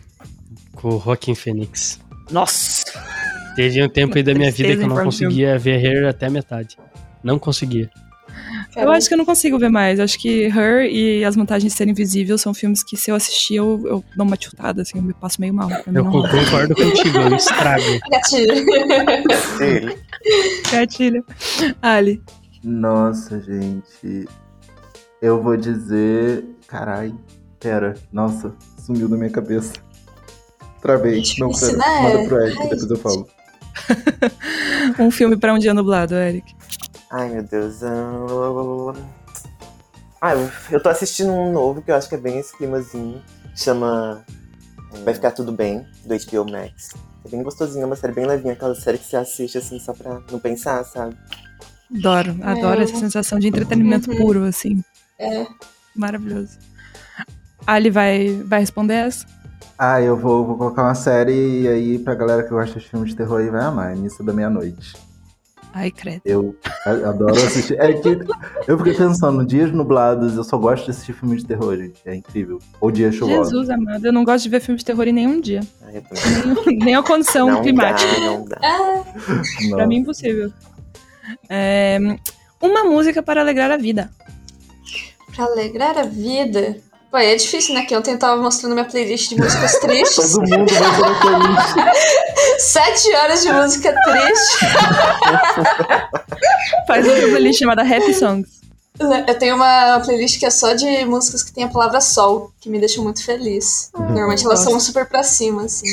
com 0.74 0.96
o 0.96 1.00
Joaquin 1.00 1.34
Phoenix. 1.34 1.98
Nossa. 2.30 2.84
Teve 3.56 3.82
um 3.82 3.88
tempo 3.88 4.16
aí 4.16 4.22
da 4.22 4.34
minha 4.34 4.50
vida 4.50 4.76
que 4.76 4.82
eu 4.82 4.88
não 4.88 5.02
conseguia 5.02 5.58
ver 5.58 5.82
Her 5.82 6.08
até 6.08 6.26
a 6.26 6.30
metade. 6.30 6.76
Não 7.22 7.38
conseguia. 7.38 7.90
Eu 8.76 8.90
acho 8.90 9.08
que 9.08 9.14
eu 9.14 9.18
não 9.18 9.24
consigo 9.24 9.58
ver 9.58 9.70
mais. 9.70 9.98
Acho 9.98 10.18
que 10.18 10.44
Her 10.44 10.84
e 10.84 11.24
As 11.24 11.34
Vantagens 11.34 11.72
de 11.72 11.76
Ser 11.78 11.88
Invisível 11.88 12.36
são 12.36 12.52
filmes 12.52 12.82
que, 12.82 12.96
se 12.96 13.10
eu 13.10 13.14
assistir, 13.14 13.56
eu, 13.56 13.82
eu 13.86 14.04
dou 14.14 14.26
uma 14.26 14.36
tiltada, 14.36 14.82
assim, 14.82 14.98
eu 14.98 15.02
me 15.02 15.14
passo 15.14 15.40
meio 15.40 15.54
mal. 15.54 15.68
Eu 15.92 16.04
concordo 16.04 16.74
contigo, 16.74 17.18
eu 17.18 17.36
estrago. 17.36 17.82
Gatilho. 18.10 18.66
Gatilho. 20.70 21.24
Ali. 21.80 22.22
Nossa, 22.62 23.40
gente. 23.40 24.28
Eu 25.22 25.42
vou 25.42 25.56
dizer. 25.56 26.44
Carai. 26.66 27.14
Pera. 27.58 27.94
Nossa, 28.12 28.54
sumiu 28.78 29.08
da 29.08 29.16
minha 29.16 29.30
cabeça. 29.30 29.72
Travei. 30.82 31.22
Não, 31.38 31.50
pera. 31.50 31.72
né? 31.72 31.84
Manda 32.02 32.28
pro 32.28 32.40
Eric, 32.40 32.58
Ai, 32.60 32.68
depois 32.68 32.90
eu 32.90 32.96
falo. 32.98 33.28
Um 34.98 35.10
filme 35.10 35.36
pra 35.36 35.52
um 35.52 35.58
dia 35.58 35.74
nublado, 35.74 36.14
Eric. 36.14 36.54
Ai, 37.10 37.28
meu 37.30 37.42
Deus. 37.42 37.82
ah, 37.82 38.92
Ah, 40.20 40.34
eu- 40.34 40.50
eu 40.72 40.82
tô 40.82 40.88
assistindo 40.88 41.30
um 41.30 41.52
novo 41.52 41.82
que 41.82 41.90
eu 41.90 41.94
acho 41.94 42.08
que 42.08 42.14
é 42.14 42.18
bem 42.18 42.38
esse 42.38 42.56
climazinho. 42.56 43.22
Chama 43.54 44.24
Vai 45.04 45.12
Ficar 45.14 45.30
Tudo 45.32 45.52
Bem, 45.52 45.86
do 46.04 46.14
HBO 46.14 46.50
Max. 46.50 46.88
É 47.24 47.28
bem 47.28 47.42
gostosinho, 47.42 47.82
é 47.82 47.86
uma 47.86 47.96
série 47.96 48.14
bem 48.14 48.26
levinha, 48.26 48.54
aquela 48.54 48.74
série 48.74 48.98
que 48.98 49.04
você 49.04 49.16
assiste 49.16 49.58
assim 49.58 49.78
só 49.78 49.92
pra 49.92 50.20
não 50.30 50.38
pensar, 50.38 50.82
sabe? 50.84 51.16
Adoro, 51.94 52.36
adoro 52.42 52.80
É. 52.80 52.84
essa 52.84 52.96
sensação 52.96 53.38
de 53.38 53.46
entretenimento 53.48 54.10
Uhum. 54.10 54.16
puro, 54.16 54.44
assim. 54.44 54.82
É. 55.18 55.46
Maravilhoso. 55.94 56.58
Ali 57.66 57.90
vai, 57.90 58.42
vai 58.44 58.60
responder 58.60 58.94
essa? 58.94 59.26
Ah, 59.78 60.00
eu 60.00 60.16
vou, 60.16 60.46
vou 60.46 60.56
colocar 60.56 60.82
uma 60.82 60.94
série 60.94 61.62
e 61.62 61.68
aí 61.68 61.98
pra 61.98 62.14
galera 62.14 62.42
que 62.42 62.50
gosta 62.50 62.78
de 62.80 62.88
filmes 62.88 63.10
de 63.10 63.16
terror 63.16 63.40
aí 63.40 63.50
vai 63.50 63.62
amar. 63.62 63.94
Missa 63.96 64.24
da 64.24 64.32
Meia-Noite. 64.32 64.96
Ai, 65.78 65.90
credo. 65.90 66.22
Eu 66.24 66.56
a- 66.86 66.90
adoro 67.10 67.36
assistir. 67.36 67.78
É 67.78 67.92
que 67.92 68.08
eu 68.66 68.78
fiquei 68.78 68.94
pensando, 68.94 69.44
dias 69.44 69.70
nublados, 69.70 70.34
eu 70.34 70.42
só 70.42 70.56
gosto 70.56 70.86
de 70.86 70.92
assistir 70.92 71.12
filme 71.12 71.36
de 71.36 71.44
terror, 71.44 71.76
gente. 71.76 72.00
É 72.06 72.14
incrível. 72.14 72.58
Ou 72.80 72.90
dias 72.90 73.14
chuvosos. 73.14 73.50
Jesus 73.52 73.68
amado, 73.68 74.06
eu 74.06 74.12
não 74.12 74.24
gosto 74.24 74.44
de 74.44 74.48
ver 74.48 74.60
filme 74.60 74.78
de 74.78 74.84
terror 74.86 75.06
em 75.06 75.12
nenhum 75.12 75.38
dia. 75.38 75.60
Ai, 75.82 75.98
eu 75.98 76.02
também- 76.02 76.64
Nem, 76.66 76.78
nem 76.78 76.94
a 76.94 77.02
condição 77.02 77.46
não 77.48 77.60
climática. 77.62 78.10
dá, 78.10 78.20
não 78.20 78.44
dá. 78.46 78.56
Pra 78.56 79.78
Não. 79.78 79.86
mim, 79.86 79.96
impossível. 79.98 80.50
É, 81.50 81.98
uma 82.62 82.84
música 82.84 83.22
para 83.22 83.42
alegrar 83.42 83.70
a 83.70 83.76
vida. 83.76 84.10
Pra 85.34 85.44
alegrar 85.44 85.98
a 85.98 86.04
vida. 86.04 86.78
Pô, 87.10 87.18
é 87.18 87.34
difícil, 87.34 87.74
né? 87.74 87.84
Que 87.84 87.96
ontem 87.96 88.12
eu 88.12 88.18
tava 88.18 88.40
mostrando 88.40 88.72
minha 88.72 88.84
playlist 88.84 89.28
de 89.28 89.36
músicas 89.36 89.74
tristes. 89.80 90.32
Todo 90.32 90.48
mundo 90.48 90.72
vai 90.72 91.20
feliz. 91.20 91.74
Sete 92.62 93.14
horas 93.14 93.42
de 93.42 93.52
música 93.52 93.94
triste. 94.04 94.66
Faz 96.86 97.06
uma 97.06 97.14
playlist 97.14 97.60
chamada 97.60 97.82
Happy 97.82 98.12
Songs. 98.12 98.56
Eu 98.98 99.38
tenho 99.38 99.56
uma 99.56 100.00
playlist 100.00 100.38
que 100.38 100.46
é 100.46 100.50
só 100.50 100.72
de 100.72 101.04
músicas 101.04 101.42
que 101.42 101.52
tem 101.52 101.64
a 101.64 101.68
palavra 101.68 102.00
sol, 102.00 102.50
que 102.60 102.70
me 102.70 102.78
deixam 102.78 103.04
muito 103.04 103.22
feliz. 103.22 103.90
Normalmente 103.94 104.44
elas 104.44 104.60
gosto. 104.60 104.70
são 104.70 104.80
super 104.80 105.06
pra 105.06 105.22
cima, 105.22 105.64
assim. 105.64 105.86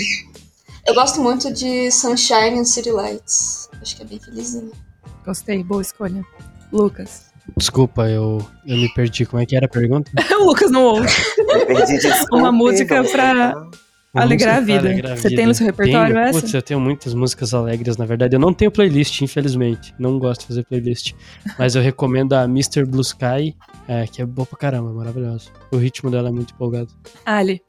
Eu 0.85 0.93
gosto 0.93 1.21
muito 1.21 1.51
de 1.51 1.91
Sunshine 1.91 2.59
and 2.59 2.65
City 2.65 2.91
Lights. 2.91 3.69
Acho 3.81 3.97
que 3.97 4.01
é 4.01 4.05
bem 4.05 4.19
felizinho. 4.19 4.71
Gostei, 5.25 5.63
boa 5.63 5.81
escolha. 5.81 6.23
Lucas. 6.71 7.32
Desculpa, 7.57 8.09
eu, 8.09 8.45
eu 8.65 8.77
me 8.77 8.91
perdi. 8.93 9.25
Como 9.25 9.41
é 9.41 9.45
que 9.45 9.55
era 9.55 9.65
a 9.65 9.69
pergunta? 9.69 10.09
o 10.39 10.45
Lucas 10.45 10.71
não 10.71 10.83
ouve. 10.83 11.07
Me 11.37 11.65
perdi, 11.65 11.97
desculpe, 11.99 12.35
Uma 12.35 12.51
música 12.51 13.03
pra-. 13.03 13.53
Uma 14.13 14.21
Alegrar 14.23 14.57
a 14.57 14.59
vida. 14.59 14.79
alegrar 14.87 15.13
a 15.13 15.17
Você 15.17 15.27
vida. 15.29 15.41
tem 15.41 15.47
no 15.47 15.55
seu 15.55 15.65
repertório 15.65 16.13
tenho. 16.13 16.25
essa? 16.27 16.39
Putz, 16.39 16.53
eu 16.53 16.61
tenho 16.61 16.79
muitas 16.79 17.15
músicas 17.15 17.51
alegres, 17.51 17.97
na 17.97 18.05
verdade. 18.05 18.35
Eu 18.35 18.39
não 18.39 18.53
tenho 18.53 18.69
playlist, 18.69 19.19
infelizmente. 19.21 19.91
Não 19.97 20.19
gosto 20.19 20.41
de 20.41 20.47
fazer 20.47 20.63
playlist. 20.65 21.13
Mas 21.57 21.73
eu 21.73 21.81
recomendo 21.81 22.33
a 22.33 22.43
Mr. 22.43 22.85
Blue 22.85 23.01
Sky, 23.01 23.55
é, 23.87 24.05
que 24.05 24.21
é 24.21 24.25
boa 24.25 24.45
pra 24.45 24.57
caramba, 24.59 24.93
maravilhosa. 24.93 25.49
O 25.71 25.77
ritmo 25.77 26.11
dela 26.11 26.29
é 26.29 26.31
muito 26.31 26.53
empolgado. 26.53 26.89
Ali. 27.25 27.59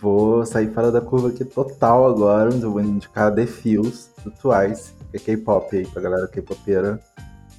Vou 0.00 0.46
sair 0.46 0.72
fora 0.72 0.92
da 0.92 1.00
curva 1.00 1.28
aqui 1.30 1.44
total 1.44 2.06
agora. 2.06 2.50
Eu 2.54 2.70
vou 2.70 2.80
indicar 2.80 3.34
The 3.34 3.46
Feels, 3.46 4.10
do 4.24 4.30
Twice, 4.30 4.92
que 5.10 5.16
é 5.16 5.20
K-pop 5.20 5.76
aí, 5.76 5.84
pra 5.86 6.00
galera 6.02 6.28
K-popeira. 6.28 7.00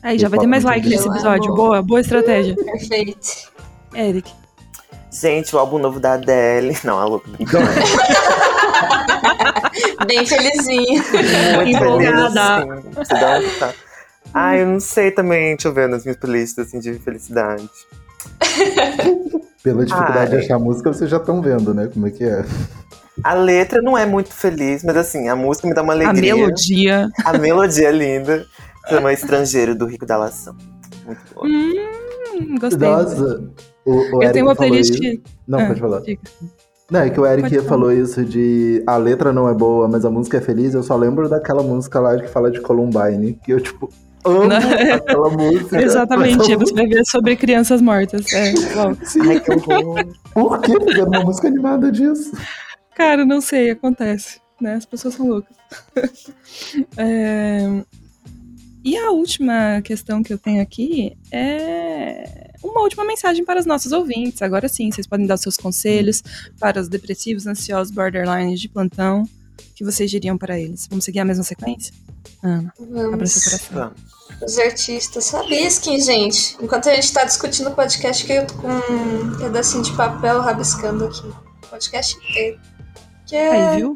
Aí, 0.01 0.17
já 0.17 0.29
vai 0.29 0.39
ter 0.39 0.47
mais 0.47 0.63
like 0.63 0.87
nesse 0.87 1.05
Eu 1.07 1.13
episódio. 1.13 1.53
Boa, 1.53 1.81
boa 1.81 1.99
estratégia. 1.99 2.55
Perfeito. 2.63 3.49
Eric. 3.93 4.31
Gente, 5.11 5.55
o 5.55 5.59
álbum 5.59 5.77
novo 5.79 5.99
da 5.99 6.13
Adele. 6.13 6.77
Não, 6.83 6.97
a 6.99 7.05
louca. 7.05 7.29
brincando. 7.31 7.65
Bem 10.07 10.25
felizinho. 10.25 11.03
Muito 11.55 11.75
Empolgada. 11.77 12.65
feliz, 13.05 13.59
tá. 13.59 13.73
Ah, 14.33 14.55
eu 14.57 14.67
não 14.67 14.79
sei 14.79 15.11
também, 15.11 15.55
deixa 15.55 15.67
eu 15.67 15.73
ver 15.73 15.89
nas 15.89 16.03
minhas 16.03 16.17
playlists 16.17 16.59
assim, 16.59 16.79
de 16.79 16.93
felicidade. 16.99 17.67
Pela 19.63 19.83
dificuldade 19.83 20.19
Ai. 20.35 20.39
de 20.39 20.45
achar 20.45 20.59
música, 20.59 20.93
vocês 20.93 21.09
já 21.09 21.17
estão 21.17 21.41
vendo, 21.41 21.73
né? 21.73 21.89
Como 21.91 22.07
é 22.07 22.11
que 22.11 22.23
é. 22.23 22.45
A 23.23 23.33
letra 23.33 23.81
não 23.81 23.97
é 23.97 24.05
muito 24.05 24.31
feliz, 24.31 24.83
mas 24.83 24.95
assim, 24.95 25.27
a 25.27 25.35
música 25.35 25.67
me 25.67 25.73
dá 25.73 25.81
uma 25.81 25.93
A 25.93 25.95
alegria. 25.95 26.35
melodia. 26.35 27.09
A 27.25 27.37
melodia 27.37 27.89
é 27.89 27.91
linda. 27.91 28.45
Chama 28.89 29.13
Estrangeiro 29.13 29.75
do 29.75 29.85
Rico 29.85 30.05
da 30.05 30.17
Lação. 30.17 30.55
Muito 31.05 31.21
boa. 31.33 31.47
Hum, 31.47 32.55
gostei. 32.59 32.87
Nossa, 32.89 33.43
o, 33.85 33.91
o 33.91 34.01
Eu 34.15 34.21
Eric 34.21 34.33
tenho 34.33 34.45
uma 34.45 34.55
playlist. 34.55 34.93
isso- 34.95 35.21
Não, 35.47 35.59
Ah, 35.59 35.67
pode 35.67 35.79
falar. 35.79 36.01
diga. 36.01 36.21
Não, 36.91 37.01
é 37.01 37.09
que 37.11 37.19
o 37.19 37.25
Eric 37.25 37.43
Pode 37.43 37.55
falar. 37.57 37.69
falou 37.69 37.91
isso 37.91 38.25
de 38.25 38.83
a 38.87 38.97
letra 38.97 39.31
não 39.31 39.47
é 39.47 39.53
boa, 39.53 39.87
mas 39.87 40.03
a 40.05 40.09
música 40.09 40.37
é 40.37 40.41
feliz. 40.41 40.73
Eu 40.73 40.81
só 40.81 40.95
lembro 40.95 41.29
daquela 41.29 41.61
música 41.61 41.99
lá 41.99 42.17
que 42.19 42.27
fala 42.27 42.49
de 42.49 42.59
Columbine, 42.61 43.33
que 43.43 43.53
eu, 43.53 43.59
tipo, 43.61 43.89
amo 44.25 44.47
Não. 44.47 44.57
aquela 44.95 45.29
música. 45.37 45.79
Exatamente, 45.81 46.55
você 46.55 46.73
vai 46.73 46.87
ver 46.87 47.05
sobre 47.05 47.35
crianças 47.35 47.79
mortas. 47.79 48.33
É, 48.33 48.53
bom. 48.73 48.95
Sim, 49.05 49.21
Ai, 49.29 49.39
que 49.39 49.51
horror. 49.51 50.03
por 50.33 50.59
que 50.61 50.79
fizeram 50.79 51.07
uma 51.09 51.23
música 51.25 51.47
animada 51.47 51.91
disso? 51.91 52.31
Cara, 52.95 53.23
não 53.23 53.39
sei, 53.39 53.69
acontece. 53.69 54.39
Né? 54.59 54.73
As 54.73 54.85
pessoas 54.85 55.13
são 55.13 55.27
loucas. 55.27 55.55
É, 56.97 57.83
E 58.84 58.97
a 58.97 59.11
última 59.11 59.82
questão 59.82 60.23
que 60.23 60.32
eu 60.32 60.38
tenho 60.38 60.61
aqui 60.61 61.17
é 61.32 62.51
uma 62.63 62.82
última 62.82 63.03
mensagem 63.03 63.43
para 63.43 63.59
os 63.59 63.65
nossos 63.65 63.91
ouvintes. 63.91 64.41
Agora 64.41 64.69
sim, 64.69 64.91
vocês 64.91 65.07
podem 65.07 65.25
dar 65.25 65.38
seus 65.38 65.57
conselhos 65.57 66.23
para 66.59 66.80
os 66.80 66.88
depressivos, 66.88 67.45
ansiosos, 67.45 67.93
borderlines 67.93 68.59
de 68.59 68.69
plantão. 68.69 69.23
O 69.23 69.73
que 69.75 69.84
vocês 69.84 70.09
diriam 70.09 70.38
para 70.38 70.59
eles? 70.59 70.88
Vamos 70.89 71.05
seguir 71.05 71.19
a 71.19 71.25
mesma 71.25 71.43
sequência? 71.43 71.93
Ana, 72.41 72.73
abra 72.80 73.25
seu 73.27 73.41
Vamos. 73.41 73.43
coração. 73.43 73.69
Vamos. 73.71 74.19
Os 74.41 74.57
artistas. 74.59 75.30
Rabisquem, 75.32 75.99
gente. 75.99 76.57
Enquanto 76.61 76.89
a 76.89 76.95
gente 76.95 77.11
tá 77.11 77.25
discutindo 77.25 77.69
o 77.69 77.75
podcast, 77.75 78.25
que 78.25 78.32
eu 78.32 78.47
tô 78.47 78.53
com 78.55 78.67
um 78.67 79.38
pedacinho 79.38 79.84
de 79.84 79.91
papel 79.95 80.39
rabiscando 80.39 81.05
aqui. 81.05 81.27
O 81.27 81.67
podcast 81.69 82.17
inteiro. 82.17 82.59
Que 83.25 83.36
é... 83.36 83.71
Aí, 83.71 83.77
viu? 83.77 83.95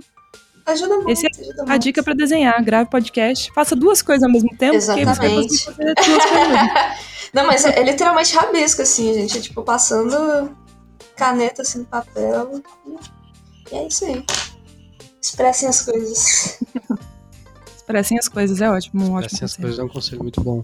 Ajuda 0.65 0.95
muito, 0.97 1.09
Esse 1.11 1.27
ajuda 1.27 1.63
A 1.63 1.65
muito. 1.65 1.81
dica 1.83 2.01
para 2.03 2.13
desenhar, 2.13 2.63
grave 2.63 2.89
podcast, 2.89 3.51
faça 3.53 3.75
duas 3.75 4.01
coisas 4.01 4.23
ao 4.23 4.31
mesmo 4.31 4.49
tempo, 4.57 4.77
porque 4.77 4.91
aí 4.91 5.05
você 5.05 5.05
vai 5.05 5.27
Exatamente. 5.27 5.47
conseguir 5.49 5.75
fazer 5.75 5.93
duas 5.95 6.25
coisas. 6.25 7.13
Não, 7.33 7.47
mas 7.47 7.65
é, 7.65 7.79
é 7.79 7.83
literalmente 7.83 8.35
rabisco, 8.35 8.81
assim, 8.83 9.13
gente. 9.13 9.37
É 9.37 9.41
tipo, 9.41 9.63
passando 9.63 10.55
caneta 11.15 11.63
assim 11.63 11.79
no 11.79 11.85
papel. 11.85 12.61
E 13.71 13.75
é 13.75 13.87
isso 13.87 14.05
aí. 14.05 14.23
Expressem 15.21 15.67
as 15.67 15.81
coisas. 15.81 16.59
Expressem 17.75 18.17
as 18.19 18.27
coisas, 18.29 18.61
é 18.61 18.69
ótimo, 18.69 19.03
um 19.03 19.13
ótimo 19.13 19.25
Essas 19.25 19.39
conselho. 19.39 19.61
coisas 19.61 19.79
é 19.79 19.83
um 19.83 19.89
conselho 19.89 20.21
muito 20.21 20.41
bom. 20.41 20.63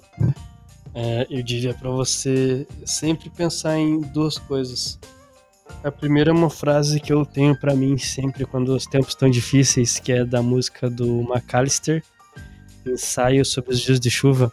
É, 0.94 1.28
eu 1.30 1.44
diria 1.44 1.74
pra 1.74 1.90
você 1.90 2.68
sempre 2.86 3.30
pensar 3.30 3.78
em 3.78 4.00
duas 4.00 4.38
coisas. 4.38 4.98
A 5.84 5.92
primeira 5.92 6.32
é 6.32 6.34
uma 6.34 6.50
frase 6.50 7.00
que 7.00 7.14
eu 7.14 7.26
tenho 7.26 7.58
pra 7.58 7.76
mim 7.76 7.98
sempre 7.98 8.46
quando 8.46 8.76
os 8.76 8.86
tempos 8.86 9.10
estão 9.10 9.30
difíceis, 9.30 10.00
que 10.00 10.12
é 10.12 10.26
da 10.26 10.42
música 10.42 10.90
do 10.90 11.22
McAllister, 11.22 12.04
Ensaio 12.86 13.46
sobre 13.46 13.74
os 13.74 13.80
Dias 13.80 14.00
de 14.00 14.10
Chuva, 14.10 14.52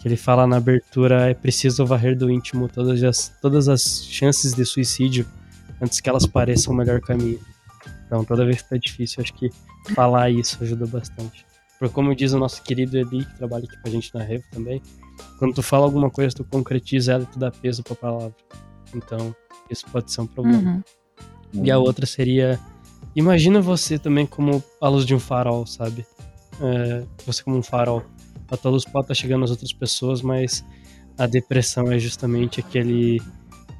Que 0.00 0.08
ele 0.08 0.16
fala 0.16 0.46
na 0.46 0.56
abertura: 0.56 1.30
é 1.30 1.34
preciso 1.34 1.86
varrer 1.86 2.16
do 2.16 2.30
íntimo 2.30 2.68
todas 2.68 3.02
as, 3.02 3.28
todas 3.40 3.68
as 3.68 4.04
chances 4.04 4.52
de 4.52 4.64
suicídio 4.64 5.26
antes 5.80 6.00
que 6.00 6.08
elas 6.08 6.26
pareçam 6.26 6.72
o 6.72 6.76
melhor 6.76 7.00
caminho. 7.00 7.40
Então, 8.06 8.24
toda 8.24 8.44
vez 8.44 8.62
que 8.62 8.68
tá 8.68 8.76
difícil, 8.76 9.22
acho 9.22 9.32
que 9.34 9.50
falar 9.94 10.30
isso 10.30 10.58
ajuda 10.62 10.86
bastante. 10.86 11.44
Porque, 11.78 11.94
como 11.94 12.14
diz 12.14 12.32
o 12.32 12.38
nosso 12.38 12.62
querido 12.62 12.96
Eli, 12.96 13.24
que 13.24 13.36
trabalha 13.36 13.64
aqui 13.64 13.76
com 13.80 13.88
a 13.88 13.90
gente 13.90 14.14
na 14.14 14.22
Revo 14.22 14.44
também, 14.52 14.80
quando 15.38 15.54
tu 15.54 15.62
fala 15.62 15.84
alguma 15.84 16.10
coisa, 16.10 16.36
tu 16.36 16.44
concretiza 16.44 17.12
ela, 17.12 17.24
tu 17.24 17.38
dá 17.38 17.50
peso 17.50 17.82
pra 17.82 17.96
palavra. 17.96 18.34
Então, 18.94 19.34
isso 19.72 19.86
pode 19.90 20.12
ser 20.12 20.20
um 20.20 20.26
problema. 20.26 20.82
Uhum. 21.54 21.64
E 21.64 21.70
a 21.70 21.78
outra 21.78 22.06
seria: 22.06 22.58
imagina 23.14 23.60
você 23.60 23.98
também 23.98 24.26
como 24.26 24.62
a 24.80 24.88
luz 24.88 25.04
de 25.04 25.14
um 25.14 25.20
farol, 25.20 25.66
sabe? 25.66 26.06
É, 26.60 27.04
você 27.26 27.42
como 27.42 27.56
um 27.56 27.62
farol. 27.62 28.02
A 28.50 28.56
tua 28.56 28.70
luz 28.70 28.84
pode 28.84 29.04
estar 29.04 29.14
chegando 29.14 29.44
às 29.44 29.50
outras 29.50 29.72
pessoas, 29.72 30.20
mas 30.20 30.64
a 31.16 31.26
depressão 31.26 31.90
é 31.90 31.98
justamente 31.98 32.60
aquele, 32.60 33.20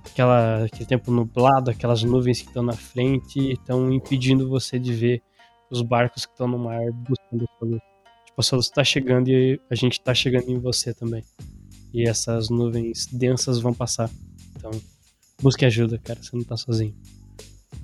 aquela, 0.05 0.65
aquele 0.65 0.87
tempo 0.87 1.11
nublado, 1.11 1.71
aquelas 1.71 2.03
nuvens 2.03 2.41
que 2.41 2.49
estão 2.49 2.63
na 2.63 2.73
frente 2.73 3.39
e 3.39 3.53
estão 3.53 3.93
impedindo 3.93 4.49
você 4.49 4.79
de 4.79 4.95
ver 4.95 5.23
os 5.71 5.83
barcos 5.83 6.25
que 6.27 6.33
estão 6.33 6.47
no 6.47 6.59
mar 6.59 6.81
buscando 6.93 7.45
a 7.45 7.59
sua 7.59 7.69
luz. 7.69 7.83
Tipo, 8.27 8.41
a 8.41 8.43
sua 8.43 8.57
luz 8.57 8.67
está 8.67 8.85
chegando 8.85 9.29
e 9.29 9.61
a 9.71 9.75
gente 9.75 9.93
está 9.93 10.15
chegando 10.15 10.51
em 10.51 10.59
você 10.59 10.95
também. 10.95 11.23
E 11.93 12.09
essas 12.09 12.49
nuvens 12.49 13.07
densas 13.07 13.61
vão 13.61 13.75
passar. 13.75 14.11
Então, 14.57 14.71
busque 15.43 15.65
ajuda, 15.65 15.99
cara, 15.99 16.23
você 16.23 16.37
não 16.37 16.45
tá 16.45 16.57
sozinho. 16.57 16.95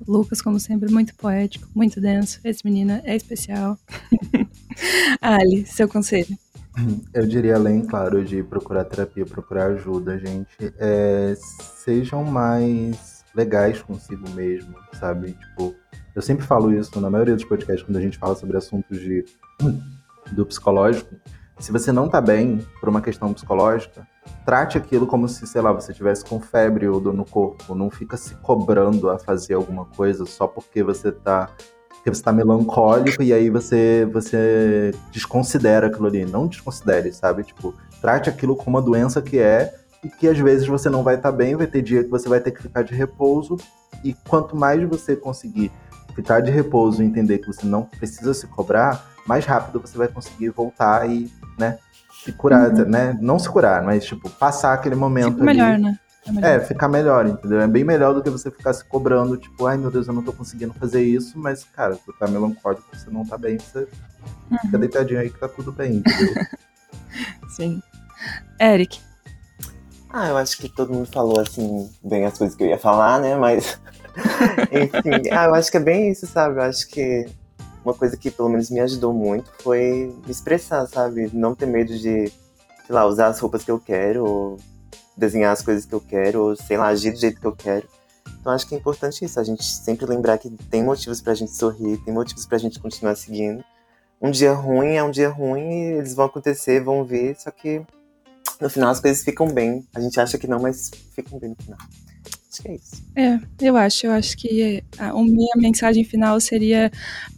Lucas, 0.07 0.41
como 0.41 0.61
sempre, 0.61 0.91
muito 0.93 1.15
poético, 1.17 1.69
muito 1.75 2.01
denso. 2.01 2.41
Esse 2.45 2.65
menino 2.65 3.01
é 3.05 3.17
especial. 3.17 3.77
Ali, 5.21 5.67
seu 5.67 5.89
conselho. 5.89 6.39
Eu 7.13 7.27
diria, 7.27 7.57
além, 7.57 7.85
claro, 7.85 8.25
de 8.25 8.43
procurar 8.43 8.85
terapia, 8.85 9.27
procurar 9.27 9.67
ajuda, 9.73 10.17
gente, 10.19 10.57
é, 10.79 11.35
sejam 11.37 12.23
mais 12.25 13.25
legais 13.35 13.83
consigo 13.83 14.29
mesmo, 14.31 14.75
sabe? 14.93 15.33
Tipo, 15.33 15.75
eu 16.15 16.23
sempre 16.23 16.47
falo 16.47 16.73
isso 16.73 17.01
na 17.01 17.11
maioria 17.11 17.35
dos 17.35 17.45
podcasts, 17.45 17.85
quando 17.85 17.97
a 17.97 18.01
gente 18.01 18.19
fala 18.19 18.37
sobre 18.37 18.57
assuntos 18.57 19.01
de, 19.01 19.25
do 20.33 20.47
psicológico. 20.47 21.17
Se 21.59 21.73
você 21.73 21.91
não 21.91 22.09
tá 22.09 22.21
bem 22.21 22.65
por 22.79 22.89
uma 22.89 23.01
questão 23.01 23.33
psicológica, 23.35 24.07
trate 24.45 24.79
aquilo 24.79 25.07
como 25.07 25.29
se, 25.29 25.47
sei 25.47 25.61
lá, 25.61 25.73
você 25.73 25.93
tivesse 25.93 26.25
com 26.25 26.41
febre 26.41 26.89
ou 26.89 27.01
dor 27.01 27.15
no 27.15 27.25
corpo. 27.25 27.75
Não 27.75 27.91
fica 27.91 28.17
se 28.17 28.35
cobrando 28.37 29.11
a 29.11 29.19
fazer 29.19 29.55
alguma 29.55 29.85
coisa 29.85 30.25
só 30.27 30.47
porque 30.47 30.83
você 30.83 31.13
tá 31.13 31.51
porque 31.91 32.15
você 32.15 32.23
tá 32.23 32.33
melancólico 32.33 33.23
e 33.23 33.33
aí 33.33 33.51
você 33.51 34.09
você 34.13 34.93
desconsidera 35.11 35.89
aquilo 35.89 36.07
ali. 36.07 36.25
Não 36.25 36.47
desconsidere, 36.47 37.13
sabe? 37.13 37.43
Tipo, 37.43 37.75
trate 38.01 38.31
aquilo 38.31 38.57
como 38.57 38.77
uma 38.77 38.83
doença 38.83 39.21
que 39.21 39.39
é 39.39 39.75
e 40.03 40.09
que 40.09 40.29
às 40.29 40.39
vezes 40.39 40.67
você 40.67 40.89
não 40.89 41.03
vai 41.03 41.17
estar 41.17 41.33
bem, 41.33 41.57
vai 41.57 41.67
ter 41.67 41.83
dia 41.83 42.05
que 42.05 42.11
você 42.11 42.29
vai 42.29 42.41
ter 42.41 42.53
que 42.53 42.63
ficar 42.63 42.83
de 42.83 42.95
repouso 42.95 43.57
e 44.05 44.15
quanto 44.29 44.57
mais 44.57 44.83
você 44.89 45.17
conseguir 45.17 45.73
ficar 46.15 46.41
de 46.41 46.51
repouso 46.51 47.03
e 47.03 47.07
entender 47.07 47.39
que 47.39 47.47
você 47.47 47.67
não 47.67 47.83
precisa 47.85 48.33
se 48.35 48.47
cobrar, 48.47 49.05
mais 49.27 49.45
rápido 49.45 49.81
você 49.81 49.97
vai 49.97 50.09
conseguir 50.09 50.51
voltar 50.51 51.09
e, 51.09 51.31
né, 51.59 51.79
se 52.25 52.33
curar, 52.33 52.71
Uhum. 52.73 52.85
né? 52.89 53.17
Não 53.21 53.39
se 53.39 53.49
curar, 53.49 53.83
mas 53.83 54.05
tipo, 54.05 54.29
passar 54.31 54.73
aquele 54.75 54.95
momento 54.95 55.33
Fica 55.35 55.45
melhor, 55.45 55.73
ali. 55.75 55.83
né? 55.83 55.99
Fica 56.21 56.33
melhor. 56.33 56.51
É, 56.51 56.61
ficar 56.61 56.89
melhor, 56.89 57.27
entendeu? 57.27 57.61
É 57.61 57.67
bem 57.67 57.85
melhor 57.85 58.13
do 58.15 58.23
que 58.23 58.29
você 58.31 58.51
ficar 58.51 58.73
se 58.75 58.85
cobrando, 58.85 59.37
tipo, 59.37 59.67
ai 59.67 59.77
meu 59.79 59.91
Deus, 59.91 60.09
eu 60.09 60.15
não 60.15 60.23
tô 60.23 60.33
conseguindo 60.33 60.75
fazer 60.75 61.03
isso, 61.03 61.39
mas, 61.39 61.65
cara, 61.65 61.97
tu 61.97 62.13
tá 62.13 62.27
melancólico, 62.27 62.85
você 62.93 63.09
não 63.11 63.25
tá 63.25 63.39
bem, 63.39 63.59
você 63.59 63.87
fica 64.63 64.75
Uhum. 64.75 64.81
deitadinho 64.81 65.21
aí 65.21 65.31
que 65.31 65.39
tá 65.39 65.49
tudo 65.49 65.73
bem, 65.73 65.97
entendeu? 65.97 66.35
Sim. 67.49 67.83
Eric, 68.61 69.01
Ah, 70.11 70.29
eu 70.29 70.37
acho 70.39 70.57
que 70.59 70.69
todo 70.71 70.93
mundo 70.93 71.07
falou, 71.13 71.39
assim, 71.41 71.89
bem 72.03 72.25
as 72.25 72.37
coisas 72.39 72.57
que 72.57 72.65
eu 72.65 72.69
ia 72.69 72.79
falar, 72.79 73.21
né? 73.21 73.37
Mas, 73.37 73.79
enfim, 74.73 75.31
ah, 75.31 75.45
eu 75.47 75.55
acho 75.55 75.71
que 75.71 75.77
é 75.77 75.81
bem 75.81 76.11
isso, 76.11 76.27
sabe? 76.27 76.57
Eu 76.59 76.63
acho 76.63 76.89
que 76.89 77.27
uma 77.85 77.95
coisa 77.95 78.17
que 78.17 78.31
pelo 78.31 78.49
menos 78.49 78.71
me 78.71 78.81
ajudou 78.81 79.13
muito 79.13 79.51
foi 79.63 80.15
me 80.25 80.31
expressar, 80.31 80.87
sabe? 80.87 81.31
Não 81.33 81.55
ter 81.55 81.67
medo 81.67 81.93
de, 81.97 82.29
sei 82.29 82.31
lá, 82.91 83.07
usar 83.07 83.29
as 83.29 83.39
roupas 83.39 83.65
que 83.65 83.71
eu 83.71 83.79
quero, 83.79 84.25
ou 84.25 84.59
desenhar 85.17 85.53
as 85.53 85.63
coisas 85.63 85.85
que 85.85 85.95
eu 85.95 86.01
quero, 86.01 86.43
ou 86.43 86.57
sei 86.57 86.77
lá, 86.77 86.89
agir 86.89 87.13
do 87.13 87.19
jeito 87.19 87.41
que 87.41 87.47
eu 87.47 87.55
quero. 87.55 87.89
Então 88.41 88.53
acho 88.53 88.67
que 88.69 88.75
é 88.75 88.79
importante 88.79 89.25
isso, 89.25 89.41
a 89.41 89.45
gente 89.45 89.65
sempre 89.65 90.07
lembrar 90.07 90.39
que 90.39 90.51
tem 90.71 90.83
motivos 90.83 91.21
pra 91.21 91.35
gente 91.35 91.57
sorrir, 91.57 91.99
tem 91.99 92.15
motivos 92.15 92.47
pra 92.47 92.59
gente 92.59 92.79
continuar 92.79 93.17
seguindo. 93.17 93.65
Um 94.21 94.31
dia 94.31 94.53
ruim 94.53 94.95
é 94.95 95.03
um 95.03 95.11
dia 95.11 95.29
ruim 95.29 95.71
e 95.71 95.93
eles 95.99 96.15
vão 96.15 96.27
acontecer, 96.27 96.83
vão 96.83 97.05
vir, 97.05 97.37
só 97.39 97.51
que 97.51 97.83
no 98.61 98.69
final 98.69 98.91
as 98.91 99.01
coisas 99.01 99.23
ficam 99.23 99.49
bem. 99.49 99.87
A 99.95 100.01
gente 100.01 100.21
acha 100.21 100.39
que 100.39 100.47
não, 100.47 100.61
mas 100.61 100.91
ficam 101.15 101.39
bem 101.39 101.51
no 101.51 101.57
final. 101.57 101.79
Acho 102.51 102.63
que 102.63 102.69
é 102.69 102.75
isso. 102.77 103.03
É, 103.15 103.39
eu 103.61 103.77
acho. 103.77 104.07
Eu 104.07 104.13
acho 104.13 104.37
que 104.37 104.83
a, 104.99 105.11
a 105.11 105.23
minha 105.23 105.53
mensagem 105.57 106.03
final 106.03 106.41
seria: 106.41 106.91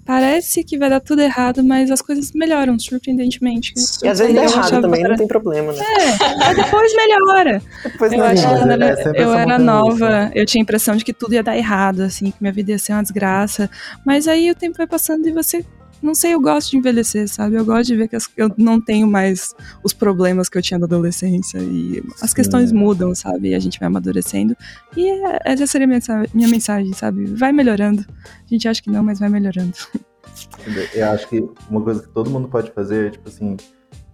parece 0.07 0.63
que 0.63 0.79
vai 0.79 0.89
dar 0.89 1.01
tudo 1.01 1.21
errado, 1.21 1.65
mas 1.65 1.91
as 1.91 2.01
coisas 2.01 2.31
melhoram, 2.33 2.79
surpreendentemente. 2.79 3.73
E 4.05 4.09
às 4.09 4.19
vezes 4.21 4.35
dá 4.35 4.43
Eu 4.43 4.49
errado 4.51 4.65
achava 4.67 4.83
também, 4.83 5.03
não 5.03 5.17
tem 5.17 5.27
problema, 5.27 5.73
né? 5.73 5.79
É, 5.81 6.37
mas 6.39 6.57
depois 6.57 6.93
melhora. 6.95 7.63
Depois 7.83 8.13
Eu 8.13 8.19
não 8.19 8.25
acho 8.27 8.41
que 8.43 8.49
mas 8.49 8.59
quando 8.61 8.71
é- 8.71 8.75
era- 8.75 9.01
é 9.01 9.23
eu 9.25 9.35
era 9.35 9.59
nova, 9.59 10.31
eu 10.35 10.47
tinha 10.47 10.63
a 10.63 10.65
impressão 10.65 10.97
de 10.97 11.05
que 11.05 11.13
tudo 11.13 11.35
ia 11.35 11.43
dar 11.43 11.57
errado, 11.57 12.03
assim, 12.03 12.31
que 12.31 12.37
minha 12.41 12.53
vida 12.53 12.71
ia 12.71 12.79
ser 12.79 12.93
uma 12.93 13.03
desgraça. 13.03 13.69
Mas 14.07 14.29
aí 14.29 14.49
o 14.51 14.55
tempo 14.55 14.77
vai 14.77 14.87
passando 14.87 15.27
e 15.29 15.33
você. 15.33 15.65
Não 16.03 16.15
sei, 16.15 16.35
eu 16.35 16.41
gosto 16.41 16.71
de 16.71 16.77
envelhecer, 16.79 17.29
sabe? 17.29 17.57
Eu 17.57 17.65
gosto 17.65 17.87
de 17.89 17.97
ver 17.97 18.09
que 18.09 18.17
as- 18.17 18.29
eu 18.37 18.51
não 18.57 18.81
tenho 18.81 19.07
mais 19.07 19.55
os 19.85 19.93
problemas 19.93 20.49
que 20.49 20.57
eu 20.57 20.63
tinha 20.63 20.79
na 20.79 20.87
adolescência. 20.87 21.59
E 21.59 22.03
as 22.23 22.33
questões 22.33 22.73
mudam, 22.73 23.15
sabe? 23.15 23.51
E 23.51 23.55
a 23.55 23.59
gente 23.59 23.79
vai 23.79 23.87
amadurecendo. 23.87 24.57
E 24.97 25.09
essa 25.45 25.67
seria 25.67 25.87
a 25.87 25.89
minha 25.89 26.01
minha 26.33 26.49
mensagem, 26.49 26.93
sabe? 26.95 27.27
Vai 27.27 27.53
melhorando. 27.53 28.05
A 28.11 28.47
gente 28.49 28.67
acha 28.67 28.83
que 28.83 28.91
não, 28.91 29.03
mas 29.03 29.19
vai 29.19 29.29
melhorando. 29.29 29.73
Eu 30.95 31.11
acho 31.11 31.29
que 31.29 31.45
uma 31.69 31.81
coisa 31.83 32.03
que 32.03 32.09
todo 32.09 32.31
mundo 32.31 32.49
pode 32.49 32.71
fazer 32.71 33.07
é, 33.09 33.11
tipo 33.11 33.29
assim, 33.29 33.57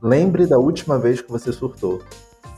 lembre 0.03 0.47
da 0.47 0.59
última 0.59 0.99
vez 0.99 1.21
que 1.21 1.31
você 1.31 1.53
surtou. 1.53 2.03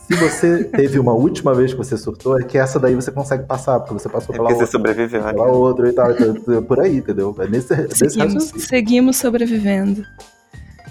Se 0.09 0.15
você 0.17 0.65
teve 0.65 0.99
uma 0.99 1.13
última 1.13 1.55
vez 1.55 1.73
que 1.73 1.77
você 1.79 1.97
surtou, 1.97 2.39
é 2.41 2.43
que 2.43 2.57
essa 2.57 2.79
daí 2.81 2.95
você 2.95 3.11
consegue 3.11 3.45
passar, 3.45 3.79
porque 3.81 3.93
você 3.95 4.09
passou 4.09 4.35
É 4.35 4.39
pela 4.39 4.49
porque 4.49 4.65
você 4.67 4.77
outra, 4.77 4.79
sobreviveu. 4.91 5.23
né? 5.23 5.33
pela 5.33 5.47
outra 5.49 5.89
e 5.89 5.93
tal, 5.93 6.11
então, 6.13 6.63
por 6.63 6.81
aí, 6.81 6.97
entendeu? 6.97 7.37
É 7.39 7.47
nesse, 7.47 7.77
nesse 7.77 7.97
Seguimos, 8.11 8.35
raciocínio. 8.35 8.67
seguimos 8.67 9.17
sobrevivendo. 9.19 10.03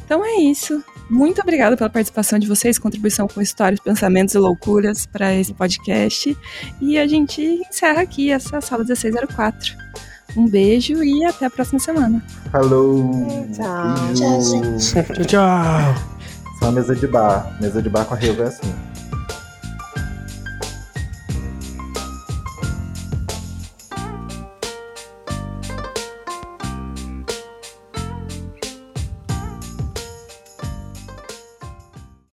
Então 0.06 0.24
é 0.24 0.36
isso. 0.36 0.82
Muito 1.10 1.42
obrigada 1.42 1.76
pela 1.76 1.90
participação 1.90 2.38
de 2.38 2.48
vocês, 2.48 2.78
contribuição 2.78 3.28
com 3.28 3.42
histórias, 3.42 3.80
pensamentos 3.80 4.36
e 4.36 4.38
loucuras 4.38 5.06
para 5.06 5.34
esse 5.34 5.54
podcast. 5.54 6.38
E 6.80 6.98
a 6.98 7.08
gente 7.08 7.42
encerra 7.42 8.02
aqui 8.04 8.32
essa 8.32 8.62
sala 8.62 8.84
1604. 8.84 9.74
Um 10.38 10.48
beijo 10.48 11.04
e 11.04 11.26
até 11.26 11.46
a 11.48 11.50
próxima 11.50 11.80
semana. 11.80 12.24
Falou! 12.52 13.12
Tchau. 13.52 13.96
Tchau, 14.14 14.42
gente. 14.42 14.94
Tchau, 14.94 15.26
tchau! 15.26 15.96
Só 16.60 16.72
mesa 16.72 16.96
de 16.96 17.08
bar. 17.08 17.58
Mesa 17.60 17.82
de 17.82 17.90
bar 17.90 18.06
com 18.06 18.14
a 18.14 18.18
Reva 18.18 18.44
é 18.44 18.48
assim. 18.48 18.74